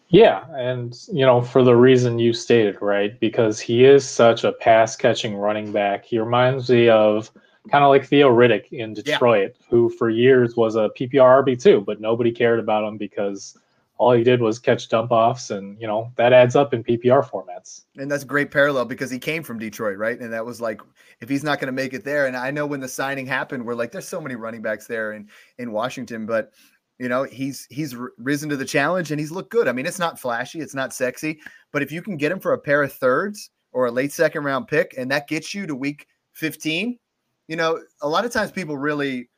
Yeah, 0.09 0.45
and 0.51 0.97
you 1.11 1.25
know, 1.25 1.41
for 1.41 1.63
the 1.63 1.75
reason 1.75 2.19
you 2.19 2.33
stated, 2.33 2.81
right? 2.81 3.19
Because 3.19 3.59
he 3.59 3.83
is 3.83 4.07
such 4.07 4.43
a 4.43 4.53
pass 4.53 4.95
catching 4.95 5.35
running 5.35 5.71
back. 5.71 6.05
He 6.05 6.17
reminds 6.17 6.69
me 6.69 6.87
of 6.87 7.29
kind 7.69 7.83
of 7.83 7.89
like 7.89 8.05
Theo 8.05 8.29
Riddick 8.29 8.71
in 8.71 8.93
Detroit, 8.93 9.55
who 9.69 9.89
for 9.89 10.09
years 10.09 10.55
was 10.55 10.75
a 10.75 10.89
PPR 10.97 11.43
RB 11.43 11.61
too, 11.61 11.81
but 11.81 11.99
nobody 11.99 12.31
cared 12.31 12.59
about 12.59 12.85
him 12.85 12.97
because 12.97 13.57
all 13.97 14.13
he 14.13 14.23
did 14.23 14.41
was 14.41 14.59
catch 14.59 14.87
dump 14.89 15.11
offs, 15.11 15.49
and 15.49 15.79
you 15.81 15.87
know 15.87 16.11
that 16.15 16.31
adds 16.31 16.55
up 16.55 16.73
in 16.73 16.83
PPR 16.83 17.27
formats. 17.27 17.81
And 17.97 18.09
that's 18.09 18.23
a 18.23 18.27
great 18.27 18.51
parallel 18.51 18.85
because 18.85 19.09
he 19.09 19.19
came 19.19 19.43
from 19.43 19.59
Detroit, 19.59 19.97
right? 19.97 20.19
And 20.19 20.31
that 20.31 20.45
was 20.45 20.61
like, 20.61 20.81
if 21.19 21.27
he's 21.27 21.43
not 21.43 21.59
going 21.59 21.67
to 21.67 21.73
make 21.73 21.93
it 21.93 22.03
there, 22.03 22.27
and 22.27 22.37
I 22.37 22.51
know 22.51 22.65
when 22.65 22.79
the 22.79 22.87
signing 22.87 23.25
happened, 23.25 23.65
we're 23.65 23.75
like, 23.75 23.91
there's 23.91 24.07
so 24.07 24.21
many 24.21 24.35
running 24.35 24.61
backs 24.61 24.87
there 24.87 25.13
in 25.13 25.27
in 25.57 25.71
Washington, 25.71 26.25
but 26.25 26.53
you 26.99 27.09
know, 27.09 27.23
he's 27.23 27.67
he's 27.69 27.95
risen 28.17 28.49
to 28.49 28.57
the 28.57 28.65
challenge 28.65 29.11
and 29.11 29.19
he's 29.19 29.31
looked 29.31 29.51
good. 29.51 29.67
I 29.67 29.71
mean, 29.71 29.85
it's 29.85 29.99
not 29.99 30.19
flashy, 30.19 30.59
it's 30.59 30.75
not 30.75 30.93
sexy, 30.93 31.39
but 31.71 31.81
if 31.81 31.91
you 31.91 32.01
can 32.01 32.17
get 32.17 32.31
him 32.31 32.39
for 32.39 32.53
a 32.53 32.59
pair 32.59 32.81
of 32.83 32.93
thirds 32.93 33.51
or 33.71 33.85
a 33.85 33.91
late 33.91 34.11
second 34.11 34.43
round 34.43 34.67
pick, 34.67 34.95
and 34.97 35.11
that 35.11 35.27
gets 35.27 35.53
you 35.53 35.67
to 35.67 35.75
week 35.75 36.07
15, 36.33 36.97
you 37.47 37.55
know, 37.55 37.79
a 38.01 38.07
lot 38.07 38.25
of 38.25 38.31
times 38.31 38.51
people 38.51 38.77
really 38.77 39.29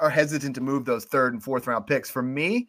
are 0.00 0.10
hesitant 0.10 0.54
to 0.54 0.60
move 0.60 0.84
those 0.84 1.04
third 1.04 1.32
and 1.32 1.42
fourth 1.42 1.66
round 1.66 1.86
picks. 1.86 2.10
For 2.10 2.22
me, 2.22 2.68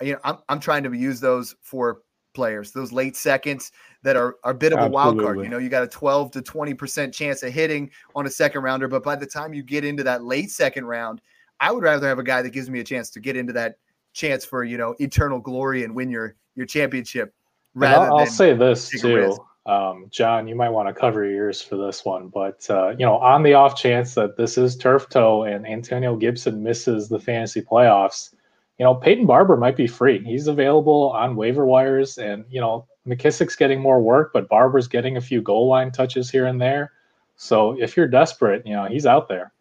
you 0.00 0.14
know, 0.14 0.18
I'm 0.24 0.38
I'm 0.48 0.60
trying 0.60 0.82
to 0.84 0.92
use 0.92 1.20
those 1.20 1.54
for 1.62 2.02
players, 2.34 2.72
those 2.72 2.92
late 2.92 3.16
seconds 3.16 3.70
that 4.02 4.16
are, 4.16 4.36
are 4.42 4.52
a 4.52 4.54
bit 4.54 4.72
of 4.72 4.80
a 4.80 4.88
wild 4.88 5.20
card. 5.20 5.40
You 5.40 5.48
know, 5.48 5.58
you 5.58 5.68
got 5.68 5.82
a 5.82 5.88
12 5.88 6.30
to 6.32 6.40
20% 6.42 7.12
chance 7.12 7.42
of 7.42 7.52
hitting 7.52 7.90
on 8.14 8.26
a 8.26 8.30
second 8.30 8.62
rounder, 8.62 8.88
but 8.88 9.02
by 9.02 9.16
the 9.16 9.26
time 9.26 9.52
you 9.52 9.62
get 9.62 9.84
into 9.84 10.02
that 10.04 10.24
late 10.24 10.50
second 10.50 10.86
round, 10.86 11.20
I 11.62 11.70
would 11.70 11.84
rather 11.84 12.08
have 12.08 12.18
a 12.18 12.24
guy 12.24 12.42
that 12.42 12.50
gives 12.50 12.68
me 12.68 12.80
a 12.80 12.84
chance 12.84 13.08
to 13.10 13.20
get 13.20 13.36
into 13.36 13.52
that 13.52 13.76
chance 14.12 14.44
for, 14.44 14.64
you 14.64 14.76
know, 14.76 14.96
eternal 14.98 15.38
glory 15.38 15.84
and 15.84 15.94
win 15.94 16.10
your 16.10 16.34
your 16.56 16.66
championship 16.66 17.32
And 17.74 17.82
rather 17.82 18.06
I'll, 18.06 18.18
I'll 18.18 18.26
say 18.26 18.52
this 18.52 18.90
take 18.90 19.04
a 19.04 19.14
risk. 19.14 19.40
too, 19.40 19.72
um, 19.72 20.08
John. 20.10 20.48
You 20.48 20.56
might 20.56 20.70
want 20.70 20.88
to 20.88 20.92
cover 20.92 21.24
your 21.24 21.46
ears 21.46 21.62
for 21.62 21.76
this 21.76 22.04
one, 22.04 22.28
but 22.28 22.68
uh, 22.68 22.90
you 22.90 23.06
know, 23.06 23.16
on 23.18 23.44
the 23.44 23.54
off 23.54 23.76
chance 23.76 24.14
that 24.14 24.36
this 24.36 24.58
is 24.58 24.76
turf 24.76 25.08
toe 25.08 25.44
and 25.44 25.64
Antonio 25.64 26.16
Gibson 26.16 26.64
misses 26.64 27.08
the 27.08 27.20
fantasy 27.20 27.62
playoffs, 27.62 28.34
you 28.78 28.84
know, 28.84 28.96
Peyton 28.96 29.24
Barber 29.24 29.56
might 29.56 29.76
be 29.76 29.86
free. 29.86 30.22
He's 30.24 30.48
available 30.48 31.12
on 31.14 31.36
waiver 31.36 31.64
wires, 31.64 32.18
and 32.18 32.44
you 32.50 32.60
know, 32.60 32.86
McKissic's 33.06 33.54
getting 33.54 33.80
more 33.80 34.02
work, 34.02 34.32
but 34.32 34.48
Barber's 34.48 34.88
getting 34.88 35.16
a 35.16 35.20
few 35.20 35.40
goal 35.40 35.68
line 35.68 35.92
touches 35.92 36.28
here 36.28 36.46
and 36.46 36.60
there. 36.60 36.90
So 37.36 37.80
if 37.80 37.96
you're 37.96 38.08
desperate, 38.08 38.66
you 38.66 38.74
know, 38.74 38.86
he's 38.86 39.06
out 39.06 39.28
there. 39.28 39.52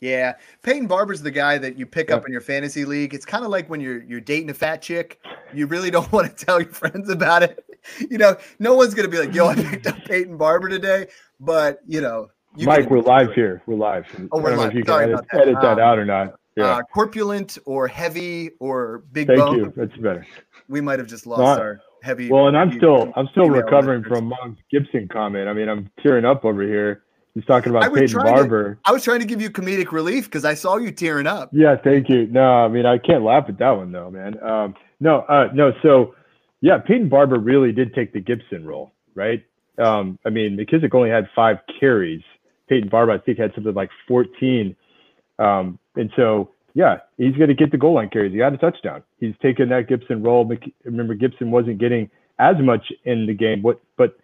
Yeah, 0.00 0.34
Peyton 0.62 0.86
Barber's 0.86 1.22
the 1.22 1.30
guy 1.30 1.58
that 1.58 1.76
you 1.76 1.84
pick 1.86 2.10
Yeah. 2.10 2.16
up 2.16 2.26
in 2.26 2.32
your 2.32 2.40
fantasy 2.40 2.84
league. 2.84 3.14
It's 3.14 3.24
kind 3.24 3.44
of 3.44 3.50
like 3.50 3.68
when 3.68 3.80
you're 3.80 4.02
you're 4.04 4.20
dating 4.20 4.50
a 4.50 4.54
fat 4.54 4.80
chick. 4.82 5.20
You 5.52 5.66
really 5.66 5.90
don't 5.90 6.10
want 6.12 6.36
to 6.36 6.44
tell 6.46 6.60
your 6.60 6.70
friends 6.72 7.08
about 7.10 7.42
it. 7.42 7.64
You 8.10 8.18
know, 8.18 8.36
no 8.58 8.74
one's 8.74 8.92
gonna 8.92 9.08
be 9.08 9.18
like, 9.18 9.32
"Yo, 9.34 9.46
I 9.46 9.54
picked 9.54 9.86
up 9.86 9.96
Peyton 10.04 10.36
Barber 10.36 10.68
today," 10.68 11.06
but 11.40 11.78
you 11.86 12.00
know, 12.02 12.28
you 12.54 12.66
Mike, 12.66 12.90
we're 12.90 13.00
live 13.00 13.32
here. 13.32 13.62
We're 13.66 13.76
live. 13.76 14.04
Oh, 14.30 14.38
we're 14.40 14.48
I 14.48 14.50
don't 14.50 14.56
know 14.56 14.62
live. 14.64 14.70
if 14.72 14.76
you 14.76 14.84
Sorry 14.84 15.04
can 15.06 15.14
edit, 15.14 15.26
that. 15.32 15.40
edit 15.40 15.54
that 15.62 15.72
Um, 15.72 15.78
out 15.78 15.98
or 15.98 16.04
not. 16.04 16.34
Yeah. 16.56 16.64
Uh, 16.64 16.82
corpulent 16.92 17.56
or 17.64 17.86
heavy 17.88 18.50
or 18.58 19.04
big 19.12 19.28
Thank 19.28 19.38
bone. 19.38 19.56
you. 19.58 19.72
That's 19.74 19.96
better. 19.96 20.26
We 20.68 20.80
might 20.82 20.98
have 20.98 21.08
just 21.08 21.24
lost 21.26 21.40
I- 21.60 21.62
our 21.62 21.80
heavy. 22.02 22.28
Well, 22.30 22.48
and 22.48 22.58
I'm 22.58 22.72
still 22.76 23.10
I'm 23.16 23.28
still 23.28 23.48
recovering 23.48 24.02
from 24.04 24.28
Meng's 24.28 24.58
Gibson 24.70 25.08
comment. 25.10 25.48
I 25.48 25.52
mean, 25.54 25.68
I'm 25.70 25.88
tearing 26.02 26.24
up 26.26 26.44
over 26.44 26.62
here. 26.64 27.04
He's 27.38 27.46
talking 27.46 27.70
about 27.70 27.94
Peyton 27.94 28.08
trying 28.08 28.26
to- 28.26 28.32
Barber. 28.32 28.78
I 28.84 28.90
was 28.90 29.04
trying 29.04 29.20
to 29.20 29.24
give 29.24 29.40
you 29.40 29.48
comedic 29.48 29.92
relief 29.92 30.24
because 30.24 30.44
I 30.44 30.54
saw 30.54 30.76
you 30.76 30.90
tearing 30.90 31.28
up. 31.28 31.50
Yeah, 31.52 31.76
thank 31.76 32.08
you. 32.08 32.26
No, 32.26 32.42
I 32.64 32.66
mean 32.66 32.84
I 32.84 32.98
can't 32.98 33.22
laugh 33.22 33.44
at 33.48 33.58
that 33.58 33.70
one 33.70 33.92
though, 33.92 34.10
man. 34.10 34.42
Um, 34.42 34.74
no, 34.98 35.20
uh, 35.20 35.48
no. 35.54 35.72
So, 35.80 36.16
yeah, 36.62 36.78
Peyton 36.78 37.08
Barber 37.08 37.38
really 37.38 37.70
did 37.70 37.94
take 37.94 38.12
the 38.12 38.18
Gibson 38.18 38.66
role, 38.66 38.90
right? 39.14 39.44
Um, 39.78 40.18
I 40.26 40.30
mean, 40.30 40.56
McKissic 40.56 40.92
only 40.92 41.10
had 41.10 41.28
five 41.36 41.58
carries. 41.78 42.22
Peyton 42.68 42.88
Barber, 42.88 43.12
I 43.12 43.18
think, 43.18 43.38
had 43.38 43.52
something 43.54 43.72
like 43.72 43.90
14. 44.08 44.74
Um, 45.38 45.78
and 45.94 46.10
so, 46.16 46.50
yeah, 46.74 46.96
he's 47.18 47.36
going 47.36 47.46
to 47.50 47.54
get 47.54 47.70
the 47.70 47.78
goal 47.78 47.94
line 47.94 48.10
carries. 48.10 48.32
He 48.32 48.38
got 48.38 48.52
a 48.52 48.56
touchdown. 48.58 49.04
He's 49.20 49.36
taken 49.40 49.68
that 49.68 49.86
Gibson 49.88 50.24
role. 50.24 50.44
Mc- 50.44 50.74
Remember, 50.84 51.14
Gibson 51.14 51.52
wasn't 51.52 51.78
getting 51.78 52.10
as 52.40 52.56
much 52.60 52.90
in 53.04 53.26
the 53.26 53.34
game. 53.34 53.62
What, 53.62 53.80
but 53.96 54.16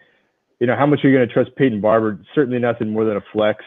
you 0.60 0.66
know, 0.66 0.76
how 0.76 0.86
much 0.86 1.04
are 1.04 1.08
you 1.08 1.16
going 1.16 1.26
to 1.26 1.32
trust 1.32 1.54
Peyton 1.56 1.80
Barber? 1.80 2.20
Certainly 2.34 2.58
nothing 2.60 2.90
more 2.90 3.04
than 3.04 3.16
a 3.16 3.24
flex. 3.32 3.64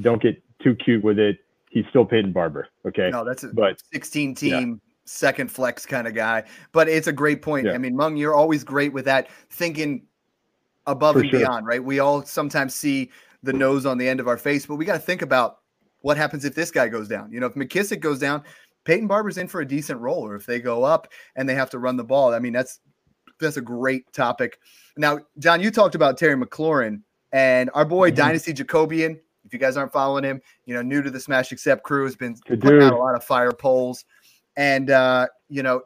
Don't 0.00 0.22
get 0.22 0.42
too 0.62 0.74
cute 0.74 1.02
with 1.02 1.18
it. 1.18 1.38
He's 1.70 1.84
still 1.90 2.04
Peyton 2.04 2.32
Barber. 2.32 2.68
Okay. 2.86 3.10
No, 3.10 3.24
that's 3.24 3.44
a 3.44 3.48
But 3.48 3.80
16 3.92 4.34
team 4.34 4.80
second 5.04 5.50
flex 5.50 5.86
kind 5.86 6.06
of 6.06 6.14
guy. 6.14 6.44
But 6.72 6.88
it's 6.88 7.06
a 7.06 7.12
great 7.12 7.42
point. 7.42 7.66
Yeah. 7.66 7.72
I 7.72 7.78
mean, 7.78 7.96
Meng, 7.96 8.16
you're 8.16 8.34
always 8.34 8.62
great 8.62 8.92
with 8.92 9.04
that 9.06 9.30
thinking 9.50 10.06
above 10.86 11.14
For 11.14 11.20
and 11.20 11.30
sure. 11.30 11.40
beyond, 11.40 11.66
right? 11.66 11.82
We 11.82 11.98
all 11.98 12.22
sometimes 12.24 12.74
see 12.74 13.10
the 13.42 13.52
nose 13.52 13.86
on 13.86 13.98
the 13.98 14.08
end 14.08 14.20
of 14.20 14.28
our 14.28 14.36
face, 14.36 14.66
but 14.66 14.76
we 14.76 14.84
got 14.84 14.94
to 14.94 14.98
think 15.00 15.22
about 15.22 15.58
what 16.00 16.16
happens 16.16 16.44
if 16.44 16.54
this 16.54 16.70
guy 16.70 16.88
goes 16.88 17.08
down. 17.08 17.32
You 17.32 17.40
know, 17.40 17.46
if 17.46 17.54
McKissic 17.54 18.00
goes 18.00 18.18
down, 18.18 18.42
Peyton 18.84 19.06
Barber's 19.06 19.38
in 19.38 19.48
for 19.48 19.60
a 19.60 19.66
decent 19.66 20.00
role, 20.00 20.26
or 20.26 20.34
if 20.34 20.46
they 20.46 20.60
go 20.60 20.84
up 20.84 21.08
and 21.36 21.48
they 21.48 21.54
have 21.54 21.70
to 21.70 21.78
run 21.78 21.96
the 21.96 22.04
ball. 22.04 22.34
I 22.34 22.38
mean, 22.38 22.52
that's 22.52 22.80
that's 23.42 23.56
a 23.56 23.62
great 23.62 24.10
topic. 24.12 24.58
Now, 24.96 25.20
John, 25.38 25.60
you 25.60 25.70
talked 25.70 25.94
about 25.94 26.18
Terry 26.18 26.36
McLaurin 26.36 27.02
and 27.32 27.70
our 27.74 27.84
boy 27.84 28.10
Mhm. 28.10 28.16
Dynasty 28.16 28.52
Jacobian. 28.52 29.18
If 29.44 29.52
you 29.52 29.58
guys 29.58 29.76
aren't 29.76 29.92
following 29.92 30.24
him, 30.24 30.40
you 30.66 30.74
know, 30.74 30.82
new 30.82 31.02
to 31.02 31.10
the 31.10 31.18
Smash 31.20 31.52
Accept 31.52 31.82
crew 31.82 32.04
has 32.04 32.14
been 32.14 32.34
Good 32.46 32.60
putting 32.60 32.82
out 32.82 32.92
a 32.92 32.96
lot 32.96 33.14
of 33.14 33.24
fire 33.24 33.52
polls. 33.52 34.04
And 34.56 34.90
uh, 34.90 35.26
you 35.48 35.62
know, 35.62 35.82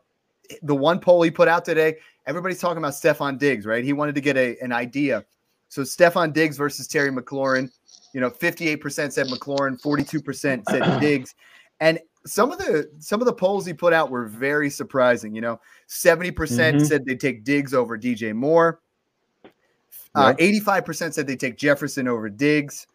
the 0.63 0.75
one 0.75 1.01
poll 1.01 1.23
he 1.23 1.31
put 1.31 1.49
out 1.49 1.65
today 1.65 1.97
everybody's 2.27 2.59
talking 2.59 2.79
about 2.79 2.93
Stefon 2.93 3.39
Diggs, 3.39 3.67
right? 3.67 3.85
He 3.85 3.93
wanted 3.93 4.15
to 4.17 4.21
get 4.21 4.37
a, 4.37 4.59
an 4.61 4.73
idea. 4.73 5.25
So 5.69 5.83
Stefon 5.83 6.33
Diggs 6.33 6.57
versus 6.57 6.87
Terry 6.87 7.11
McLaurin, 7.11 7.71
you 8.13 8.21
know, 8.21 8.31
58% 8.31 9.13
said 9.13 9.29
McLaurin, 9.29 9.81
42% 9.81 10.63
said 10.69 11.01
Diggs. 11.01 11.35
And 11.81 11.99
some 12.27 12.53
of 12.53 12.59
the 12.59 12.91
some 12.99 13.21
of 13.21 13.27
the 13.27 13.33
polls 13.33 13.65
he 13.65 13.73
put 13.73 13.93
out 13.93 14.11
were 14.11 14.27
very 14.27 14.69
surprising. 14.69 15.35
You 15.35 15.41
know, 15.41 15.61
70% 15.89 16.77
Mhm. 16.77 16.87
said 16.87 17.05
they'd 17.07 17.21
take 17.21 17.45
Diggs 17.45 17.73
over 17.73 17.97
DJ 17.97 18.33
Moore. 18.35 18.81
Uh, 20.15 20.35
85% 20.39 21.15
said 21.15 21.27
they'd 21.27 21.39
take 21.41 21.57
Jefferson 21.57 22.09
over 22.09 22.29
Diggs. 22.29 22.87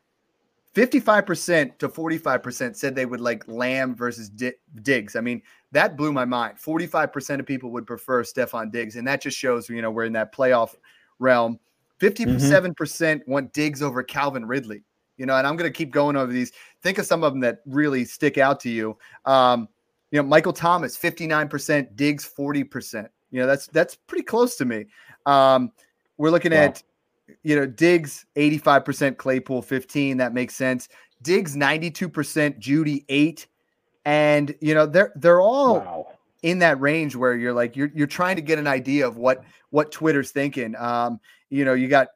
55% 0.73 1.77
to 1.79 1.89
45% 1.89 2.77
said 2.77 2.95
they 2.95 3.05
would 3.05 3.19
like 3.19 3.47
Lamb 3.47 3.93
versus 3.93 4.29
Di- 4.29 4.53
Diggs. 4.81 5.15
I 5.15 5.21
mean, 5.21 5.41
that 5.71 5.97
blew 5.97 6.13
my 6.13 6.23
mind. 6.25 6.57
45% 6.57 7.39
of 7.41 7.45
people 7.45 7.71
would 7.71 7.85
prefer 7.85 8.23
Stefan 8.23 8.71
Diggs, 8.71 8.95
and 8.95 9.05
that 9.07 9.21
just 9.21 9.37
shows, 9.37 9.69
you 9.69 9.81
know, 9.81 9.91
we're 9.91 10.05
in 10.05 10.13
that 10.13 10.33
playoff 10.33 10.75
realm. 11.19 11.59
57% 11.99 13.21
want 13.27 13.51
Diggs 13.53 13.81
over 13.81 14.01
Calvin 14.01 14.45
Ridley. 14.45 14.83
You 15.21 15.27
know, 15.27 15.35
and 15.35 15.45
I'm 15.45 15.55
going 15.55 15.71
to 15.71 15.77
keep 15.77 15.91
going 15.91 16.15
over 16.15 16.31
these. 16.31 16.51
Think 16.81 16.97
of 16.97 17.05
some 17.05 17.23
of 17.23 17.31
them 17.31 17.41
that 17.41 17.59
really 17.67 18.05
stick 18.05 18.39
out 18.39 18.59
to 18.61 18.71
you. 18.71 18.97
Um, 19.25 19.69
you 20.09 20.19
know, 20.19 20.27
Michael 20.27 20.51
Thomas, 20.51 20.97
59%, 20.97 21.95
Diggs, 21.95 22.27
40%. 22.35 23.07
You 23.29 23.41
know, 23.41 23.45
that's 23.45 23.67
that's 23.67 23.93
pretty 23.93 24.23
close 24.23 24.55
to 24.55 24.65
me. 24.65 24.87
Um, 25.27 25.71
we're 26.17 26.31
looking 26.31 26.53
Wow. 26.53 26.63
at, 26.63 26.81
you 27.43 27.55
know, 27.55 27.67
Diggs, 27.67 28.25
85%, 28.35 29.17
Claypool, 29.17 29.61
15. 29.61 30.17
That 30.17 30.33
makes 30.33 30.55
sense. 30.55 30.89
Diggs, 31.21 31.55
92%, 31.55 32.57
Jeudy, 32.59 33.05
8. 33.07 33.45
And, 34.05 34.55
you 34.59 34.73
know, 34.73 34.87
they're 34.87 35.11
they're 35.17 35.39
all 35.41 35.75
Wow. 35.81 36.07
in 36.41 36.57
that 36.59 36.81
range 36.81 37.15
where 37.15 37.35
you're 37.35 37.53
like 37.53 37.75
you're 37.75 37.91
you're 37.93 38.07
trying 38.07 38.37
to 38.37 38.41
get 38.41 38.57
an 38.57 38.65
idea 38.65 39.07
of 39.07 39.17
what 39.17 39.43
what 39.69 39.91
Twitter's 39.91 40.31
thinking. 40.31 40.75
Um, 40.77 41.19
you 41.51 41.63
know, 41.63 41.75
you 41.75 41.87
got 41.89 42.07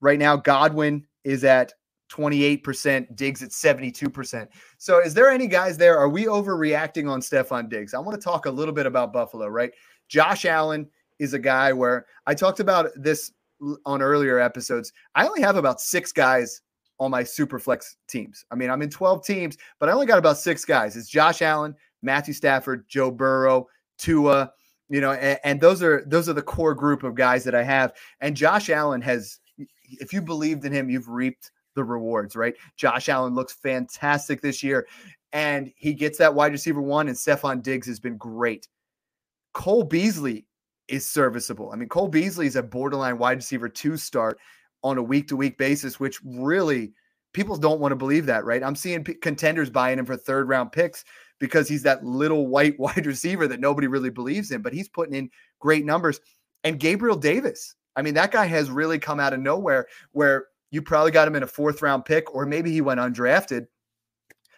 right 0.00 0.18
now 0.18 0.34
Godwin 0.34 1.06
is 1.22 1.44
at 1.44 1.74
28%, 2.10 3.16
Diggs 3.16 3.42
at 3.42 3.50
72%. 3.50 4.48
So 4.78 5.00
is 5.00 5.14
there 5.14 5.30
any 5.30 5.46
guys 5.46 5.78
there? 5.78 5.98
Are 5.98 6.08
we 6.08 6.24
overreacting 6.24 7.08
on 7.08 7.20
Stefon 7.20 7.68
Diggs? 7.68 7.94
I 7.94 7.98
want 7.98 8.20
to 8.20 8.24
talk 8.24 8.46
a 8.46 8.50
little 8.50 8.74
bit 8.74 8.86
about 8.86 9.12
Buffalo, 9.12 9.46
right? 9.46 9.70
Josh 10.08 10.44
Allen 10.44 10.88
is 11.18 11.34
a 11.34 11.38
guy 11.38 11.72
where 11.72 12.06
I 12.26 12.34
talked 12.34 12.60
about 12.60 12.90
this 12.96 13.32
on 13.86 14.02
earlier 14.02 14.38
episodes. 14.38 14.92
I 15.14 15.26
only 15.26 15.42
have 15.42 15.56
about 15.56 15.80
six 15.80 16.12
guys 16.12 16.62
on 16.98 17.10
my 17.10 17.22
super 17.22 17.58
flex 17.58 17.96
teams. 18.08 18.44
I 18.50 18.54
mean, 18.56 18.70
I'm 18.70 18.82
in 18.82 18.90
12 18.90 19.24
teams, 19.24 19.56
but 19.78 19.88
I 19.88 19.92
only 19.92 20.06
got 20.06 20.18
about 20.18 20.38
six 20.38 20.64
guys. 20.64 20.96
It's 20.96 21.08
Josh 21.08 21.42
Allen, 21.42 21.74
Matthew 22.02 22.34
Stafford, 22.34 22.86
Joe 22.88 23.10
Burrow, 23.10 23.68
Tua, 23.98 24.52
you 24.88 25.00
know, 25.00 25.12
and, 25.12 25.38
and 25.44 25.60
those 25.60 25.82
are 25.82 26.04
those 26.06 26.28
are 26.28 26.32
the 26.32 26.42
core 26.42 26.74
group 26.74 27.04
of 27.04 27.14
guys 27.14 27.44
that 27.44 27.54
I 27.54 27.62
have. 27.62 27.92
And 28.20 28.36
Josh 28.36 28.68
Allen 28.68 29.00
has, 29.02 29.38
if 29.84 30.12
you 30.12 30.20
believed 30.20 30.64
in 30.64 30.72
him, 30.72 30.90
you've 30.90 31.08
reaped 31.08 31.52
the 31.74 31.84
rewards, 31.84 32.36
right? 32.36 32.54
Josh 32.76 33.08
Allen 33.08 33.34
looks 33.34 33.52
fantastic 33.52 34.40
this 34.40 34.62
year, 34.62 34.86
and 35.32 35.72
he 35.76 35.94
gets 35.94 36.18
that 36.18 36.34
wide 36.34 36.52
receiver 36.52 36.80
one, 36.80 37.08
and 37.08 37.16
Stefon 37.16 37.62
Diggs 37.62 37.86
has 37.86 38.00
been 38.00 38.16
great. 38.16 38.68
Cole 39.52 39.84
Beasley 39.84 40.46
is 40.88 41.06
serviceable. 41.06 41.70
I 41.72 41.76
mean, 41.76 41.88
Cole 41.88 42.08
Beasley 42.08 42.46
is 42.46 42.56
a 42.56 42.62
borderline 42.62 43.18
wide 43.18 43.38
receiver 43.38 43.68
two 43.68 43.96
start 43.96 44.38
on 44.82 44.98
a 44.98 45.02
week 45.02 45.28
to 45.28 45.36
week 45.36 45.58
basis, 45.58 46.00
which 46.00 46.20
really 46.24 46.92
people 47.32 47.56
don't 47.56 47.80
want 47.80 47.92
to 47.92 47.96
believe 47.96 48.26
that, 48.26 48.44
right? 48.44 48.62
I'm 48.62 48.74
seeing 48.74 49.04
p- 49.04 49.14
contenders 49.14 49.70
buying 49.70 49.98
him 49.98 50.06
for 50.06 50.16
third 50.16 50.48
round 50.48 50.72
picks 50.72 51.04
because 51.38 51.68
he's 51.68 51.82
that 51.84 52.04
little 52.04 52.48
white 52.48 52.78
wide 52.78 53.06
receiver 53.06 53.46
that 53.48 53.60
nobody 53.60 53.86
really 53.86 54.10
believes 54.10 54.50
in, 54.50 54.62
but 54.62 54.72
he's 54.72 54.88
putting 54.88 55.14
in 55.14 55.30
great 55.60 55.84
numbers. 55.84 56.20
And 56.64 56.78
Gabriel 56.78 57.16
Davis, 57.16 57.74
I 57.96 58.02
mean, 58.02 58.14
that 58.14 58.32
guy 58.32 58.46
has 58.46 58.70
really 58.70 58.98
come 58.98 59.20
out 59.20 59.32
of 59.32 59.40
nowhere 59.40 59.86
where 60.12 60.46
you 60.70 60.82
probably 60.82 61.10
got 61.10 61.28
him 61.28 61.36
in 61.36 61.42
a 61.42 61.46
fourth 61.46 61.82
round 61.82 62.04
pick, 62.04 62.34
or 62.34 62.46
maybe 62.46 62.70
he 62.70 62.80
went 62.80 63.00
undrafted, 63.00 63.66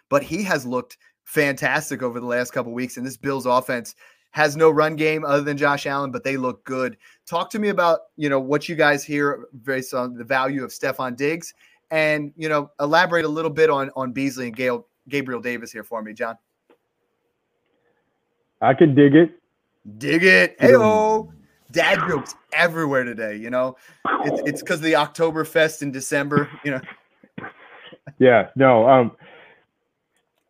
but 0.09 0.23
he 0.23 0.43
has 0.43 0.67
looked 0.67 0.99
fantastic 1.25 2.03
over 2.03 2.21
the 2.21 2.27
last 2.27 2.53
couple 2.53 2.73
weeks. 2.73 2.97
And 2.97 3.07
this 3.07 3.17
Bills 3.17 3.47
offense 3.47 3.95
has 4.33 4.57
no 4.57 4.71
run 4.71 4.97
game 4.97 5.25
other 5.25 5.43
than 5.43 5.57
Josh 5.57 5.87
Allen, 5.87 6.11
but 6.11 6.25
they 6.25 6.37
look 6.37 6.65
good. 6.65 6.97
Talk 7.27 7.51
to 7.51 7.59
me 7.59 7.69
about, 7.69 8.01
you 8.17 8.29
know, 8.29 8.41
what 8.41 8.69
you 8.69 8.75
guys 8.75 9.05
hear 9.05 9.47
based 9.65 9.95
on 9.95 10.15
the 10.15 10.25
value 10.25 10.65
of 10.65 10.71
Stefon 10.71 11.17
Diggs 11.17 11.55
and, 11.91 12.33
you 12.37 12.49
know, 12.49 12.71
elaborate 12.81 13.25
a 13.25 13.29
little 13.29 13.51
bit 13.51 13.69
on, 13.69 13.91
on 13.95 14.13
Beasley 14.13 14.47
and 14.47 14.57
Gail, 14.57 14.87
Gabriel 15.09 15.41
Davis 15.41 15.71
here 15.71 15.85
for 15.85 16.03
me, 16.03 16.15
John. 16.15 16.37
I 18.63 18.75
could 18.75 18.95
dig 18.95 19.15
it. 19.15 19.33
Dig 19.99 20.23
it. 20.23 20.57
Hey, 20.59 20.77
dad 21.73 21.99
jokes 22.09 22.35
everywhere 22.53 23.05
today. 23.05 23.37
You 23.37 23.51
know, 23.51 23.77
it's 24.25 24.43
it's 24.49 24.63
because 24.63 24.81
the 24.81 24.93
Oktoberfest 24.93 25.83
in 25.83 25.91
December. 25.91 26.49
You 26.65 26.73
know, 26.73 26.81
Yeah, 28.19 28.49
no, 28.55 28.89
um, 28.89 29.13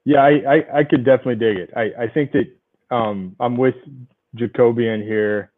yeah, 0.05 0.18
I, 0.18 0.31
I, 0.31 0.79
I 0.79 0.85
could 0.85 1.05
definitely 1.05 1.37
dig 1.37 1.57
it. 1.57 1.70
I, 1.77 2.05
I 2.05 2.09
think 2.09 2.33
that 2.33 2.55
um, 2.95 3.37
I'm 3.41 3.57
with 3.57 3.77
Jacobian 4.37 5.03
here. 5.03 5.51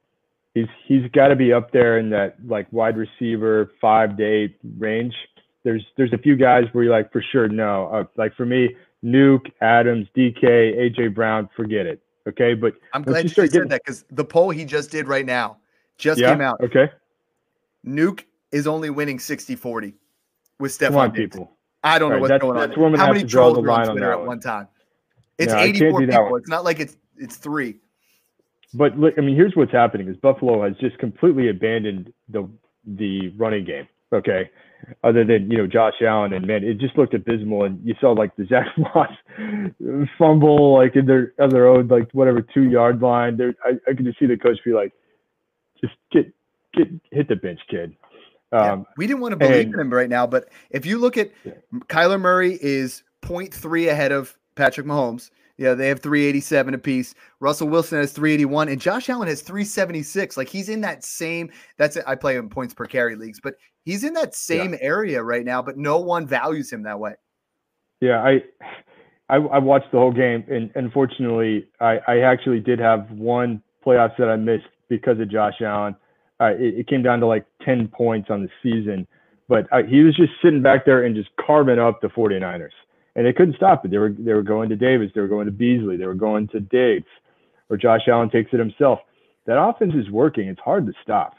He's 0.55 0.69
he's 0.87 1.11
got 1.13 1.29
to 1.29 1.37
be 1.37 1.53
up 1.53 1.73
there 1.73 1.99
in 1.99 2.11
that 2.11 2.37
like 2.47 2.73
wide 2.73 2.97
receiver 2.97 3.73
five 3.81 4.21
eight 4.21 4.57
range. 4.79 5.15
There's 5.65 5.85
there's 5.97 6.13
a 6.13 6.19
few 6.19 6.37
guys 6.37 6.65
where 6.73 6.85
you're 6.85 6.93
like 6.93 7.11
for 7.11 7.25
sure 7.33 7.49
no. 7.49 7.89
Uh, 7.89 8.05
like 8.17 8.37
for 8.37 8.47
me, 8.47 8.77
Nuke, 9.05 9.51
Adams, 9.61 10.07
DK, 10.17 10.45
AJ 10.45 11.15
Brown, 11.15 11.49
forget 11.57 11.87
it. 11.87 12.01
Okay, 12.27 12.55
but 12.55 12.75
I'm 12.93 13.03
glad 13.03 13.25
you 13.25 13.29
you, 13.29 13.35
said 13.35 13.53
getting- 13.53 13.69
that 13.69 13.83
because 13.85 14.05
the 14.11 14.25
poll 14.25 14.51
he 14.51 14.65
just 14.65 14.91
did 14.91 15.07
right 15.09 15.27
now 15.27 15.59
just 15.99 16.19
yeah, 16.21 16.31
came 16.33 16.41
out. 16.41 16.61
okay. 16.63 16.91
Nuke 17.87 18.25
is 18.51 18.67
only 18.67 18.91
winning 18.91 19.19
60-40 19.19 19.93
with 20.59 20.79
Come 20.79 20.97
on, 20.97 21.13
people. 21.13 21.53
I 21.83 21.99
don't 21.99 22.09
know 22.09 22.15
right, 22.15 22.21
what's 22.23 22.29
that's- 22.31 22.41
going 22.41 22.57
on. 22.59 22.93
that's 22.93 23.01
How 23.01 23.13
many 23.13 23.25
trolls 23.25 23.57
are 23.59 23.61
on 23.61 23.67
line 23.67 23.89
on 23.89 24.03
at 24.03 24.27
one. 24.27 24.41
time? 24.41 24.69
It's 25.37 25.53
No, 25.53 25.59
84 25.59 26.01
people. 26.01 26.37
It's 26.37 26.49
not 26.49 26.65
like 26.65 26.81
it's 26.81 26.97
it's 27.19 27.37
three. 27.37 27.77
But 28.73 28.99
look, 28.99 29.15
I 29.19 29.21
mean, 29.21 29.37
here's 29.37 29.55
what's 29.55 29.73
happening: 29.73 30.09
is 30.09 30.17
Buffalo 30.17 30.63
has 30.67 30.77
just 30.79 30.97
completely 30.99 31.49
abandoned 31.49 32.13
the 32.29 32.49
the 32.87 33.29
running 33.37 33.65
game. 33.65 33.87
Okay, 34.15 34.51
other 35.03 35.25
than 35.25 35.51
you 35.51 35.59
know 35.59 35.67
Josh 35.67 35.95
Allen 36.01 36.33
and 36.33 36.47
man, 36.47 36.63
it 36.65 36.79
just 36.79 36.97
looked 36.97 37.15
abysmal. 37.15 37.65
And 37.65 37.81
you 37.85 37.95
saw 38.01 38.13
like 38.13 38.35
the 38.37 38.47
Zack 38.49 38.67
Moss 38.79 39.11
fumble, 40.19 40.75
like 40.79 40.97
in 40.97 41.07
their 41.07 41.33
on 41.41 41.51
their 41.51 41.69
own 41.69 41.89
like 41.89 42.11
whatever 42.13 42.41
two 42.43 42.65
yard 42.71 43.01
line. 43.03 43.37
There, 43.37 43.55
I, 43.65 43.71
I 43.91 43.95
could 43.95 44.05
just 44.05 44.19
see 44.19 44.27
the 44.27 44.37
coach 44.37 44.59
be 44.65 44.73
like, 44.73 44.93
just 45.81 45.95
get 46.13 46.33
get 46.75 46.89
hit 47.11 47.29
the 47.29 47.37
bench, 47.37 47.61
kid. 47.71 47.95
Yeah, 48.53 48.73
Um, 48.73 48.87
we 48.97 49.07
didn't 49.07 49.21
want 49.21 49.33
to 49.33 49.37
believe 49.37 49.67
and- 49.67 49.75
in 49.75 49.81
him 49.81 49.91
right 49.93 50.09
now, 50.09 50.27
but 50.27 50.49
if 50.71 50.87
you 50.87 50.99
look 50.99 51.17
at 51.17 51.31
Yeah. 51.45 51.53
Kyler 51.89 52.21
Murray 52.21 52.59
is 52.63 53.03
0.3 53.23 53.89
ahead 53.89 54.13
of 54.13 54.37
Patrick 54.55 54.87
Mahomes. 54.87 55.31
Yeah, 55.57 55.75
they 55.75 55.87
have 55.87 56.01
387 56.01 56.75
apiece. 56.75 57.15
Russell 57.39 57.69
Wilson 57.69 57.99
has 58.01 58.13
381, 58.13 58.69
and 58.69 58.81
Josh 58.81 59.09
Allen 59.09 59.29
has 59.29 59.41
376. 59.41 60.37
Like 60.37 60.49
he's 60.49 60.69
in 60.69 60.81
that 60.81 61.05
same. 61.05 61.49
That's 61.79 61.97
it. 61.97 62.03
I 62.09 62.17
play 62.17 62.37
in 62.37 62.49
points 62.49 62.75
per 62.75 62.87
carry 62.87 63.15
leagues, 63.15 63.39
but 63.41 63.55
he's 63.85 64.05
in 64.05 64.15
that 64.15 64.35
same 64.35 64.75
area 64.81 65.23
right 65.23 65.45
now. 65.45 65.63
But 65.63 65.77
no 65.77 65.99
one 65.99 66.27
values 66.27 66.73
him 66.73 66.83
that 66.83 66.99
way. 66.99 67.15
Yeah, 68.01 68.23
I, 68.23 68.43
I 69.29 69.37
I 69.37 69.59
watched 69.59 69.93
the 69.93 69.99
whole 69.99 70.13
game, 70.13 70.45
and 70.49 70.71
unfortunately, 70.75 71.67
I 71.81 71.99
I 72.07 72.19
actually 72.21 72.61
did 72.61 72.79
have 72.79 73.11
one 73.11 73.63
playoffs 73.85 74.17
that 74.19 74.29
I 74.29 74.37
missed 74.37 74.67
because 74.89 75.21
of 75.21 75.31
Josh 75.31 75.61
Allen. 75.61 75.97
Uh, 76.41 76.53
it, 76.59 76.81
it 76.81 76.89
came 76.89 77.03
down 77.03 77.21
to 77.21 77.27
like 77.27 77.47
ten 77.65 77.89
points 77.89 78.29
on 78.31 78.43
the 78.43 78.49
season, 78.63 79.07
but 79.49 79.67
uh, 79.73 79.83
he 79.89 80.03
was 80.03 80.17
just 80.17 80.33
sitting 80.43 80.63
back 80.63 80.85
there 80.85 81.05
and 81.05 81.15
just 81.15 81.29
carving 81.45 81.79
up 81.79 82.01
the 82.01 82.09
49ers, 82.09 82.71
and 83.15 83.27
they 83.27 83.33
couldn't 83.33 83.57
stop 83.57 83.85
it. 83.85 83.91
They 83.91 83.99
were 83.99 84.15
they 84.19 84.35
were 84.35 84.43
going 84.43 84.69
to 84.71 84.77
Davis, 84.77 85.11
they 85.15 85.21
were 85.21 85.29
going 85.29 85.47
to 85.47 85.53
Beasley, 85.53 85.97
they 85.97 86.07
were 86.07 86.15
going 86.15 86.49
to 86.49 86.61
Diggs, 86.61 87.09
or 87.71 87.77
Josh 87.77 88.03
Allen 88.09 88.31
takes 88.31 88.53
it 88.53 88.59
himself. 88.59 88.99
That 89.47 89.63
offense 89.63 89.93
is 89.95 90.11
working. 90.11 90.49
It's 90.49 90.61
hard 90.61 90.87
to 90.87 90.93
stop. 91.03 91.35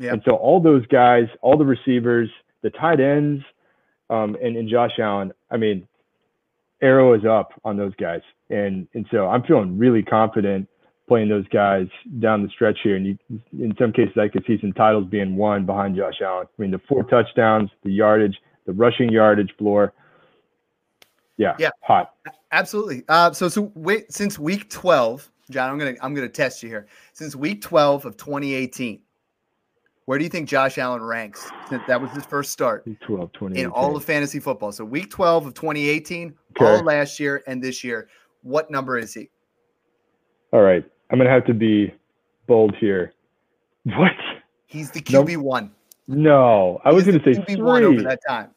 Yeah. 0.00 0.14
And 0.14 0.22
so 0.24 0.32
all 0.32 0.60
those 0.60 0.84
guys, 0.86 1.24
all 1.42 1.56
the 1.58 1.64
receivers, 1.64 2.30
the 2.62 2.70
tight 2.70 3.00
ends, 3.00 3.44
um, 4.08 4.36
and, 4.42 4.56
and 4.56 4.68
Josh 4.68 4.98
Allen, 4.98 5.32
I 5.50 5.58
mean, 5.58 5.86
arrow 6.82 7.12
is 7.14 7.24
up 7.24 7.52
on 7.64 7.76
those 7.76 7.94
guys. 7.96 8.22
And 8.48 8.88
and 8.94 9.06
so 9.12 9.28
I'm 9.28 9.42
feeling 9.44 9.78
really 9.78 10.02
confident 10.02 10.68
playing 11.06 11.28
those 11.28 11.46
guys 11.48 11.86
down 12.20 12.42
the 12.42 12.48
stretch 12.48 12.78
here. 12.82 12.96
And 12.96 13.06
you, 13.06 13.18
in 13.58 13.74
some 13.78 13.92
cases, 13.92 14.16
I 14.16 14.28
could 14.28 14.44
see 14.46 14.58
some 14.60 14.72
titles 14.72 15.06
being 15.08 15.36
won 15.36 15.66
behind 15.66 15.96
Josh 15.96 16.14
Allen. 16.24 16.46
I 16.58 16.62
mean, 16.62 16.70
the 16.70 16.80
four 16.88 17.04
touchdowns, 17.04 17.68
the 17.84 17.92
yardage, 17.92 18.36
the 18.64 18.72
rushing 18.72 19.10
yardage 19.10 19.52
floor. 19.58 19.92
Yeah, 21.36 21.56
Yeah. 21.58 21.70
hot. 21.82 22.14
Absolutely. 22.52 23.04
Uh, 23.08 23.32
so 23.32 23.48
so 23.48 23.70
wait, 23.74 24.12
since 24.12 24.38
week 24.38 24.70
12, 24.70 25.30
John, 25.50 25.70
I'm 25.70 25.78
gonna 25.78 25.94
I'm 26.00 26.14
gonna 26.14 26.28
test 26.28 26.62
you 26.62 26.68
here. 26.68 26.86
Since 27.12 27.36
week 27.36 27.60
12 27.60 28.06
of 28.06 28.16
2018, 28.16 29.00
where 30.10 30.18
do 30.18 30.24
you 30.24 30.28
think 30.28 30.48
Josh 30.48 30.76
Allen 30.76 31.04
ranks? 31.04 31.48
Since 31.68 31.84
that 31.86 32.02
was 32.02 32.10
his 32.10 32.24
first 32.26 32.50
start. 32.50 32.84
12, 33.06 33.30
20. 33.32 33.60
in 33.60 33.70
all 33.70 33.94
of 33.94 34.04
fantasy 34.04 34.40
football. 34.40 34.72
So 34.72 34.84
week 34.84 35.08
12 35.08 35.46
of 35.46 35.54
2018, 35.54 36.34
Okay. 36.56 36.64
all 36.64 36.82
last 36.82 37.20
year 37.20 37.44
and 37.46 37.62
this 37.62 37.84
year. 37.84 38.08
What 38.42 38.72
number 38.72 38.98
is 38.98 39.14
he? 39.14 39.30
All 40.52 40.62
right. 40.62 40.84
I'm 41.12 41.18
going 41.18 41.28
to 41.28 41.32
have 41.32 41.46
to 41.46 41.54
be 41.54 41.94
bold 42.48 42.74
here. 42.80 43.12
What? 43.84 44.10
He's 44.66 44.90
the 44.90 45.00
QB 45.00 45.36
one. 45.36 45.70
No, 46.08 46.80
I 46.84 46.92
was 46.92 47.04
going 47.04 47.20
to 47.20 47.24
say 47.24 47.40
QB 47.40 47.46
three. 47.46 47.62
one 47.62 47.84
over 47.84 48.02
that 48.02 48.18
time. 48.28 48.50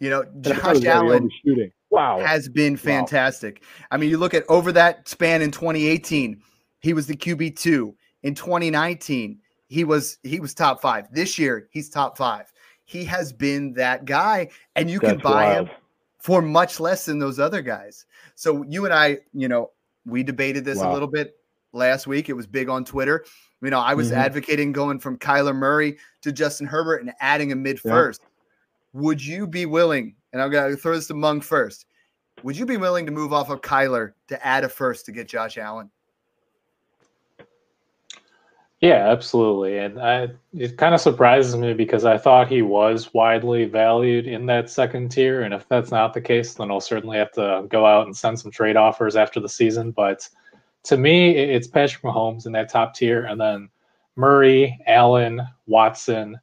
You 0.00 0.10
know, 0.10 0.22
And 0.22 0.44
I 0.48 0.54
thought 0.56 0.74
it 0.78 0.80
Josh 0.80 0.86
Allen 0.92 1.30
overshooting. 1.44 1.70
Wow. 1.90 2.18
has 2.18 2.48
been 2.48 2.76
fantastic. 2.76 3.62
I 3.92 3.96
mean, 3.96 4.10
you 4.10 4.18
look 4.18 4.34
at 4.34 4.42
over 4.48 4.72
that 4.72 5.06
span 5.08 5.40
in 5.40 5.52
2018, 5.52 6.42
he 6.80 6.92
was 6.94 7.06
the 7.06 7.14
QB 7.16 7.54
two. 7.54 7.94
In 8.24 8.34
2019, 8.34 9.38
he 9.68 9.84
was 9.84 10.18
he 10.22 10.40
was 10.40 10.54
top 10.54 10.80
five. 10.80 11.12
This 11.12 11.38
year, 11.38 11.68
he's 11.70 11.88
top 11.88 12.16
five. 12.16 12.52
He 12.84 13.04
has 13.04 13.32
been 13.32 13.72
that 13.74 14.04
guy, 14.04 14.48
and 14.76 14.88
you 14.90 15.00
can 15.00 15.18
buy 15.18 15.44
wild. 15.54 15.68
him 15.68 15.76
for 16.18 16.40
much 16.42 16.78
less 16.80 17.04
than 17.04 17.18
those 17.18 17.38
other 17.40 17.62
guys. 17.62 18.06
So 18.34 18.62
you 18.64 18.84
and 18.84 18.94
I, 18.94 19.18
you 19.32 19.48
know, 19.48 19.70
we 20.04 20.22
debated 20.22 20.64
this 20.64 20.78
a 20.90 20.92
little 20.92 21.08
bit 21.08 21.36
last 21.72 22.06
week. 22.06 22.28
It 22.28 22.34
was 22.34 22.46
big 22.46 22.68
on 22.68 22.84
Twitter. 22.84 23.24
You 23.62 23.70
know, 23.70 23.80
I 23.80 23.94
was 23.94 24.10
Mhm. 24.10 24.16
advocating 24.16 24.72
going 24.72 25.00
from 25.00 25.18
Kyler 25.18 25.54
Murray 25.54 25.98
to 26.22 26.30
Justin 26.30 26.66
Herbert 26.66 27.02
and 27.02 27.12
adding 27.20 27.50
a 27.52 27.56
mid 27.56 27.80
first. 27.80 28.20
Would 28.92 29.24
you 29.24 29.46
be 29.46 29.66
willing? 29.66 30.14
And 30.32 30.40
I'm 30.40 30.50
gonna 30.50 30.76
throw 30.76 30.94
this 30.94 31.08
to 31.08 31.14
Mung 31.14 31.40
first. 31.40 31.86
Would 32.42 32.56
you 32.56 32.66
be 32.66 32.76
willing 32.76 33.06
to 33.06 33.12
move 33.12 33.32
off 33.32 33.50
of 33.50 33.62
Kyler 33.62 34.12
to 34.28 34.46
add 34.46 34.62
a 34.62 34.68
first 34.68 35.06
to 35.06 35.12
get 35.12 35.26
Josh 35.28 35.58
Allen? 35.58 35.90
Yeah, 38.80 39.08
absolutely. 39.10 39.78
And 39.78 39.98
I, 39.98 40.28
it 40.52 40.76
kind 40.76 40.94
of 40.94 41.00
surprises 41.00 41.56
me 41.56 41.72
because 41.72 42.04
I 42.04 42.18
thought 42.18 42.48
he 42.48 42.60
was 42.60 43.12
widely 43.14 43.64
valued 43.64 44.26
in 44.26 44.44
that 44.46 44.68
second 44.68 45.08
tier. 45.10 45.42
And 45.42 45.54
if 45.54 45.66
that's 45.68 45.90
not 45.90 46.12
the 46.12 46.20
case, 46.20 46.54
then 46.54 46.70
I'll 46.70 46.80
certainly 46.80 47.16
have 47.16 47.32
to 47.32 47.64
go 47.70 47.86
out 47.86 48.04
and 48.06 48.14
send 48.14 48.38
some 48.38 48.50
trade 48.50 48.76
offers 48.76 49.16
after 49.16 49.40
the 49.40 49.48
season. 49.48 49.92
But 49.92 50.28
to 50.84 50.98
me, 50.98 51.34
it- 51.36 51.48
it's 51.50 51.66
Patrick 51.66 52.02
Mahomes 52.02 52.44
in 52.44 52.52
that 52.52 52.68
top 52.68 52.94
tier. 52.94 53.24
And 53.24 53.40
then 53.40 53.70
Murray, 54.14 54.78
Allen, 54.86 55.40
Watson, 55.66 56.38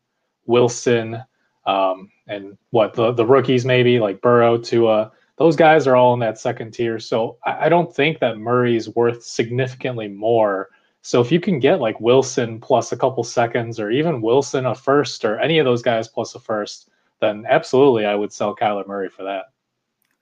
Wilson, 0.47 1.21
um, 1.67 2.09
and 2.27 2.57
what 2.71 2.93
the, 2.95 3.11
the 3.11 3.25
rookies, 3.25 3.63
maybe 3.63 3.99
like 3.99 4.21
Burrow, 4.21 4.57
Tua. 4.57 5.11
Those 5.37 5.55
guys 5.55 5.85
are 5.85 5.95
all 5.95 6.13
in 6.15 6.19
that 6.21 6.39
second 6.39 6.71
tier. 6.71 6.97
So 6.99 7.37
I, 7.45 7.65
I 7.65 7.69
don't 7.69 7.95
think 7.95 8.19
that 8.19 8.39
Murray's 8.39 8.89
worth 8.89 9.23
significantly 9.23 10.07
more. 10.07 10.69
So 11.05 11.19
if 11.19 11.33
you 11.33 11.41
can 11.41 11.59
get 11.59 11.81
like 11.81 11.99
Wilson 11.99 12.61
plus 12.61 12.93
a 12.93 12.97
couple 12.97 13.25
seconds, 13.25 13.77
or 13.77 13.91
even 13.91 14.21
Wilson 14.21 14.65
a 14.65 14.73
first, 14.73 15.25
or 15.25 15.37
any 15.39 15.59
of 15.59 15.65
those 15.65 15.81
guys 15.81 16.07
plus 16.07 16.33
a 16.33 16.39
first, 16.39 16.89
then 17.19 17.45
absolutely 17.47 18.05
I 18.05 18.15
would 18.15 18.31
sell 18.31 18.55
Kyler 18.55 18.87
Murray 18.87 19.09
for 19.09 19.23
that. 19.23 19.47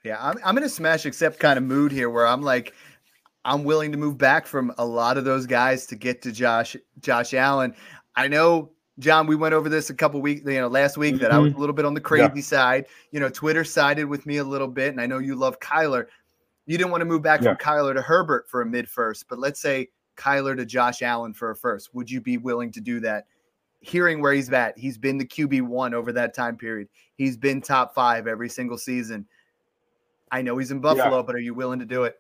Yeah, 0.03 0.17
I'm, 0.19 0.37
I'm 0.43 0.57
in 0.57 0.63
a 0.63 0.69
smash 0.69 1.05
accept 1.05 1.37
kind 1.37 1.59
of 1.59 1.63
mood 1.63 1.91
here 1.91 2.09
where 2.09 2.25
I'm 2.25 2.41
like, 2.41 2.73
I'm 3.45 3.63
willing 3.63 3.91
to 3.91 3.97
move 3.99 4.17
back 4.17 4.47
from 4.47 4.73
a 4.79 4.85
lot 4.85 5.17
of 5.17 5.23
those 5.23 5.45
guys 5.45 5.85
to 5.87 5.95
get 5.95 6.23
to 6.23 6.31
Josh 6.31 6.75
Josh 6.99 7.35
Allen. 7.35 7.75
I 8.15 8.27
know, 8.27 8.71
John, 8.97 9.27
we 9.27 9.35
went 9.35 9.53
over 9.53 9.69
this 9.69 9.91
a 9.91 9.93
couple 9.93 10.19
weeks, 10.19 10.41
you 10.45 10.59
know, 10.59 10.67
last 10.67 10.97
week 10.97 11.17
that 11.17 11.31
I 11.31 11.37
was 11.37 11.51
mm-hmm. 11.51 11.57
a 11.57 11.59
little 11.59 11.75
bit 11.75 11.85
on 11.85 11.93
the 11.93 12.01
crazy 12.01 12.41
side. 12.41 12.87
You 13.11 13.19
know, 13.19 13.29
Twitter 13.29 13.63
sided 13.63 14.05
with 14.05 14.25
me 14.25 14.37
a 14.37 14.43
little 14.43 14.67
bit, 14.67 14.89
and 14.89 14.99
I 14.99 15.05
know 15.05 15.19
you 15.19 15.35
love 15.35 15.59
Kyler. 15.59 16.07
You 16.65 16.79
didn't 16.79 16.89
want 16.89 17.01
to 17.01 17.05
move 17.05 17.21
back 17.21 17.41
Yeah. 17.41 17.53
from 17.53 17.57
Kyler 17.57 17.93
to 17.93 18.01
Herbert 18.01 18.49
for 18.49 18.61
a 18.61 18.65
mid 18.65 18.89
first, 18.89 19.27
but 19.29 19.37
let's 19.37 19.61
say 19.61 19.89
Kyler 20.21 20.55
to 20.55 20.65
Josh 20.65 21.01
Allen 21.01 21.33
for 21.33 21.51
a 21.51 21.55
first. 21.55 21.93
Would 21.93 22.09
you 22.11 22.21
be 22.21 22.37
willing 22.37 22.71
to 22.73 22.81
do 22.81 22.99
that? 23.01 23.25
Hearing 23.79 24.21
where 24.21 24.33
he's 24.33 24.51
at, 24.51 24.77
he's 24.77 24.97
been 24.97 25.17
the 25.17 25.25
QB 25.25 25.63
one 25.63 25.93
over 25.95 26.11
that 26.13 26.35
time 26.35 26.55
period. 26.55 26.87
He's 27.15 27.35
been 27.35 27.61
top 27.61 27.95
five 27.95 28.27
every 28.27 28.49
single 28.49 28.77
season. 28.77 29.25
I 30.31 30.43
know 30.43 30.57
he's 30.57 30.71
in 30.71 30.79
Buffalo, 30.79 31.17
but 31.23 31.35
are 31.35 31.39
you 31.39 31.53
willing 31.53 31.79
to 31.79 31.85
do 31.85 32.03
it? 32.03 32.15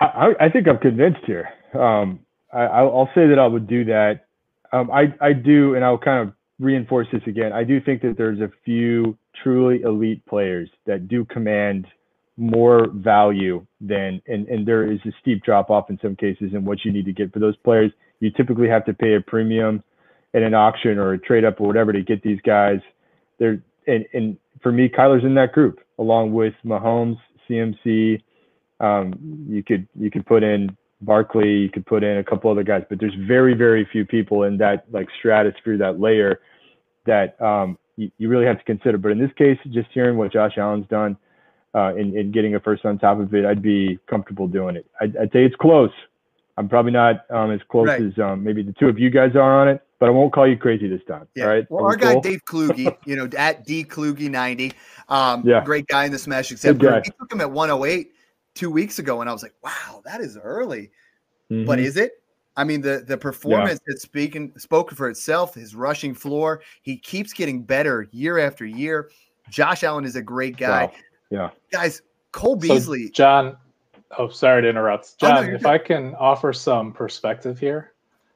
I, 0.00 0.32
I- 0.40 0.48
think 0.48 0.66
I'm 0.66 0.78
convinced 0.78 1.20
here. 1.26 1.48
Um, 1.74 2.20
I, 2.52 2.60
I'll 2.62 2.88
I'll 2.98 3.10
say 3.14 3.26
that 3.28 3.38
I 3.38 3.46
would 3.46 3.66
do 3.66 3.84
that. 3.84 4.26
Um, 4.72 4.90
I, 4.90 5.14
I 5.20 5.32
do, 5.34 5.74
and 5.74 5.84
I'll 5.84 5.98
kind 5.98 6.26
of 6.28 6.34
reinforce 6.58 7.06
this 7.12 7.22
again. 7.26 7.52
I 7.52 7.64
do 7.64 7.80
think 7.80 8.02
that 8.02 8.16
there's 8.16 8.40
a 8.40 8.50
few 8.64 9.16
truly 9.42 9.82
elite 9.82 10.24
players 10.26 10.68
that 10.86 11.08
do 11.08 11.24
command 11.26 11.86
more 12.38 12.86
value 12.94 13.66
than, 13.80 14.22
and, 14.26 14.46
and 14.48 14.66
there 14.66 14.90
is 14.90 15.00
a 15.04 15.10
steep 15.20 15.42
drop 15.42 15.70
off 15.70 15.90
in 15.90 15.98
some 16.00 16.16
cases 16.16 16.52
in 16.54 16.64
what 16.64 16.84
you 16.84 16.92
need 16.92 17.04
to 17.04 17.12
get 17.12 17.32
for 17.32 17.40
those 17.40 17.56
players. 17.58 17.90
You 18.20 18.30
typically 18.30 18.68
have 18.68 18.84
to 18.86 18.94
pay 18.94 19.14
a 19.14 19.20
premium 19.20 19.82
in 20.34 20.42
an 20.42 20.54
auction 20.54 20.98
or 20.98 21.12
a 21.12 21.18
trade 21.18 21.44
up 21.44 21.60
or 21.60 21.66
whatever 21.66 21.92
to 21.92 22.02
get 22.02 22.22
these 22.22 22.40
guys. 22.44 22.78
They're, 23.38 23.62
and, 23.86 24.04
and 24.12 24.36
for 24.62 24.70
me, 24.70 24.88
Kyler's 24.88 25.24
in 25.24 25.34
that 25.34 25.52
group 25.52 25.80
along 25.98 26.32
with 26.32 26.54
Mahomes, 26.64 27.18
CMC, 27.48 28.22
um, 28.80 29.46
you 29.48 29.62
could 29.62 29.88
you 29.98 30.10
could 30.10 30.24
put 30.24 30.42
in 30.42 30.76
Barkley, 31.00 31.48
you 31.48 31.70
could 31.70 31.86
put 31.86 32.04
in 32.04 32.18
a 32.18 32.24
couple 32.24 32.50
other 32.50 32.62
guys, 32.62 32.84
but 32.88 33.00
there's 33.00 33.14
very 33.26 33.54
very 33.54 33.86
few 33.90 34.04
people 34.04 34.44
in 34.44 34.56
that 34.58 34.84
like 34.92 35.08
stratosphere, 35.18 35.76
that 35.78 35.98
layer 35.98 36.40
that 37.06 37.40
um, 37.40 37.76
you, 37.96 38.10
you 38.18 38.28
really 38.28 38.46
have 38.46 38.58
to 38.58 38.64
consider. 38.64 38.98
But 38.98 39.12
in 39.12 39.18
this 39.18 39.32
case, 39.36 39.58
just 39.70 39.88
hearing 39.92 40.16
what 40.16 40.32
Josh 40.32 40.52
Allen's 40.56 40.86
done 40.88 41.16
uh, 41.78 41.94
and, 41.94 42.14
and 42.14 42.32
getting 42.32 42.54
a 42.56 42.60
first 42.60 42.84
on 42.84 42.98
top 42.98 43.20
of 43.20 43.32
it, 43.34 43.44
I'd 43.44 43.62
be 43.62 43.98
comfortable 44.08 44.48
doing 44.48 44.76
it. 44.76 44.86
I'd, 45.00 45.16
I'd 45.16 45.32
say 45.32 45.44
it's 45.44 45.54
close. 45.56 45.90
I'm 46.56 46.68
probably 46.68 46.90
not 46.92 47.24
um, 47.30 47.52
as 47.52 47.60
close 47.68 47.86
Right. 47.86 48.02
as 48.02 48.18
um, 48.18 48.42
maybe 48.42 48.62
the 48.62 48.72
two 48.72 48.88
of 48.88 48.98
you 48.98 49.10
guys 49.10 49.36
are 49.36 49.60
on 49.62 49.68
it, 49.68 49.80
but 50.00 50.06
I 50.06 50.10
won't 50.10 50.32
call 50.32 50.48
you 50.48 50.56
crazy 50.56 50.88
this 50.88 51.02
time. 51.06 51.28
Yeah. 51.36 51.44
All 51.44 51.50
right. 51.50 51.70
Well, 51.70 51.84
Are 51.84 51.86
our 51.86 51.90
we 51.92 51.96
guy 51.98 52.12
cool? 52.14 52.20
Dave 52.22 52.44
Kluge, 52.44 52.96
you 53.06 53.14
know, 53.16 53.28
at 53.38 53.64
D 53.64 53.84
Kluge 53.84 54.28
ninety, 54.28 54.72
um, 55.08 55.42
Yeah. 55.46 55.62
great 55.64 55.86
guy 55.86 56.04
in 56.04 56.10
the 56.12 56.18
Smash 56.18 56.50
Accept 56.50 56.78
Good 56.78 56.84
guy. 56.84 56.92
group. 56.94 57.04
He 57.04 57.10
took 57.20 57.32
him 57.32 57.40
at 57.40 57.50
one 57.50 57.68
hundred 57.68 57.86
eight 57.86 58.12
two 58.54 58.70
weeks 58.70 58.98
ago, 58.98 59.20
and 59.20 59.30
I 59.30 59.32
was 59.32 59.44
like, 59.44 59.54
wow, 59.62 60.02
that 60.04 60.20
is 60.20 60.36
early. 60.36 60.90
But 61.48 61.78
Mhm. 61.78 61.84
is 61.84 61.96
it? 61.96 62.12
I 62.56 62.64
mean, 62.64 62.80
the 62.80 63.04
the 63.06 63.16
performance 63.16 63.78
that's 63.86 64.02
speaking 64.02 64.52
spoken 64.58 64.96
for 64.96 65.08
itself. 65.08 65.54
His 65.54 65.76
rushing 65.76 66.12
floor, 66.12 66.60
he 66.82 66.96
keeps 66.96 67.32
getting 67.32 67.62
better 67.62 68.08
year 68.10 68.38
after 68.40 68.66
year. 68.66 69.10
Josh 69.48 69.84
Allen 69.84 70.04
is 70.04 70.16
a 70.16 70.22
great 70.22 70.56
guy, 70.56 70.86
Wow. 70.86 70.92
Yeah. 71.30 71.50
guys. 71.72 72.02
Cole 72.32 72.60
So, 72.60 72.74
Beasley, 72.74 73.08
John, 73.10 73.56
oh, 74.18 74.28
sorry 74.28 74.62
to 74.62 74.68
interrupt. 74.68 75.14
Oh, 75.22 75.28
no, 75.28 75.34
John, 75.34 75.44
if 75.54 75.62
good. 75.62 75.66
I 75.70 75.78
can 75.78 76.14
offer 76.16 76.52
some 76.52 76.92
perspective 76.92 77.58
here. 77.58 77.92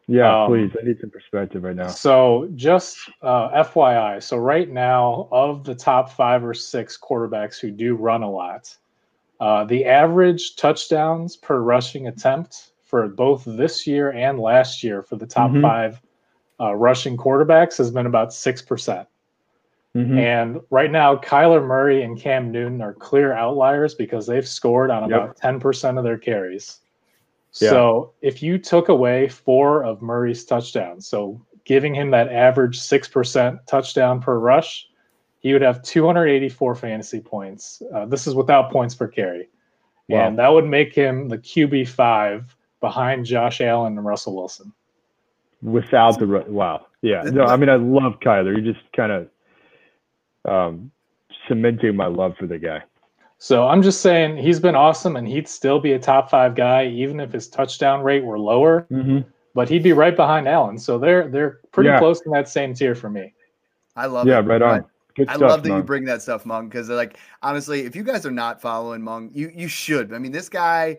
Yeah, 0.09 0.45
Um, 0.45 0.51
please. 0.51 0.71
I 0.81 0.85
need 0.87 0.99
some 1.01 1.11
perspective 1.11 1.63
right 1.63 1.77
now. 1.77 1.87
So, 1.89 2.49
just 2.55 2.99
uh, 3.23 3.51
FYI, 3.65 4.23
so 4.23 4.37
right 4.37 4.69
now, 4.69 5.29
of 5.31 5.65
the 5.65 5.75
top 5.75 6.11
five 6.11 6.45
or 6.45 6.55
six 6.55 6.99
quarterbacks 6.99 7.61
who 7.61 7.71
do 7.71 7.95
run 7.95 8.23
a 8.23 8.31
lot, 8.31 8.75
uh, 9.41 9.65
the 9.65 9.85
average 9.85 10.57
touchdowns 10.57 11.37
per 11.37 11.61
rushing 11.61 12.09
attempt 12.09 12.73
for 12.85 13.09
both 13.09 13.45
this 13.47 13.87
year 13.87 14.11
and 14.13 14.39
last 14.39 14.83
year 14.83 15.03
for 15.03 15.17
the 15.17 15.27
top 15.27 15.51
Mhm. 15.51 15.63
five 15.63 16.01
uh, 16.61 16.75
rushing 16.75 17.17
quarterbacks 17.17 17.77
has 17.79 17.91
been 17.91 18.07
about 18.07 18.29
6%. 18.33 19.07
Mhm. 19.97 20.17
And 20.19 20.61
right 20.71 20.91
now, 20.91 21.17
Kyler 21.17 21.63
Murray 21.65 22.03
and 22.03 22.19
Cam 22.19 22.51
Newton 22.51 22.81
are 22.81 22.95
clear 22.95 23.33
outliers 23.35 23.95
because 23.95 24.27
they've 24.27 24.47
scored 24.49 24.91
on 24.91 25.11
Yep. 25.11 25.21
about 25.23 25.37
10% 25.37 25.99
of 25.99 26.05
their 26.05 26.17
carries. 26.17 26.81
Yeah. 27.61 27.69
So 27.71 28.13
if 28.23 28.43
you 28.43 28.57
took 28.57 28.89
away 28.89 29.29
four 29.29 29.85
of 29.85 30.01
Murray's 30.01 30.45
touchdowns, 30.47 31.07
so 31.07 31.39
giving 31.65 31.95
him 31.95 32.11
that 32.13 32.33
average 32.33 32.79
6% 32.81 33.59
touchdown 33.67 34.21
per 34.21 34.39
rush, 34.39 34.89
he 35.41 35.53
would 35.53 35.61
have 35.63 35.83
284 35.83 36.75
fantasy 36.75 37.21
points. 37.21 37.83
Uh, 37.93 38.07
this 38.07 38.27
is 38.27 38.35
without 38.35 38.71
points 38.71 38.95
per 38.95 39.07
carry. 39.09 39.49
Wow. 40.09 40.27
And 40.29 40.39
that 40.39 40.49
would 40.49 40.67
make 40.67 40.95
him 40.95 41.29
the 41.29 41.37
QB5 41.39 42.57
behind 42.81 43.27
Josh 43.27 43.61
Allen 43.61 43.99
and 43.99 44.07
Russell 44.07 44.35
Wilson. 44.37 44.73
without 45.63 46.19
the 46.19 46.27
wow 46.49 46.85
yeah 47.03 47.23
no 47.23 47.45
i 47.45 47.57
mean 47.57 47.69
i 47.69 47.77
love 47.77 48.19
kyler 48.19 48.57
you 48.57 48.73
just 48.73 48.85
kind 48.97 49.13
of 49.13 49.29
um 50.45 50.91
cementing 51.49 51.97
my 51.97 52.07
love 52.07 52.37
for 52.39 52.47
the 52.47 52.59
guy 52.59 52.83
So 53.39 53.67
I'm 53.67 53.83
just 53.83 54.01
saying 54.01 54.37
he's 54.37 54.61
been 54.61 54.77
awesome 54.77 55.17
and 55.17 55.27
he'd 55.27 55.49
still 55.49 55.81
be 55.81 55.93
a 55.93 55.99
top 55.99 56.31
five 56.31 56.55
guy, 56.55 56.87
even 56.87 57.19
if 57.21 57.33
his 57.33 57.49
touchdown 57.49 58.03
rate 58.03 58.25
were 58.25 58.39
lower, 58.39 58.87
mm-hmm. 58.91 59.29
but 59.55 59.69
he'd 59.69 59.83
be 59.83 59.93
right 59.93 60.15
behind 60.15 60.47
Allen. 60.47 60.79
So 60.79 60.99
they're 60.99 61.29
they're 61.29 61.59
pretty 61.73 61.89
Yeah. 61.89 61.99
close 61.99 62.21
in 62.25 62.31
that 62.33 62.49
same 62.49 62.73
tier 62.75 62.95
for 62.95 63.11
me. 63.11 63.35
I 63.97 64.07
love 64.07 64.27
yeah 64.27 64.39
it. 64.39 64.47
right 64.47 64.63
on 64.63 64.85
good 65.15 65.29
I 65.29 65.37
stuff 65.37 65.51
love 65.51 65.63
that 65.65 65.77
you 65.77 65.83
bring 65.83 66.05
that 66.07 66.23
stuff, 66.23 66.47
Meng, 66.47 66.69
because 66.69 66.89
like 66.89 67.19
honestly, 67.43 67.81
if 67.81 67.95
you 67.97 68.03
guys 68.03 68.25
are 68.25 68.31
not 68.31 68.61
following 68.61 69.03
Meng, 69.03 69.31
you 69.35 69.51
you 69.55 69.69
should. 69.69 70.13
I 70.13 70.19
mean, 70.19 70.33
this 70.33 70.49
guy, 70.49 70.99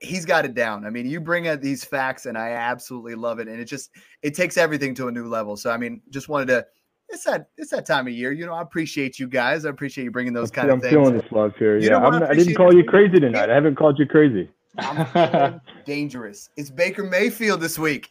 he's 0.00 0.24
got 0.24 0.44
it 0.44 0.54
down. 0.54 0.84
I 0.84 0.90
mean, 0.90 1.06
you 1.06 1.20
bring 1.20 1.48
out 1.48 1.60
these 1.60 1.84
facts, 1.84 2.26
and 2.26 2.36
I 2.36 2.50
absolutely 2.50 3.14
love 3.14 3.38
it. 3.38 3.48
And 3.48 3.60
it 3.60 3.64
just 3.64 3.90
it 4.22 4.34
takes 4.34 4.56
everything 4.56 4.94
to 4.96 5.08
a 5.08 5.12
new 5.12 5.26
level. 5.28 5.56
So 5.56 5.70
I 5.70 5.76
mean, 5.76 6.02
just 6.10 6.28
wanted 6.28 6.48
to. 6.48 6.66
It's 7.08 7.24
that 7.24 7.48
it's 7.56 7.70
that 7.70 7.86
time 7.86 8.06
of 8.08 8.12
year. 8.12 8.32
You 8.32 8.46
know, 8.46 8.54
I 8.54 8.62
appreciate 8.62 9.18
you 9.18 9.28
guys. 9.28 9.64
I 9.64 9.70
appreciate 9.70 10.04
you 10.04 10.10
bringing 10.10 10.32
those 10.32 10.50
kind 10.50 10.70
I'm 10.70 10.78
of 10.78 10.82
things. 10.82 10.92
feeling 10.92 11.14
this 11.16 11.30
love 11.30 11.52
here. 11.58 11.78
You 11.78 11.88
yeah, 11.90 11.98
I'm 11.98 12.20
not, 12.20 12.30
I 12.30 12.34
didn't 12.34 12.54
call 12.54 12.74
you 12.74 12.84
crazy 12.84 13.20
tonight. 13.20 13.48
I 13.50 13.54
haven't 13.54 13.76
called 13.76 13.98
you 13.98 14.06
crazy. 14.06 14.50
I'm 14.78 15.60
dangerous. 15.84 16.50
It's 16.56 16.70
Baker 16.70 17.04
Mayfield 17.04 17.60
this 17.60 17.78
week. 17.78 18.10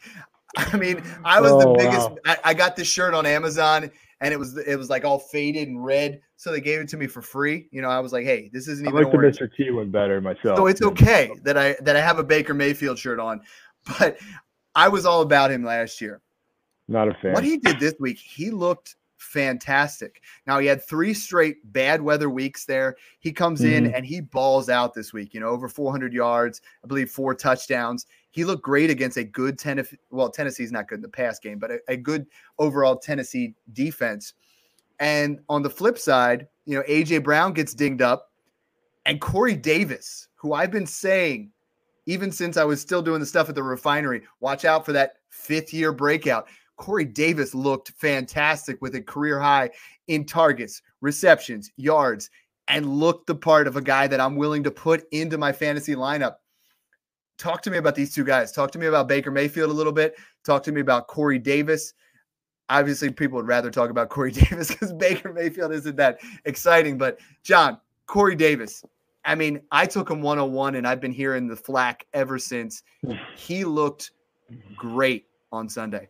I 0.56 0.76
mean, 0.76 1.02
I 1.24 1.40
was 1.40 1.52
the 1.52 1.68
Oh, 1.68 1.76
biggest. 1.76 2.10
wow. 2.10 2.16
I, 2.24 2.36
I 2.44 2.54
got 2.54 2.74
this 2.76 2.88
shirt 2.88 3.12
on 3.12 3.26
Amazon, 3.26 3.90
and 4.20 4.32
it 4.32 4.38
was 4.38 4.56
it 4.56 4.76
was 4.76 4.88
like 4.88 5.04
all 5.04 5.18
faded 5.18 5.68
and 5.68 5.84
red, 5.84 6.20
so 6.36 6.50
they 6.50 6.60
gave 6.62 6.80
it 6.80 6.88
to 6.88 6.96
me 6.96 7.06
for 7.06 7.20
free. 7.20 7.68
You 7.70 7.82
know, 7.82 7.90
I 7.90 8.00
was 8.00 8.12
like, 8.12 8.24
hey, 8.24 8.48
this 8.52 8.66
isn't 8.66 8.86
even. 8.86 8.98
I 8.98 9.02
like 9.02 9.12
the. 9.12 9.18
Mr. 9.18 9.48
T 9.54 9.70
one 9.70 9.90
better 9.90 10.20
myself. 10.22 10.56
So 10.56 10.66
it's 10.66 10.80
okay 10.82 11.30
that 11.42 11.58
I 11.58 11.76
that 11.82 11.96
I 11.96 12.00
have 12.00 12.18
a 12.18 12.24
Baker 12.24 12.54
Mayfield 12.54 12.98
shirt 12.98 13.20
on, 13.20 13.42
but 13.98 14.16
I 14.74 14.88
was 14.88 15.04
all 15.04 15.20
about 15.20 15.50
him 15.50 15.62
last 15.64 16.00
year. 16.00 16.22
Not 16.88 17.08
a 17.08 17.14
fan. 17.14 17.32
What 17.32 17.44
he 17.44 17.56
did 17.56 17.80
this 17.80 17.94
week, 17.98 18.18
he 18.18 18.50
looked 18.50 18.96
fantastic. 19.18 20.22
Now 20.46 20.58
he 20.58 20.66
had 20.66 20.82
three 20.84 21.12
straight 21.14 21.56
bad 21.72 22.00
weather 22.00 22.30
weeks 22.30 22.64
there. 22.64 22.96
He 23.18 23.32
comes 23.32 23.62
in 23.62 23.84
Mhm. 23.84 23.94
and 23.94 24.06
he 24.06 24.20
balls 24.20 24.68
out 24.68 24.94
this 24.94 25.12
week, 25.12 25.34
you 25.34 25.40
know, 25.40 25.48
over 25.48 25.68
400 25.68 26.12
yards, 26.12 26.60
I 26.84 26.86
believe 26.86 27.10
four 27.10 27.34
touchdowns. 27.34 28.06
He 28.30 28.44
looked 28.44 28.62
great 28.62 28.90
against 28.90 29.16
a 29.16 29.24
good 29.24 29.58
Tennessee. 29.58 29.98
Well, 30.10 30.30
Tennessee's 30.30 30.70
not 30.70 30.88
good 30.88 30.96
in 30.96 31.02
the 31.02 31.08
pass 31.08 31.38
game, 31.38 31.58
but 31.58 31.70
a, 31.70 31.80
a 31.88 31.96
good 31.96 32.26
overall 32.58 32.96
Tennessee 32.96 33.54
defense. 33.72 34.34
And 35.00 35.40
on 35.48 35.62
the 35.62 35.70
flip 35.70 35.98
side, 35.98 36.46
you 36.66 36.76
know, 36.76 36.84
AJ 36.86 37.22
Brown 37.22 37.52
gets 37.52 37.74
dinged 37.74 38.02
up, 38.02 38.32
and 39.06 39.20
Corey 39.20 39.54
Davis, 39.54 40.28
who 40.34 40.52
I've 40.52 40.70
been 40.70 40.86
saying 40.86 41.50
even 42.06 42.30
since 42.30 42.56
I 42.56 42.64
was 42.64 42.80
still 42.80 43.02
doing 43.02 43.18
the 43.20 43.26
stuff 43.26 43.48
at 43.48 43.54
the 43.56 43.62
refinery, 43.62 44.22
watch 44.40 44.64
out 44.64 44.86
for 44.86 44.92
that 44.92 45.16
fifth 45.28 45.74
year 45.74 45.92
breakout. 45.92 46.46
Corey 46.76 47.04
Davis 47.04 47.54
looked 47.54 47.90
fantastic 47.92 48.80
with 48.82 48.94
a 48.94 49.02
career 49.02 49.40
high 49.40 49.70
in 50.08 50.24
targets, 50.24 50.82
receptions, 51.00 51.70
yards, 51.76 52.30
and 52.68 52.98
looked 52.98 53.26
the 53.26 53.34
part 53.34 53.66
of 53.66 53.76
a 53.76 53.82
guy 53.82 54.06
that 54.06 54.20
I'm 54.20 54.36
willing 54.36 54.62
to 54.64 54.70
put 54.70 55.06
into 55.12 55.38
my 55.38 55.52
fantasy 55.52 55.94
lineup. 55.94 56.36
Talk 57.38 57.62
to 57.62 57.70
me 57.70 57.78
about 57.78 57.94
these 57.94 58.14
two 58.14 58.24
guys. 58.24 58.52
Talk 58.52 58.72
to 58.72 58.78
me 58.78 58.86
about 58.86 59.08
Baker 59.08 59.30
Mayfield 59.30 59.70
a 59.70 59.74
little 59.74 59.92
bit. 59.92 60.16
Talk 60.44 60.62
to 60.64 60.72
me 60.72 60.80
about 60.80 61.06
Corey 61.06 61.38
Davis. 61.38 61.94
Obviously, 62.68 63.10
people 63.10 63.36
would 63.36 63.46
rather 63.46 63.70
talk 63.70 63.90
about 63.90 64.08
Corey 64.10 64.32
Davis 64.32 64.68
because 64.68 64.92
Baker 64.92 65.32
Mayfield 65.32 65.72
isn't 65.72 65.96
that 65.96 66.18
exciting. 66.44 66.98
But, 66.98 67.20
John, 67.42 67.78
Corey 68.06 68.36
Davis, 68.36 68.84
I 69.24 69.34
mean, 69.34 69.60
I 69.70 69.86
took 69.86 70.10
him 70.10 70.22
101 70.22 70.76
and 70.76 70.86
I've 70.86 71.00
been 71.00 71.12
hearing 71.12 71.46
the 71.46 71.56
flack 71.56 72.06
ever 72.14 72.38
since. 72.38 72.82
Hmm. 73.04 73.14
He 73.36 73.64
looked 73.64 74.12
great 74.76 75.26
on 75.52 75.68
Sunday. 75.68 76.08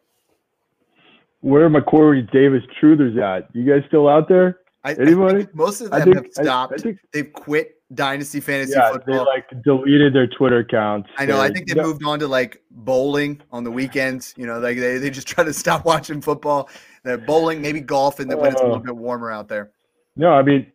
Where 1.46 1.80
Corey 1.82 2.22
Davis 2.32 2.62
truthers 2.82 3.16
at? 3.22 3.48
You 3.54 3.64
guys 3.64 3.86
still 3.86 4.08
out 4.08 4.28
there? 4.28 4.58
I, 4.82 4.90
I 4.90 4.94
Anybody? 4.94 5.38
think 5.44 5.54
most 5.54 5.80
of 5.80 5.92
I 5.92 6.00
them 6.00 6.12
think 6.14 6.16
have 6.36 6.44
stopped. 6.44 6.72
I, 6.72 6.74
I 6.74 6.78
think 6.78 6.98
They've 7.12 7.32
quit 7.32 7.76
Dynasty 7.94 8.40
Fantasy 8.40 8.72
yeah, 8.76 8.88
they 8.90 8.94
Football. 8.94 9.26
like 9.26 9.62
deleted 9.62 10.12
their 10.12 10.26
Twitter 10.26 10.58
accounts. 10.58 11.08
I 11.18 11.24
know. 11.24 11.38
I 11.38 11.46
They're- 11.46 11.54
think 11.54 11.68
they 11.68 11.74
no, 11.74 11.84
moved 11.84 12.04
on 12.04 12.18
to 12.18 12.26
like 12.26 12.60
bowling 12.72 13.40
on 13.52 13.62
the 13.62 13.70
weekends. 13.70 14.34
You 14.36 14.46
know, 14.46 14.58
like 14.58 14.76
they, 14.78 14.98
they 14.98 15.08
just 15.08 15.28
try 15.34 15.44
to 15.44 15.52
stop 15.52 15.84
watching 15.84 16.20
football. 16.20 16.68
They're 17.04 17.16
bowling, 17.16 17.62
maybe 17.62 17.80
golf, 17.80 18.18
and 18.18 18.28
then 18.28 18.38
when 18.38 18.50
it's 18.50 18.60
a 18.60 18.64
Oh. 18.64 18.68
little 18.68 18.82
bit 18.82 18.96
warmer 18.96 19.30
out 19.30 19.46
there. 19.46 19.70
No, 20.16 20.30
I 20.32 20.42
mean, 20.42 20.66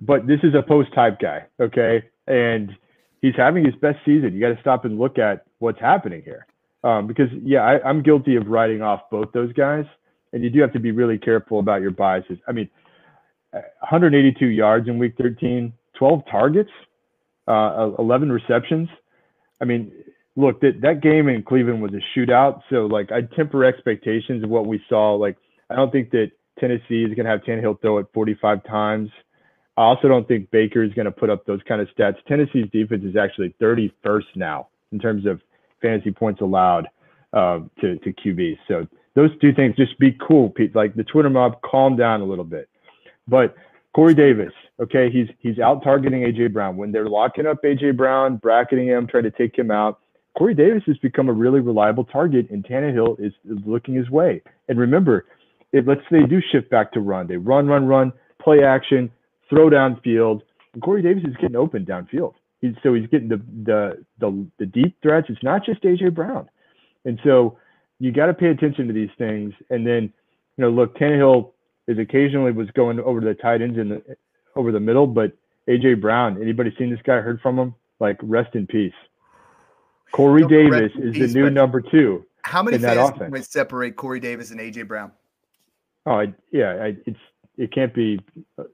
but 0.00 0.26
this 0.26 0.40
is 0.42 0.54
a 0.54 0.62
post 0.62 0.94
type 0.94 1.18
guy, 1.20 1.44
okay? 1.60 2.04
And 2.26 2.74
he's 3.20 3.34
having 3.36 3.66
his 3.66 3.74
best 3.82 3.98
season. 4.06 4.32
You 4.32 4.40
got 4.40 4.54
to 4.54 4.60
stop 4.62 4.86
and 4.86 4.98
look 4.98 5.18
at 5.18 5.44
what's 5.58 5.80
happening 5.80 6.22
here. 6.24 6.46
Um, 6.84 7.06
because, 7.06 7.28
yeah, 7.42 7.60
I, 7.62 7.86
I'm 7.86 8.02
guilty 8.02 8.36
of 8.36 8.46
writing 8.46 8.80
off 8.80 9.02
both 9.10 9.32
those 9.32 9.52
guys. 9.52 9.84
And 10.32 10.42
you 10.42 10.50
do 10.50 10.60
have 10.60 10.72
to 10.72 10.80
be 10.80 10.90
really 10.90 11.18
careful 11.18 11.60
about 11.60 11.80
your 11.80 11.90
biases. 11.90 12.38
I 12.46 12.52
mean, 12.52 12.68
uh, 13.52 13.60
182 13.80 14.46
yards 14.46 14.88
in 14.88 14.98
week 14.98 15.14
13, 15.16 15.72
12 15.94 16.22
targets, 16.30 16.70
uh, 17.48 17.90
11 17.98 18.30
receptions. 18.30 18.88
I 19.60 19.64
mean, 19.64 19.92
look, 20.36 20.60
that, 20.60 20.80
that 20.82 21.00
game 21.00 21.28
in 21.28 21.42
Cleveland 21.42 21.82
was 21.82 21.92
a 21.94 22.18
shootout. 22.18 22.60
So, 22.70 22.86
like, 22.86 23.12
I'd 23.12 23.30
temper 23.32 23.64
expectations 23.64 24.44
of 24.44 24.50
what 24.50 24.66
we 24.66 24.82
saw. 24.88 25.14
Like, 25.14 25.36
I 25.70 25.76
don't 25.76 25.90
think 25.90 26.10
that 26.10 26.32
Tennessee 26.58 27.02
is 27.04 27.14
going 27.14 27.24
to 27.24 27.30
have 27.30 27.42
Tannehill 27.42 27.80
throw 27.80 27.98
it 27.98 28.06
45 28.12 28.64
times. 28.64 29.10
I 29.76 29.82
also 29.82 30.08
don't 30.08 30.26
think 30.26 30.50
Baker 30.50 30.82
is 30.82 30.92
going 30.94 31.04
to 31.04 31.12
put 31.12 31.28
up 31.28 31.44
those 31.44 31.60
kind 31.68 31.80
of 31.80 31.88
stats. 31.96 32.16
Tennessee's 32.26 32.68
defense 32.72 33.04
is 33.04 33.16
actually 33.16 33.54
31st 33.60 34.24
now 34.34 34.68
in 34.92 34.98
terms 34.98 35.26
of 35.26 35.40
fantasy 35.82 36.10
points 36.10 36.40
allowed 36.40 36.88
uh, 37.32 37.60
to 37.80 37.98
to 37.98 38.12
QB. 38.12 38.58
So 38.68 38.86
those 39.16 39.30
two 39.40 39.52
things, 39.52 39.74
just 39.76 39.98
be 39.98 40.16
cool, 40.26 40.50
Pete. 40.50 40.76
Like 40.76 40.94
the 40.94 41.02
Twitter 41.02 41.30
mob, 41.30 41.60
calm 41.62 41.96
down 41.96 42.20
a 42.20 42.24
little 42.24 42.44
bit. 42.44 42.68
But 43.26 43.56
Corey 43.94 44.14
Davis, 44.14 44.52
okay, 44.78 45.10
he's 45.10 45.26
he's 45.40 45.58
out 45.58 45.82
targeting 45.82 46.20
AJ 46.20 46.52
Brown 46.52 46.76
when 46.76 46.92
they're 46.92 47.08
locking 47.08 47.46
up 47.46 47.62
AJ 47.64 47.96
Brown, 47.96 48.36
bracketing 48.36 48.86
him, 48.86 49.08
trying 49.08 49.24
to 49.24 49.30
take 49.30 49.58
him 49.58 49.70
out. 49.70 49.98
Corey 50.36 50.54
Davis 50.54 50.82
has 50.86 50.98
become 50.98 51.30
a 51.30 51.32
really 51.32 51.60
reliable 51.60 52.04
target, 52.04 52.50
and 52.50 52.62
Tannehill 52.62 53.18
is, 53.18 53.32
is 53.50 53.58
looking 53.64 53.94
his 53.94 54.10
way. 54.10 54.42
And 54.68 54.78
remember, 54.78 55.24
if 55.72 55.86
let's 55.86 56.02
say 56.10 56.20
they 56.20 56.26
do 56.26 56.40
shift 56.52 56.68
back 56.68 56.92
to 56.92 57.00
run, 57.00 57.26
they 57.26 57.38
run, 57.38 57.66
run, 57.66 57.86
run, 57.86 58.12
play 58.38 58.62
action, 58.62 59.10
throw 59.48 59.70
downfield. 59.70 60.42
Corey 60.82 61.00
Davis 61.00 61.24
is 61.26 61.34
getting 61.40 61.56
open 61.56 61.86
downfield. 61.86 62.34
He's, 62.60 62.74
so 62.82 62.92
he's 62.92 63.06
getting 63.08 63.28
the, 63.28 63.40
the 63.64 64.04
the 64.18 64.46
the 64.58 64.66
deep 64.66 64.94
threats. 65.02 65.28
It's 65.30 65.42
not 65.42 65.64
just 65.64 65.82
AJ 65.84 66.14
Brown, 66.14 66.50
and 67.06 67.18
so 67.24 67.56
you 67.98 68.12
got 68.12 68.26
to 68.26 68.34
pay 68.34 68.48
attention 68.48 68.86
to 68.86 68.92
these 68.92 69.10
things. 69.18 69.52
And 69.70 69.86
then, 69.86 70.12
you 70.56 70.64
know, 70.64 70.70
look, 70.70 70.96
Tannehill 70.98 71.52
is 71.88 71.98
occasionally 71.98 72.52
was 72.52 72.70
going 72.72 73.00
over 73.00 73.20
to 73.20 73.26
the 73.26 73.34
tight 73.34 73.62
ends 73.62 73.78
in 73.78 73.88
the 73.88 74.02
over 74.54 74.72
the 74.72 74.80
middle, 74.80 75.06
but 75.06 75.32
AJ 75.68 76.00
Brown. 76.00 76.40
Anybody 76.40 76.74
seen 76.78 76.90
this 76.90 77.00
guy? 77.04 77.20
Heard 77.20 77.40
from 77.40 77.58
him? 77.58 77.74
Like 78.00 78.18
rest 78.22 78.54
in 78.54 78.66
peace. 78.66 78.92
Corey 80.12 80.46
Davis 80.46 80.92
is 80.96 81.12
peace, 81.14 81.32
the 81.32 81.40
new 81.40 81.50
number 81.50 81.80
two. 81.80 82.24
How 82.42 82.62
many 82.62 82.76
in 82.76 82.82
that 82.82 82.96
offense. 82.96 83.30
points 83.30 83.50
separate 83.50 83.96
Corey 83.96 84.20
Davis 84.20 84.50
and 84.50 84.60
AJ 84.60 84.86
Brown? 84.88 85.12
Oh, 86.06 86.20
I, 86.20 86.32
yeah, 86.52 86.76
I, 86.80 86.96
it's 87.06 87.18
it 87.58 87.72
can't 87.72 87.92
be 87.92 88.20
uh, 88.58 88.64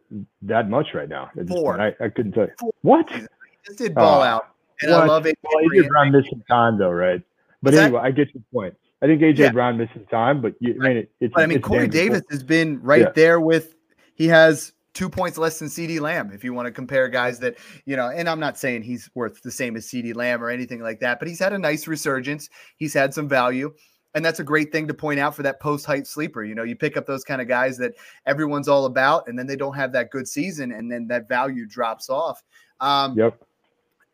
that 0.43 0.69
much 0.69 0.89
right 0.95 1.09
now. 1.09 1.31
Four. 1.49 1.81
I, 1.81 1.89
I 2.05 2.09
couldn't 2.09 2.33
tell 2.33 2.45
you. 2.45 2.53
Four. 2.59 2.73
What? 2.83 3.11
He 3.11 3.23
just 3.67 3.79
did 3.79 3.95
ball 3.95 4.21
Oh, 4.21 4.25
out, 4.25 4.49
and 4.83 4.93
I 4.93 4.99
what? 4.99 5.09
love 5.09 5.25
AJ 5.25 5.35
Well, 5.43 5.65
AJ 5.65 5.89
Brown. 5.89 6.13
Missed 6.13 6.31
some 6.31 6.43
time 6.49 6.79
though, 6.79 6.91
right? 6.91 7.23
But 7.63 7.73
What's 7.73 7.77
that? 7.77 7.85
anyway, 7.85 8.01
I 8.03 8.11
get 8.11 8.35
your 8.35 8.43
point. 8.53 8.75
I 9.03 9.07
think 9.07 9.21
AJ 9.21 9.39
Yeah. 9.39 9.51
Brown 9.53 9.77
missed 9.79 9.93
some 9.95 10.07
time, 10.07 10.41
but 10.41 10.55
you, 10.61 10.75
I 10.81 10.89
mean, 10.89 10.97
it, 10.99 11.11
it's. 11.21 11.35
But 11.35 11.43
I 11.43 11.47
mean, 11.47 11.61
Corey. 11.61 11.89
Davis 11.89 12.23
has 12.31 12.43
been 12.43 12.81
right 12.83 13.01
Yeah. 13.03 13.13
there 13.15 13.41
with. 13.41 13.75
He 14.15 14.29
has 14.29 14.73
two 14.95 15.09
points 15.09 15.39
less 15.39 15.59
than 15.59 15.69
CeeDee 15.69 16.01
Lamb. 16.01 16.31
If 16.33 16.45
you 16.45 16.53
want 16.53 16.67
to 16.67 16.73
compare 16.73 17.09
guys 17.09 17.39
that 17.41 17.57
you 17.85 17.97
know, 17.97 18.09
and 18.09 18.29
I'm 18.29 18.39
not 18.41 18.59
saying 18.59 18.83
he's 18.83 19.11
worth 19.15 19.43
the 19.43 19.51
same 19.51 19.75
as 19.77 19.87
CeeDee 19.87 20.15
Lamb 20.15 20.43
or 20.43 20.51
anything 20.51 20.81
like 20.83 21.01
that, 21.01 21.19
but 21.19 21.27
he's 21.29 21.41
had 21.41 21.53
a 21.53 21.59
nice 21.59 21.87
resurgence. 21.89 22.49
He's 22.77 22.95
had 22.95 23.13
some 23.13 23.29
value. 23.29 23.73
And 24.15 24.23
that's 24.23 24.41
a 24.41 24.45
great 24.45 24.71
thing 24.71 24.87
to 24.89 24.93
point 24.95 25.19
out 25.19 25.35
for 25.35 25.43
that 25.43 25.59
post 25.59 25.87
hype 25.87 26.07
sleeper. 26.07 26.45
You 26.45 26.55
know, 26.55 26.65
you 26.65 26.77
pick 26.77 26.99
up 26.99 27.07
those 27.07 27.25
kind 27.25 27.41
of 27.41 27.49
guys 27.49 27.79
that 27.79 27.95
everyone's 28.27 28.69
all 28.69 28.85
about, 28.85 29.27
and 29.27 29.39
then 29.39 29.47
they 29.47 29.57
don't 29.57 29.75
have 29.75 29.91
that 29.93 30.11
good 30.11 30.29
season, 30.29 30.71
and 30.73 30.93
then 30.93 31.07
that 31.09 31.29
value 31.31 31.65
drops 31.67 32.11
off. 32.11 32.43
Um, 32.81 33.17
Yep. 33.17 33.43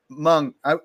Meng, 0.09 0.55
I, 0.65 0.77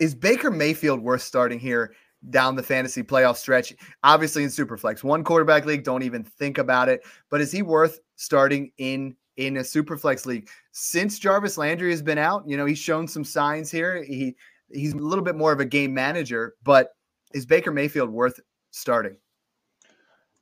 is 0.00 0.14
Baker 0.14 0.50
Mayfield 0.50 1.00
worth 1.00 1.20
starting 1.20 1.58
here 1.60 1.92
down 2.30 2.56
the 2.56 2.62
fantasy 2.62 3.02
playoff 3.02 3.36
stretch? 3.36 3.74
Obviously 4.02 4.44
in 4.44 4.48
Superflex, 4.48 5.02
one 5.02 5.24
quarterback 5.24 5.66
league, 5.66 5.84
don't 5.84 6.02
even 6.02 6.24
think 6.24 6.58
about 6.58 6.88
it. 6.88 7.02
But 7.30 7.40
is 7.40 7.52
he 7.52 7.62
worth 7.62 8.00
starting 8.16 8.70
in 8.78 9.16
in 9.36 9.56
a 9.56 9.60
Superflex 9.60 10.26
league 10.26 10.48
since 10.72 11.18
Jarvis 11.18 11.58
Landry 11.58 11.90
has 11.90 12.02
been 12.02 12.18
out? 12.18 12.44
You 12.46 12.56
know, 12.56 12.66
he's 12.66 12.78
shown 12.78 13.08
some 13.08 13.24
signs 13.24 13.70
here. 13.70 14.02
He 14.02 14.36
he's 14.70 14.92
a 14.92 14.98
little 14.98 15.24
bit 15.24 15.36
more 15.36 15.52
of 15.52 15.60
a 15.60 15.64
game 15.64 15.92
manager, 15.94 16.54
but 16.62 16.90
is 17.32 17.46
Baker 17.46 17.72
Mayfield 17.72 18.10
worth 18.10 18.40
starting? 18.70 19.16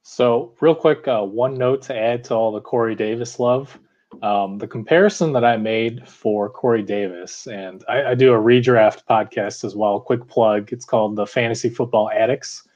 So, 0.05 0.55
real 0.61 0.74
quick, 0.74 1.07
uh, 1.07 1.22
one 1.22 1.55
note 1.55 1.83
to 1.83 1.97
add 1.97 2.24
to 2.24 2.35
all 2.35 2.51
the 2.51 2.61
Corey 2.61 2.97
Davis 2.97 3.39
love. 3.39 3.78
Um, 4.22 4.58
the 4.58 4.66
comparison 4.66 5.32
that 5.32 5.44
I 5.44 5.56
made 5.56 6.06
for 6.08 6.50
Corey 6.50 6.82
Davis, 6.82 7.46
and 7.46 7.84
I, 7.88 8.10
I 8.10 8.14
do 8.14 8.34
a 8.34 8.38
redraft 8.38 9.04
podcast 9.08 9.64
as 9.64 9.74
well. 9.74 10.00
Quick 10.00 10.26
plug. 10.28 10.72
It's 10.72 10.84
called 10.84 11.16
the 11.16 11.26
Fantasy 11.26 11.68
Football 11.68 12.10
Addicts. 12.10 12.66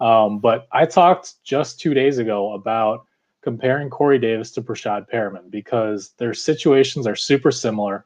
Um, 0.00 0.38
but 0.40 0.66
I 0.72 0.84
talked 0.84 1.42
just 1.44 1.80
two 1.80 1.94
days 1.94 2.18
ago 2.18 2.52
about 2.52 3.06
comparing 3.42 3.90
Corey 3.90 4.18
Davis 4.18 4.50
to 4.52 4.62
Breshad 4.62 5.08
Perriman 5.10 5.50
because 5.50 6.10
their 6.18 6.34
situations 6.34 7.06
are 7.06 7.16
super 7.16 7.50
similar. 7.50 8.04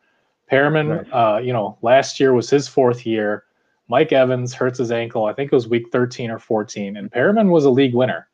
Perriman, 0.51 1.09
uh, 1.13 1.39
you 1.39 1.53
know, 1.53 1.79
last 1.83 2.21
year 2.21 2.33
was 2.33 2.49
his 2.49 2.69
fourth 2.69 3.05
year. 3.05 3.45
Mike 3.89 4.13
Evans 4.13 4.53
hurts 4.53 4.79
his 4.79 4.91
ankle. 4.91 5.27
I 5.27 5.33
think 5.33 5.53
it 5.53 5.55
was 5.55 5.69
week 5.69 5.87
13 5.93 6.31
or 6.31 6.39
14, 6.39 6.97
and 6.97 7.11
Perriman 7.11 7.51
was 7.51 7.65
a 7.65 7.71
league 7.71 7.95
winner. 7.95 8.29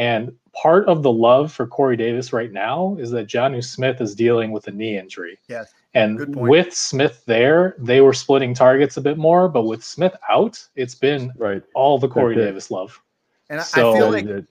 And 0.00 0.32
part 0.54 0.86
of 0.88 1.02
the 1.02 1.12
love 1.12 1.52
for 1.52 1.66
Corey 1.66 1.94
Davis 1.94 2.32
right 2.32 2.50
now 2.50 2.96
is 2.98 3.10
that 3.10 3.26
Jonnu 3.26 3.62
Smith 3.62 4.00
is 4.00 4.14
dealing 4.14 4.50
with 4.50 4.66
a 4.66 4.70
knee 4.70 4.96
injury. 4.96 5.38
Yes. 5.46 5.74
And 5.92 6.34
with 6.36 6.72
Smith 6.74 7.22
there, 7.26 7.74
they 7.78 8.00
were 8.00 8.14
splitting 8.14 8.54
targets 8.54 8.96
a 8.96 9.02
bit 9.02 9.18
more, 9.18 9.46
but 9.46 9.64
with 9.64 9.84
Smith 9.84 10.16
out, 10.30 10.66
it's 10.74 10.94
been 10.94 11.30
Right. 11.36 11.62
all 11.74 11.98
the 11.98 12.08
Corey 12.08 12.34
That's 12.34 12.44
it. 12.44 12.46
Davis 12.46 12.70
love. 12.70 12.98
And 13.50 13.60
I, 13.60 13.62
So- 13.62 13.92
I 13.92 13.98
feel 13.98 14.10
like 14.10 14.24
is 14.24 14.44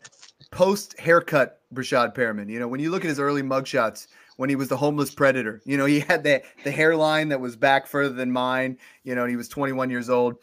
post 0.51 0.99
haircut 0.99 1.61
Breshad 1.73 2.13
Perriman. 2.13 2.47
You 2.47 2.59
know, 2.59 2.67
when 2.67 2.79
you 2.79 2.91
look 2.91 3.03
at 3.03 3.09
his 3.09 3.19
early 3.19 3.41
mugshots 3.41 4.05
when 4.37 4.49
he 4.49 4.55
was 4.55 4.67
the 4.67 4.77
homeless 4.77 5.09
predator, 5.15 5.61
you 5.65 5.77
know, 5.77 5.85
he 5.85 6.01
had 6.01 6.23
the 6.23 6.43
the 6.63 6.69
hairline 6.71 7.29
that 7.29 7.41
was 7.41 7.55
back 7.55 7.87
further 7.87 8.13
than 8.13 8.31
mine, 8.31 8.77
you 9.03 9.15
know, 9.15 9.21
and 9.23 9.31
he 9.31 9.35
was 9.35 9.47
21 9.47 9.89
years 9.89 10.11
old. 10.11 10.35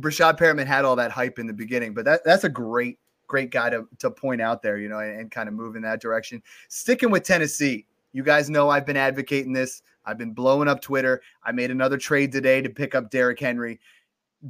Breshad 0.00 0.36
Perriman 0.36 0.66
had 0.66 0.84
all 0.84 0.96
that 0.96 1.12
hype 1.12 1.38
in 1.38 1.46
the 1.46 1.52
beginning, 1.52 1.94
but 1.94 2.04
that 2.06 2.24
that's 2.24 2.42
a 2.42 2.48
great, 2.48 2.98
great 3.32 3.50
guy 3.50 3.70
to, 3.70 3.88
to 3.98 4.10
point 4.10 4.42
out 4.42 4.60
there, 4.60 4.76
you 4.76 4.90
know, 4.90 4.98
and, 4.98 5.18
and 5.18 5.30
kind 5.30 5.48
of 5.48 5.54
move 5.54 5.74
in 5.74 5.80
that 5.80 6.02
direction. 6.02 6.42
Sticking 6.68 7.10
with 7.10 7.22
Tennessee, 7.22 7.86
you 8.12 8.22
guys 8.22 8.50
know 8.50 8.68
I've 8.68 8.84
been 8.84 8.96
advocating 8.98 9.54
this. 9.54 9.82
I've 10.04 10.18
been 10.18 10.34
blowing 10.34 10.68
up 10.68 10.82
Twitter. 10.82 11.22
I 11.42 11.50
made 11.50 11.70
another 11.70 11.96
trade 11.96 12.30
today 12.30 12.60
to 12.60 12.68
pick 12.68 12.94
up 12.94 13.10
Derrick 13.10 13.40
Henry. 13.40 13.80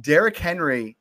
Derrick 0.01 0.37
Henry 0.37 0.97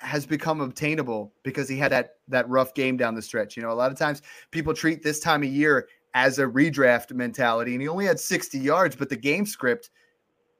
has 0.00 0.26
become 0.26 0.60
obtainable 0.60 1.32
because 1.42 1.70
he 1.70 1.78
had 1.78 1.90
that 1.92 2.16
that 2.28 2.46
rough 2.50 2.74
game 2.74 2.98
down 2.98 3.14
the 3.14 3.22
stretch. 3.22 3.56
You 3.56 3.62
know, 3.62 3.70
a 3.70 3.72
lot 3.72 3.90
of 3.90 3.98
times 3.98 4.20
people 4.50 4.74
treat 4.74 5.02
this 5.02 5.18
time 5.18 5.42
of 5.42 5.48
year 5.48 5.88
as 6.12 6.38
a 6.38 6.44
redraft 6.44 7.12
mentality, 7.12 7.72
and 7.72 7.80
he 7.80 7.88
only 7.88 8.04
had 8.04 8.20
60 8.20 8.58
yards, 8.58 8.94
but 8.94 9.08
the 9.08 9.16
game 9.16 9.46
script 9.46 9.88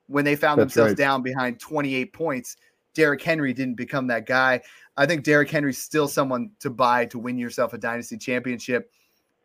when 0.06 0.24
they 0.24 0.36
found 0.36 0.58
That's 0.58 0.72
themselves 0.72 0.92
right. 0.92 1.04
down 1.04 1.22
behind 1.22 1.60
28 1.60 2.14
points, 2.14 2.56
Derrick 2.94 3.22
Henry 3.22 3.52
didn't 3.52 3.74
become 3.74 4.06
that 4.08 4.26
guy. 4.26 4.60
I 4.96 5.06
think 5.06 5.24
Derrick 5.24 5.50
Henry's 5.50 5.78
still 5.78 6.08
someone 6.08 6.50
to 6.60 6.70
buy 6.70 7.06
to 7.06 7.18
win 7.18 7.38
yourself 7.38 7.72
a 7.72 7.78
dynasty 7.78 8.18
championship. 8.18 8.90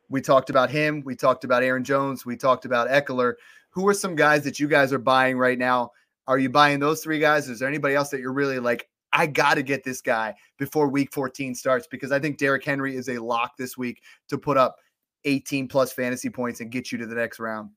We 0.09 0.21
talked 0.21 0.49
about 0.49 0.69
him. 0.69 1.01
We 1.05 1.15
talked 1.15 1.43
about 1.43 1.63
Aaron 1.63 1.83
Jones. 1.83 2.25
We 2.25 2.35
talked 2.35 2.65
about 2.65 2.89
Ekeler. 2.89 3.33
Who 3.69 3.87
are 3.87 3.93
some 3.93 4.15
guys 4.15 4.43
that 4.43 4.59
you 4.59 4.67
guys 4.67 4.91
are 4.91 4.99
buying 4.99 5.37
right 5.37 5.57
now? 5.57 5.91
Are 6.27 6.39
you 6.39 6.49
buying 6.49 6.79
those 6.79 7.01
three 7.01 7.19
guys? 7.19 7.47
Is 7.47 7.59
there 7.59 7.67
anybody 7.67 7.95
else 7.95 8.09
that 8.09 8.19
you're 8.19 8.33
really 8.33 8.59
like, 8.59 8.89
I 9.13 9.27
got 9.27 9.55
to 9.55 9.63
get 9.63 9.83
this 9.83 10.01
guy 10.01 10.35
before 10.57 10.89
week 10.89 11.13
14 11.13 11.55
starts? 11.55 11.87
Because 11.87 12.11
I 12.11 12.19
think 12.19 12.37
Derrick 12.37 12.65
Henry 12.65 12.95
is 12.95 13.07
a 13.07 13.17
lock 13.17 13.55
this 13.57 13.77
week 13.77 14.01
to 14.27 14.37
put 14.37 14.57
up 14.57 14.75
18 15.23 15.67
plus 15.67 15.93
fantasy 15.93 16.29
points 16.29 16.59
and 16.59 16.71
get 16.71 16.91
you 16.91 16.97
to 16.97 17.05
the 17.05 17.15
next 17.15 17.39
round. 17.39 17.69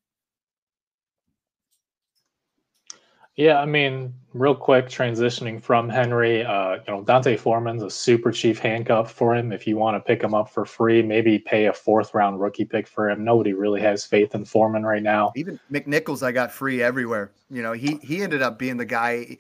Yeah, 3.41 3.59
I 3.59 3.65
mean, 3.65 4.13
real 4.35 4.55
quick, 4.55 4.85
transitioning 4.85 5.63
from 5.63 5.89
Henry, 5.89 6.45
uh, 6.45 6.73
you 6.75 6.83
know, 6.89 7.03
D'Onta 7.03 7.39
Foreman's 7.39 7.83
a 7.83 7.89
super 7.89 8.31
chief 8.31 8.59
handcuff 8.59 9.11
for 9.11 9.35
him. 9.35 9.51
If 9.51 9.67
you 9.67 9.79
want 9.79 9.97
to 9.97 10.01
pick 10.01 10.23
him 10.23 10.35
up 10.35 10.51
for 10.51 10.67
free, 10.67 11.01
maybe 11.01 11.39
pay 11.39 11.65
a 11.65 11.73
fourth 11.73 12.13
round 12.13 12.39
rookie 12.39 12.67
pick 12.67 12.87
for 12.87 13.09
him. 13.09 13.25
Nobody 13.25 13.55
really 13.55 13.81
has 13.81 14.05
faith 14.05 14.35
in 14.35 14.45
Foreman 14.45 14.85
right 14.85 15.03
now. 15.03 15.33
Even 15.37 15.59
McNichols, 15.73 16.23
I 16.23 16.33
got 16.33 16.53
free 16.53 16.83
everywhere. 16.83 17.33
You 17.49 17.63
know, 17.63 17.73
he 17.73 17.99
he 18.03 18.23
ended 18.23 18.43
up 18.43 18.59
being 18.59 18.77
the 18.77 18.85
guy 18.85 19.39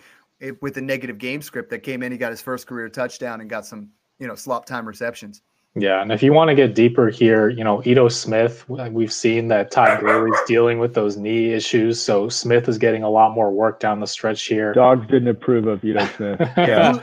with 0.62 0.76
the 0.76 0.80
negative 0.80 1.18
game 1.18 1.42
script 1.42 1.68
that 1.68 1.80
came 1.80 2.03
in. 2.03 2.11
He 2.11 2.16
got 2.16 2.30
his 2.30 2.40
first 2.40 2.66
career 2.66 2.88
touchdown 2.88 3.42
and 3.42 3.51
got 3.51 3.66
some, 3.66 3.90
you 4.18 4.26
know, 4.26 4.34
slop 4.34 4.64
time 4.64 4.88
receptions. 4.88 5.42
Yeah, 5.76 6.02
and 6.02 6.10
if 6.10 6.20
you 6.20 6.32
want 6.32 6.48
to 6.48 6.56
get 6.56 6.74
deeper 6.74 7.10
here, 7.10 7.48
you 7.48 7.62
know, 7.62 7.80
Ito 7.86 8.08
Smith, 8.08 8.68
we've 8.68 9.12
seen 9.12 9.46
that 9.48 9.70
Todd 9.70 10.00
Gurley's 10.00 10.36
dealing 10.44 10.80
with 10.80 10.94
those 10.94 11.16
knee 11.16 11.52
issues, 11.52 12.02
so 12.02 12.28
Smith 12.28 12.68
is 12.68 12.76
getting 12.76 13.04
a 13.04 13.08
lot 13.08 13.34
more 13.34 13.52
work 13.52 13.78
down 13.78 14.00
the 14.00 14.06
stretch 14.06 14.44
here. 14.46 14.72
Dogs 14.72 15.06
didn't 15.06 15.28
approve 15.28 15.68
of 15.68 15.84
Ito 15.84 16.06
Smith. 16.16 16.40
Yeah, 16.56 17.00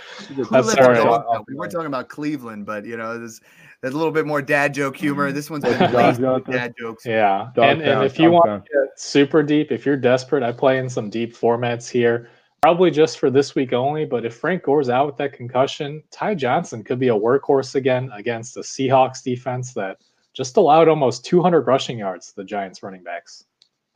that's 0.52 0.74
sorry. 0.74 1.02
We 1.48 1.56
we're 1.56 1.70
talking 1.70 1.88
about 1.88 2.10
Cleveland, 2.10 2.66
but 2.66 2.84
you 2.84 2.98
know, 2.98 3.18
there's 3.18 3.40
there's 3.82 3.94
a 3.94 3.98
little 3.98 4.12
bit 4.12 4.28
more 4.28 4.42
dad 4.42 4.74
joke 4.74 4.98
humor. 4.98 5.28
Mm-hmm. 5.28 5.36
This 5.36 5.50
one's 5.50 5.64
been 5.64 6.52
dad 6.52 6.74
jokes. 6.78 7.06
Yeah, 7.06 7.52
and, 7.56 7.82
and 7.82 8.04
if 8.04 8.20
you 8.20 8.32
want 8.32 8.66
to 8.66 8.70
get 8.70 9.00
super 9.00 9.44
deep, 9.44 9.72
if 9.72 9.86
you're 9.86 9.96
desperate, 9.96 10.44
I 10.44 10.52
play 10.52 10.78
in 10.78 10.90
some 10.90 11.10
deep 11.10 11.34
formats 11.34 11.90
here 11.90 12.30
probably 12.62 12.92
just 12.92 13.20
for 13.20 13.30
this 13.30 13.56
week 13.56 13.74
only. 13.74 14.06
But 14.06 14.26
if 14.26 14.36
Frank 14.36 14.64
Gore's 14.64 14.90
out 14.90 15.06
with 15.06 15.18
that 15.18 15.34
concussion, 15.34 16.04
Ty 16.12 16.36
Johnson 16.36 16.84
could 16.84 17.00
be 17.00 17.10
a 17.10 17.16
workhorse 17.16 17.76
again 17.76 18.10
against 18.14 18.56
the 18.56 18.62
Seahawks 18.62 19.24
defense 19.24 19.74
that 19.74 19.98
just 20.34 20.58
allowed 20.58 20.88
almost 20.88 21.26
200 21.26 21.68
rushing 21.68 21.98
yards 22.00 22.30
to 22.30 22.36
the 22.36 22.44
Giants 22.44 22.84
running 22.84 23.04
backs. 23.04 23.46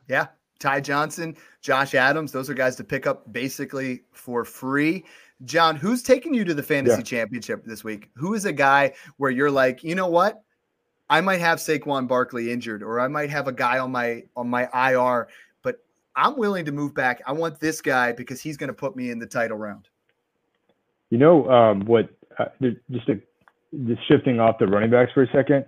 Yeah. 0.08 0.26
Ty 0.58 0.80
Johnson, 0.80 1.36
Josh 1.60 1.94
Adams, 1.94 2.30
those 2.30 2.48
are 2.48 2.54
guys 2.54 2.76
to 2.76 2.84
pick 2.84 3.06
up 3.06 3.32
basically 3.32 4.02
for 4.12 4.44
free. 4.44 5.04
John, 5.44 5.74
who's 5.74 6.02
taking 6.02 6.32
you 6.32 6.44
to 6.44 6.54
the 6.54 6.62
fantasy 6.62 6.98
yeah. 6.98 7.02
championship 7.02 7.64
this 7.64 7.82
week? 7.82 8.10
Who 8.14 8.34
is 8.34 8.44
a 8.44 8.52
guy 8.52 8.94
where 9.16 9.32
you're 9.32 9.50
like, 9.50 9.82
you 9.82 9.96
know 9.96 10.06
what? 10.06 10.42
I 11.10 11.20
might 11.20 11.40
have 11.40 11.58
Saquon 11.58 12.06
Barkley 12.06 12.52
injured, 12.52 12.82
or 12.82 13.00
I 13.00 13.08
might 13.08 13.28
have 13.30 13.48
a 13.48 13.52
guy 13.52 13.78
on 13.78 13.90
my 13.90 14.22
on 14.36 14.48
my 14.48 14.68
IR 14.72 15.28
I'm 16.14 16.36
willing 16.36 16.64
to 16.66 16.72
move 16.72 16.94
back. 16.94 17.22
I 17.26 17.32
want 17.32 17.60
this 17.60 17.80
guy 17.80 18.12
because 18.12 18.40
he's 18.40 18.56
going 18.56 18.68
to 18.68 18.74
put 18.74 18.96
me 18.96 19.10
in 19.10 19.18
the 19.18 19.26
title 19.26 19.56
round. 19.56 19.88
You 21.10 21.18
know 21.18 21.48
um, 21.50 21.86
what? 21.86 22.08
Uh, 22.38 22.46
just 22.90 23.08
a, 23.08 23.20
just 23.86 24.06
shifting 24.08 24.40
off 24.40 24.58
the 24.58 24.66
running 24.66 24.90
backs 24.90 25.12
for 25.12 25.22
a 25.22 25.30
second. 25.32 25.66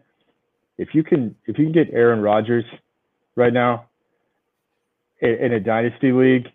If 0.78 0.88
you 0.95 1.05
can, 1.05 1.34
if 1.47 1.59
you 1.59 1.64
can 1.64 1.72
get 1.72 1.92
Aaron 1.92 2.20
Rodgers 2.20 2.64
right 3.36 3.53
now 3.53 3.86
in, 5.20 5.30
in 5.30 5.53
a 5.53 5.61
dynasty 5.61 6.12
league, 6.12 6.49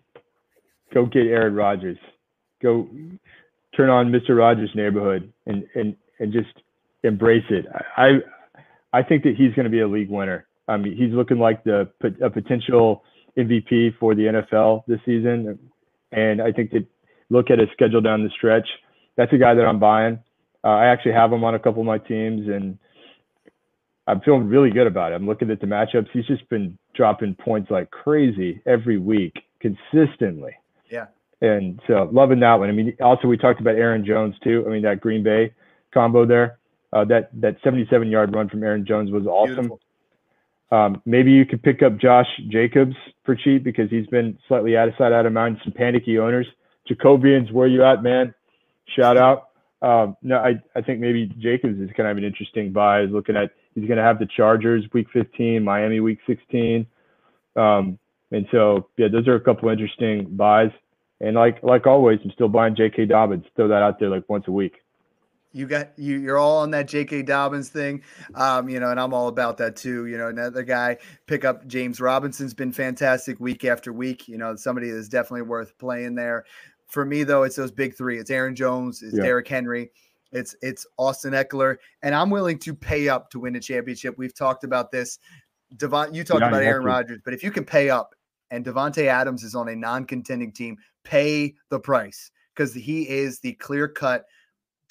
go 0.92 1.06
get 1.06 1.26
Aaron 1.26 1.54
Rodgers. 1.54 1.98
Go 2.62 2.88
turn 3.76 3.88
on 3.88 4.10
Mr. 4.10 4.36
Rogers' 4.36 4.70
neighborhood 4.74 5.32
and 5.46 5.66
and 5.74 5.96
and 6.18 6.32
just 6.32 6.50
embrace 7.02 7.44
it. 7.50 7.66
I 7.96 8.18
I 8.92 9.02
think 9.02 9.22
that 9.24 9.36
he's 9.36 9.54
going 9.54 9.64
to 9.64 9.70
be 9.70 9.80
a 9.80 9.88
league 9.88 10.10
winner. 10.10 10.46
I 10.68 10.76
mean, 10.76 10.96
he's 10.96 11.12
looking 11.12 11.38
like 11.38 11.64
the 11.64 11.88
a 12.22 12.30
potential 12.30 13.04
MVP 13.36 13.98
for 13.98 14.14
the 14.14 14.22
NFL 14.22 14.84
this 14.86 15.00
season. 15.04 15.58
And 16.12 16.42
I 16.42 16.52
think 16.52 16.70
that 16.72 16.86
look 17.28 17.50
at 17.50 17.58
his 17.58 17.68
schedule 17.72 18.00
down 18.00 18.24
the 18.24 18.30
stretch, 18.30 18.68
that's 19.16 19.32
a 19.32 19.38
guy 19.38 19.54
that 19.54 19.64
I'm 19.64 19.78
buying. 19.78 20.18
Uh, 20.62 20.68
I 20.68 20.86
actually 20.86 21.12
have 21.12 21.32
him 21.32 21.44
on 21.44 21.54
a 21.54 21.58
couple 21.58 21.80
of 21.80 21.86
my 21.86 21.98
teams, 21.98 22.48
and 22.48 22.78
I'm 24.06 24.20
feeling 24.20 24.48
really 24.48 24.70
good 24.70 24.86
about 24.86 25.12
it. 25.12 25.14
I'm 25.14 25.26
looking 25.26 25.50
at 25.50 25.60
the 25.60 25.66
matchups. 25.66 26.08
He's 26.12 26.26
just 26.26 26.48
been 26.48 26.76
dropping 26.94 27.34
points 27.34 27.70
like 27.70 27.90
crazy 27.90 28.60
every 28.66 28.98
week, 28.98 29.34
consistently. 29.60 30.52
Yeah. 30.90 31.06
And 31.40 31.80
so 31.86 32.10
loving 32.12 32.40
that 32.40 32.54
one. 32.54 32.68
I 32.68 32.72
mean, 32.72 32.96
also 33.00 33.26
we 33.26 33.38
talked 33.38 33.60
about 33.60 33.76
Aaron 33.76 34.04
Jones 34.04 34.34
too. 34.42 34.64
I 34.66 34.70
mean, 34.70 34.82
that 34.82 35.00
Green 35.00 35.22
Bay 35.22 35.54
combo 35.94 36.26
there. 36.26 36.58
Uh, 36.92 37.04
that 37.04 37.30
that 37.40 37.56
77 37.62 38.08
yard 38.08 38.34
run 38.34 38.48
from 38.48 38.62
Aaron 38.64 38.84
Jones 38.84 39.10
was 39.10 39.24
awesome. 39.26 39.54
Beautiful. 39.54 39.80
Um, 40.70 41.02
maybe 41.04 41.32
you 41.32 41.44
could 41.44 41.62
pick 41.62 41.82
up 41.82 41.98
Josh 41.98 42.28
Jacobs 42.48 42.94
for 43.24 43.34
cheap 43.34 43.64
because 43.64 43.90
he's 43.90 44.06
been 44.06 44.38
slightly 44.46 44.76
out 44.76 44.88
of 44.88 44.94
sight, 44.96 45.12
out 45.12 45.26
of 45.26 45.32
mind. 45.32 45.58
Some 45.64 45.72
panicky 45.72 46.18
owners. 46.18 46.46
Jacobians, 46.88 47.52
where 47.52 47.66
you 47.66 47.84
at, 47.84 48.02
man? 48.02 48.34
Shout 48.96 49.16
out. 49.16 49.48
Um, 49.82 50.16
no, 50.22 50.36
I, 50.36 50.60
I 50.76 50.82
think 50.82 51.00
maybe 51.00 51.26
Jacobs 51.38 51.80
is 51.80 51.90
kind 51.96 52.08
of 52.08 52.16
an 52.18 52.24
interesting 52.24 52.72
buy. 52.72 53.02
Looking 53.02 53.36
at 53.36 53.50
he's 53.74 53.86
going 53.86 53.96
to 53.96 54.02
have 54.02 54.18
the 54.18 54.28
Chargers 54.36 54.84
week 54.92 55.06
15, 55.12 55.64
Miami 55.64 56.00
week 56.00 56.18
16, 56.26 56.86
um, 57.56 57.98
and 58.30 58.46
so 58.52 58.88
yeah, 58.96 59.08
those 59.10 59.26
are 59.26 59.34
a 59.34 59.40
couple 59.40 59.68
interesting 59.70 60.36
buys. 60.36 60.70
And 61.20 61.34
like 61.34 61.62
like 61.62 61.86
always, 61.86 62.18
I'm 62.24 62.30
still 62.32 62.48
buying 62.48 62.76
J.K. 62.76 63.06
Dobbins. 63.06 63.44
Throw 63.56 63.68
that 63.68 63.82
out 63.82 63.98
there 63.98 64.10
like 64.10 64.28
once 64.28 64.44
a 64.48 64.52
week 64.52 64.74
you 65.52 65.66
got 65.66 65.98
you 65.98 66.18
you're 66.18 66.38
all 66.38 66.58
on 66.58 66.70
that 66.70 66.88
J.K. 66.88 67.22
Dobbins 67.22 67.68
thing, 67.68 68.02
um, 68.34 68.68
you 68.68 68.78
know, 68.78 68.90
and 68.90 69.00
I'm 69.00 69.12
all 69.12 69.28
about 69.28 69.56
that 69.58 69.76
too. 69.76 70.06
You 70.06 70.16
know, 70.16 70.28
another 70.28 70.62
guy 70.62 70.98
pick 71.26 71.44
up 71.44 71.66
James 71.66 72.00
Robinson's 72.00 72.54
been 72.54 72.72
fantastic 72.72 73.40
week 73.40 73.64
after 73.64 73.92
week. 73.92 74.28
You 74.28 74.38
know, 74.38 74.54
somebody 74.56 74.90
that's 74.90 75.08
definitely 75.08 75.42
worth 75.42 75.76
playing 75.78 76.14
there. 76.14 76.44
For 76.86 77.04
me 77.04 77.24
though, 77.24 77.42
it's 77.42 77.56
those 77.56 77.72
big 77.72 77.96
three. 77.96 78.18
It's 78.18 78.30
Aaron 78.30 78.54
Jones, 78.54 79.02
it's 79.02 79.16
yeah. 79.16 79.24
Derrick 79.24 79.48
Henry, 79.48 79.90
it's 80.32 80.54
it's 80.62 80.86
Austin 80.98 81.32
Ekeler, 81.32 81.76
and 82.02 82.14
I'm 82.14 82.30
willing 82.30 82.58
to 82.60 82.74
pay 82.74 83.08
up 83.08 83.30
to 83.30 83.40
win 83.40 83.56
a 83.56 83.60
championship. 83.60 84.16
We've 84.18 84.34
talked 84.34 84.64
about 84.64 84.90
this. 84.90 85.18
Devon, 85.76 86.14
you 86.14 86.24
talked 86.24 86.40
yeah, 86.40 86.48
about 86.48 86.62
Aaron 86.62 86.84
Rodgers, 86.84 87.20
but 87.24 87.34
if 87.34 87.42
you 87.42 87.50
can 87.50 87.64
pay 87.64 87.90
up, 87.90 88.14
and 88.50 88.64
Davante 88.64 89.06
Adams 89.06 89.44
is 89.44 89.54
on 89.54 89.68
a 89.68 89.76
non-contending 89.76 90.52
team, 90.52 90.76
pay 91.04 91.54
the 91.70 91.78
price 91.78 92.32
because 92.54 92.74
he 92.74 93.08
is 93.08 93.38
the 93.38 93.52
clear 93.54 93.86
cut 93.86 94.24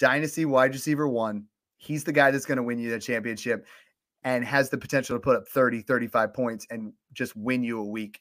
dynasty 0.00 0.44
wide 0.44 0.72
receiver 0.72 1.06
one. 1.06 1.44
He's 1.76 2.02
the 2.02 2.12
guy 2.12 2.32
that's 2.32 2.46
going 2.46 2.56
to 2.56 2.62
win 2.62 2.78
you 2.78 2.90
the 2.90 2.98
championship 2.98 3.66
and 4.24 4.44
has 4.44 4.68
the 4.68 4.78
potential 4.78 5.16
to 5.16 5.20
put 5.20 5.36
up 5.36 5.46
30, 5.48 5.82
35 5.82 6.34
points 6.34 6.66
and 6.70 6.92
just 7.12 7.36
win 7.36 7.62
you 7.62 7.78
a 7.78 7.84
week. 7.84 8.20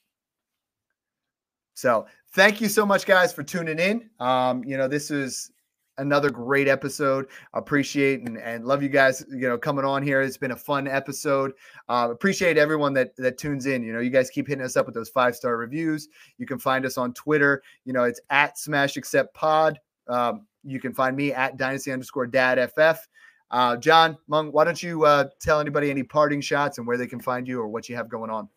So 1.74 2.06
thank 2.34 2.62
you 2.62 2.70
so 2.70 2.86
much, 2.86 3.06
guys, 3.06 3.34
for 3.34 3.44
tuning 3.44 3.80
in. 3.80 4.10
Um, 4.20 4.64
you 4.64 4.78
know, 4.78 4.88
this 4.88 5.12
is 5.12 5.52
another 5.98 6.30
great 6.30 6.68
episode. 6.68 7.28
Appreciate 7.54 8.22
and, 8.22 8.38
and 8.38 8.66
love 8.66 8.82
you 8.82 8.90
guys, 8.90 9.24
you 9.30 9.48
know, 9.48 9.58
coming 9.58 9.86
on 9.86 10.04
here. 10.04 10.22
It's 10.22 10.38
been 10.38 10.52
a 10.52 10.58
fun 10.58 10.88
episode. 10.88 11.54
Uh, 11.88 12.10
appreciate 12.12 12.58
everyone 12.58 12.94
that 12.94 13.16
that 13.18 13.38
tunes 13.38 13.66
in. 13.66 13.84
You 13.84 13.94
know, 13.94 14.00
you 14.00 14.10
guys 14.10 14.30
keep 14.30 14.48
hitting 14.48 14.64
us 14.64 14.78
up 14.78 14.86
with 14.86 14.96
those 14.96 15.10
five 15.10 15.36
star 15.36 15.58
reviews. 15.58 16.08
You 16.38 16.46
can 16.46 16.60
find 16.60 16.86
us 16.86 16.98
on 16.98 17.14
Twitter. 17.14 17.62
You 17.86 17.94
know, 17.94 18.04
it's 18.04 18.22
at 18.30 18.58
Smash 18.58 18.98
Accept 18.98 19.34
Pod. 19.34 19.80
Um, 20.08 20.48
you 20.64 20.80
can 20.80 20.94
find 20.94 21.16
me 21.16 21.34
at 21.34 21.58
dynasty 21.58 21.92
underscore 21.92 22.28
dad 22.28 22.58
ff. 22.76 23.08
Uh, 23.52 23.78
John 23.78 24.18
Meng, 24.28 24.52
why 24.52 24.64
don't 24.64 24.82
you 24.82 25.06
uh, 25.06 25.26
tell 25.42 25.60
anybody 25.60 25.90
any 25.90 26.04
parting 26.04 26.42
shots 26.42 26.78
and 26.78 26.86
where 26.86 26.98
they 26.98 27.08
can 27.08 27.20
find 27.20 27.48
you 27.48 27.60
or 27.60 27.68
what 27.68 27.90
you 27.90 27.96
have 27.96 28.08
going 28.08 28.30
on? 28.30 28.48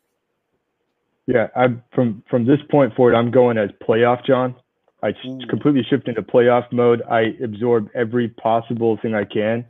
Yeah, 1.27 1.47
I'm 1.57 1.83
from 1.95 2.23
from 2.29 2.47
this 2.47 2.59
point 2.71 2.95
forward. 2.95 3.15
I'm 3.15 3.31
going 3.31 3.57
as 3.57 3.71
playoff 3.89 4.25
John. 4.27 4.55
I 5.03 5.11
Ooh. 5.27 5.41
completely 5.49 5.83
shift 5.89 6.09
into 6.09 6.23
playoff 6.23 6.71
mode. 6.73 7.03
I 7.11 7.35
absorb 7.43 7.89
every 7.95 8.29
possible 8.29 8.99
thing 9.01 9.15
I 9.15 9.25
can, 9.25 9.65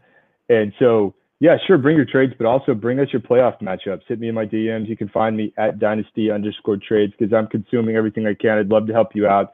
and 0.48 0.72
so 0.78 1.14
yeah, 1.42 1.56
sure, 1.66 1.76
bring 1.76 1.96
your 1.96 2.06
trades, 2.06 2.32
but 2.38 2.46
also 2.46 2.72
bring 2.72 3.00
us 3.00 3.08
your 3.12 3.20
playoff 3.20 3.60
matchups. 3.60 4.02
Hit 4.06 4.20
me 4.20 4.28
in 4.28 4.34
my 4.34 4.46
DMs. 4.46 4.88
You 4.88 4.96
can 4.96 5.08
find 5.08 5.36
me 5.36 5.52
at 5.58 5.80
dynasty 5.80 6.30
underscore 6.30 6.76
trades 6.76 7.12
because 7.18 7.34
I'm 7.34 7.48
consuming 7.48 7.96
everything 7.96 8.28
I 8.28 8.34
can. 8.34 8.58
I'd 8.58 8.68
love 8.68 8.86
to 8.86 8.92
help 8.92 9.08
you 9.14 9.26
out, 9.26 9.52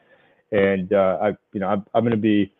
and 0.52 0.92
uh, 0.92 1.18
I, 1.20 1.28
you 1.52 1.60
know, 1.60 1.68
I'm, 1.68 1.86
I'm 1.94 2.02
going 2.02 2.10
to 2.10 2.16
be 2.16 2.52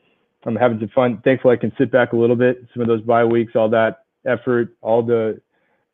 I'm 0.45 0.57
having 0.57 0.79
some 0.79 0.91
fun. 0.95 1.21
Thankfully, 1.25 1.55
I 1.55 1.57
can 1.57 1.73
sit 1.79 1.91
back 1.91 2.13
a 2.13 2.17
little 2.17 2.37
bit. 2.37 2.65
Some 2.73 2.83
of 2.83 2.89
those 2.89 3.03
bye 3.03 3.25
weeks, 3.25 3.53
all 3.55 3.69
that 3.71 4.05
effort, 4.27 4.77
all 4.81 5.03
the 5.03 5.41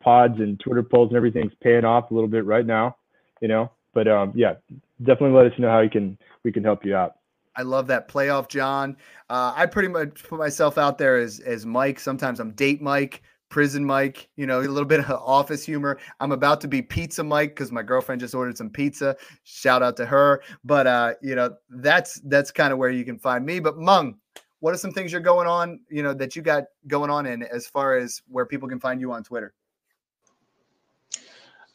pods 0.02 0.38
and 0.38 0.60
Twitter 0.60 0.82
polls 0.82 1.08
and 1.08 1.16
everything's 1.16 1.52
paying 1.62 1.84
off 1.84 2.10
a 2.10 2.14
little 2.14 2.28
bit 2.28 2.44
right 2.44 2.66
now, 2.66 2.96
you 3.40 3.48
know. 3.48 3.70
But 3.94 4.08
um, 4.08 4.32
yeah, 4.34 4.54
definitely 4.98 5.36
let 5.36 5.52
us 5.52 5.58
know 5.58 5.70
how 5.70 5.80
you 5.80 5.90
can 5.90 6.18
we 6.44 6.52
can 6.52 6.62
help 6.62 6.84
you 6.84 6.94
out. 6.94 7.16
I 7.56 7.62
love 7.62 7.86
that 7.86 8.08
playoff, 8.08 8.48
John. 8.48 8.96
Uh, 9.30 9.52
I 9.54 9.66
pretty 9.66 9.88
much 9.88 10.24
put 10.24 10.38
myself 10.38 10.76
out 10.76 10.98
there 10.98 11.16
as 11.16 11.40
as 11.40 11.64
Mike. 11.64 11.98
Sometimes 11.98 12.40
I'm 12.40 12.50
date 12.52 12.82
Mike, 12.82 13.22
prison 13.48 13.84
Mike. 13.84 14.28
You 14.36 14.46
know, 14.46 14.60
a 14.60 14.62
little 14.62 14.84
bit 14.84 15.00
of 15.00 15.10
office 15.24 15.64
humor. 15.64 15.98
I'm 16.20 16.32
about 16.32 16.60
to 16.62 16.68
be 16.68 16.82
pizza 16.82 17.22
Mike 17.22 17.50
because 17.50 17.72
my 17.72 17.82
girlfriend 17.82 18.20
just 18.20 18.34
ordered 18.34 18.56
some 18.56 18.70
pizza. 18.70 19.16
Shout 19.44 19.82
out 19.82 19.96
to 19.98 20.06
her. 20.06 20.42
But 20.64 20.86
uh, 20.86 21.14
you 21.22 21.34
know, 21.34 21.54
that's 21.70 22.20
that's 22.24 22.50
kind 22.50 22.72
of 22.72 22.78
where 22.78 22.90
you 22.90 23.04
can 23.04 23.18
find 23.18 23.44
me. 23.44 23.60
But 23.60 23.78
Meng, 23.78 24.16
what 24.60 24.74
are 24.74 24.78
some 24.78 24.92
things 24.92 25.12
you're 25.12 25.20
going 25.20 25.46
on? 25.46 25.80
You 25.90 26.02
know, 26.02 26.14
that 26.14 26.36
you 26.36 26.42
got 26.42 26.64
going 26.88 27.10
on 27.10 27.26
in 27.26 27.42
as 27.42 27.66
far 27.66 27.96
as 27.96 28.22
where 28.28 28.46
people 28.46 28.68
can 28.68 28.80
find 28.80 29.00
you 29.00 29.12
on 29.12 29.22
Twitter. 29.22 29.54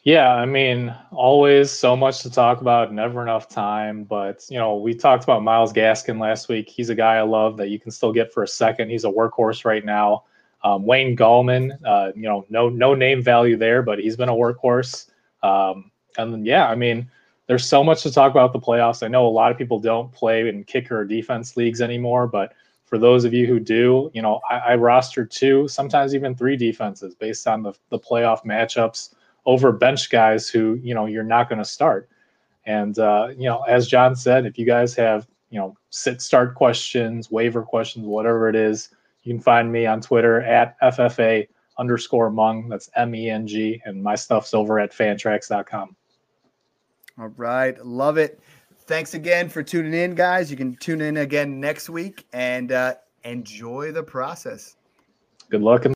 Yeah, 0.03 0.33
I 0.33 0.45
mean, 0.45 0.95
always 1.11 1.69
so 1.69 1.95
much 1.95 2.21
to 2.21 2.31
talk 2.31 2.61
about, 2.61 2.93
never 2.93 3.21
enough 3.21 3.49
time. 3.49 4.05
But, 4.05 4.45
you 4.49 4.57
know, 4.57 4.77
we 4.77 4.93
talked 4.95 5.25
about 5.25 5.43
Myles 5.43 5.73
Gaskin 5.73 6.19
last 6.19 6.47
week. 6.47 6.69
He's 6.69 6.89
a 6.89 6.95
guy 6.95 7.17
I 7.17 7.21
love 7.21 7.57
that 7.57 7.69
you 7.69 7.79
can 7.79 7.91
still 7.91 8.13
get 8.13 8.33
for 8.33 8.43
a 8.43 8.47
second. 8.47 8.89
He's 8.89 9.03
a 9.03 9.09
workhorse 9.09 9.65
right 9.65 9.83
now. 9.83 10.23
Um, 10.63 10.85
Wayne 10.85 11.15
Gallman, 11.15 11.77
uh, 11.85 12.11
you 12.15 12.23
know, 12.23 12.45
no 12.49 12.69
no 12.69 12.93
name 12.93 13.23
value 13.23 13.55
there, 13.55 13.81
but 13.81 13.99
he's 13.99 14.17
been 14.17 14.29
a 14.29 14.33
workhorse. 14.33 15.09
Um, 15.41 15.91
and 16.17 16.45
yeah, 16.45 16.67
I 16.67 16.75
mean, 16.75 17.09
there's 17.47 17.65
so 17.65 17.83
much 17.83 18.03
to 18.03 18.11
talk 18.11 18.31
about 18.31 18.53
the 18.53 18.59
playoffs. 18.59 19.03
I 19.03 19.07
know 19.07 19.25
a 19.25 19.29
lot 19.29 19.51
of 19.51 19.57
people 19.57 19.79
don't 19.79 20.11
play 20.11 20.47
in 20.47 20.63
kicker 20.65 20.99
or 20.99 21.05
defense 21.05 21.55
leagues 21.55 21.81
anymore, 21.81 22.27
but 22.27 22.53
for 22.85 22.97
those 22.97 23.23
of 23.23 23.33
you 23.33 23.45
who 23.45 23.59
do, 23.59 24.11
you 24.13 24.21
know, 24.21 24.41
I, 24.49 24.57
I 24.57 24.75
roster 24.75 25.23
two, 25.23 25.67
sometimes 25.67 26.15
even 26.15 26.35
three 26.35 26.57
defenses 26.57 27.15
based 27.15 27.47
on 27.47 27.63
the, 27.63 27.73
the 27.89 27.99
playoff 27.99 28.43
matchups 28.43 29.13
over 29.45 29.71
bench 29.71 30.09
guys 30.09 30.49
who 30.49 30.79
you 30.83 30.93
know 30.93 31.05
you're 31.05 31.23
not 31.23 31.49
going 31.49 31.59
to 31.59 31.65
start. 31.65 32.09
And 32.65 32.97
uh, 32.99 33.29
you 33.37 33.45
know, 33.45 33.61
as 33.63 33.87
John 33.87 34.15
said, 34.15 34.45
if 34.45 34.57
you 34.57 34.65
guys 34.65 34.95
have 34.95 35.27
you 35.49 35.59
know 35.59 35.75
sit 35.89 36.21
start 36.21 36.55
questions, 36.55 37.31
waiver 37.31 37.63
questions, 37.63 38.05
whatever 38.05 38.49
it 38.49 38.55
is, 38.55 38.89
you 39.23 39.33
can 39.33 39.41
find 39.41 39.71
me 39.71 39.85
on 39.85 40.01
Twitter 40.01 40.41
at 40.41 40.79
FFA 40.81 41.47
underscore 41.77 42.29
Meng. 42.29 42.69
That's 42.69 42.89
M 42.95 43.15
E 43.15 43.29
N 43.29 43.47
G, 43.47 43.81
and 43.85 44.01
my 44.01 44.15
stuff's 44.15 44.53
over 44.53 44.79
at 44.79 44.91
fantrax.com. 44.91 45.95
All 47.19 47.27
right, 47.37 47.83
love 47.85 48.17
it. 48.17 48.39
Thanks 48.81 49.13
again 49.13 49.49
for 49.49 49.61
tuning 49.61 49.93
in, 49.93 50.15
guys. 50.15 50.49
You 50.49 50.57
can 50.57 50.75
tune 50.75 51.01
in 51.01 51.17
again 51.17 51.59
next 51.59 51.89
week 51.89 52.25
and 52.33 52.71
uh, 52.71 52.95
enjoy 53.23 53.91
the 53.91 54.01
process. 54.01 54.77
Good 55.49 55.61
luck. 55.61 55.85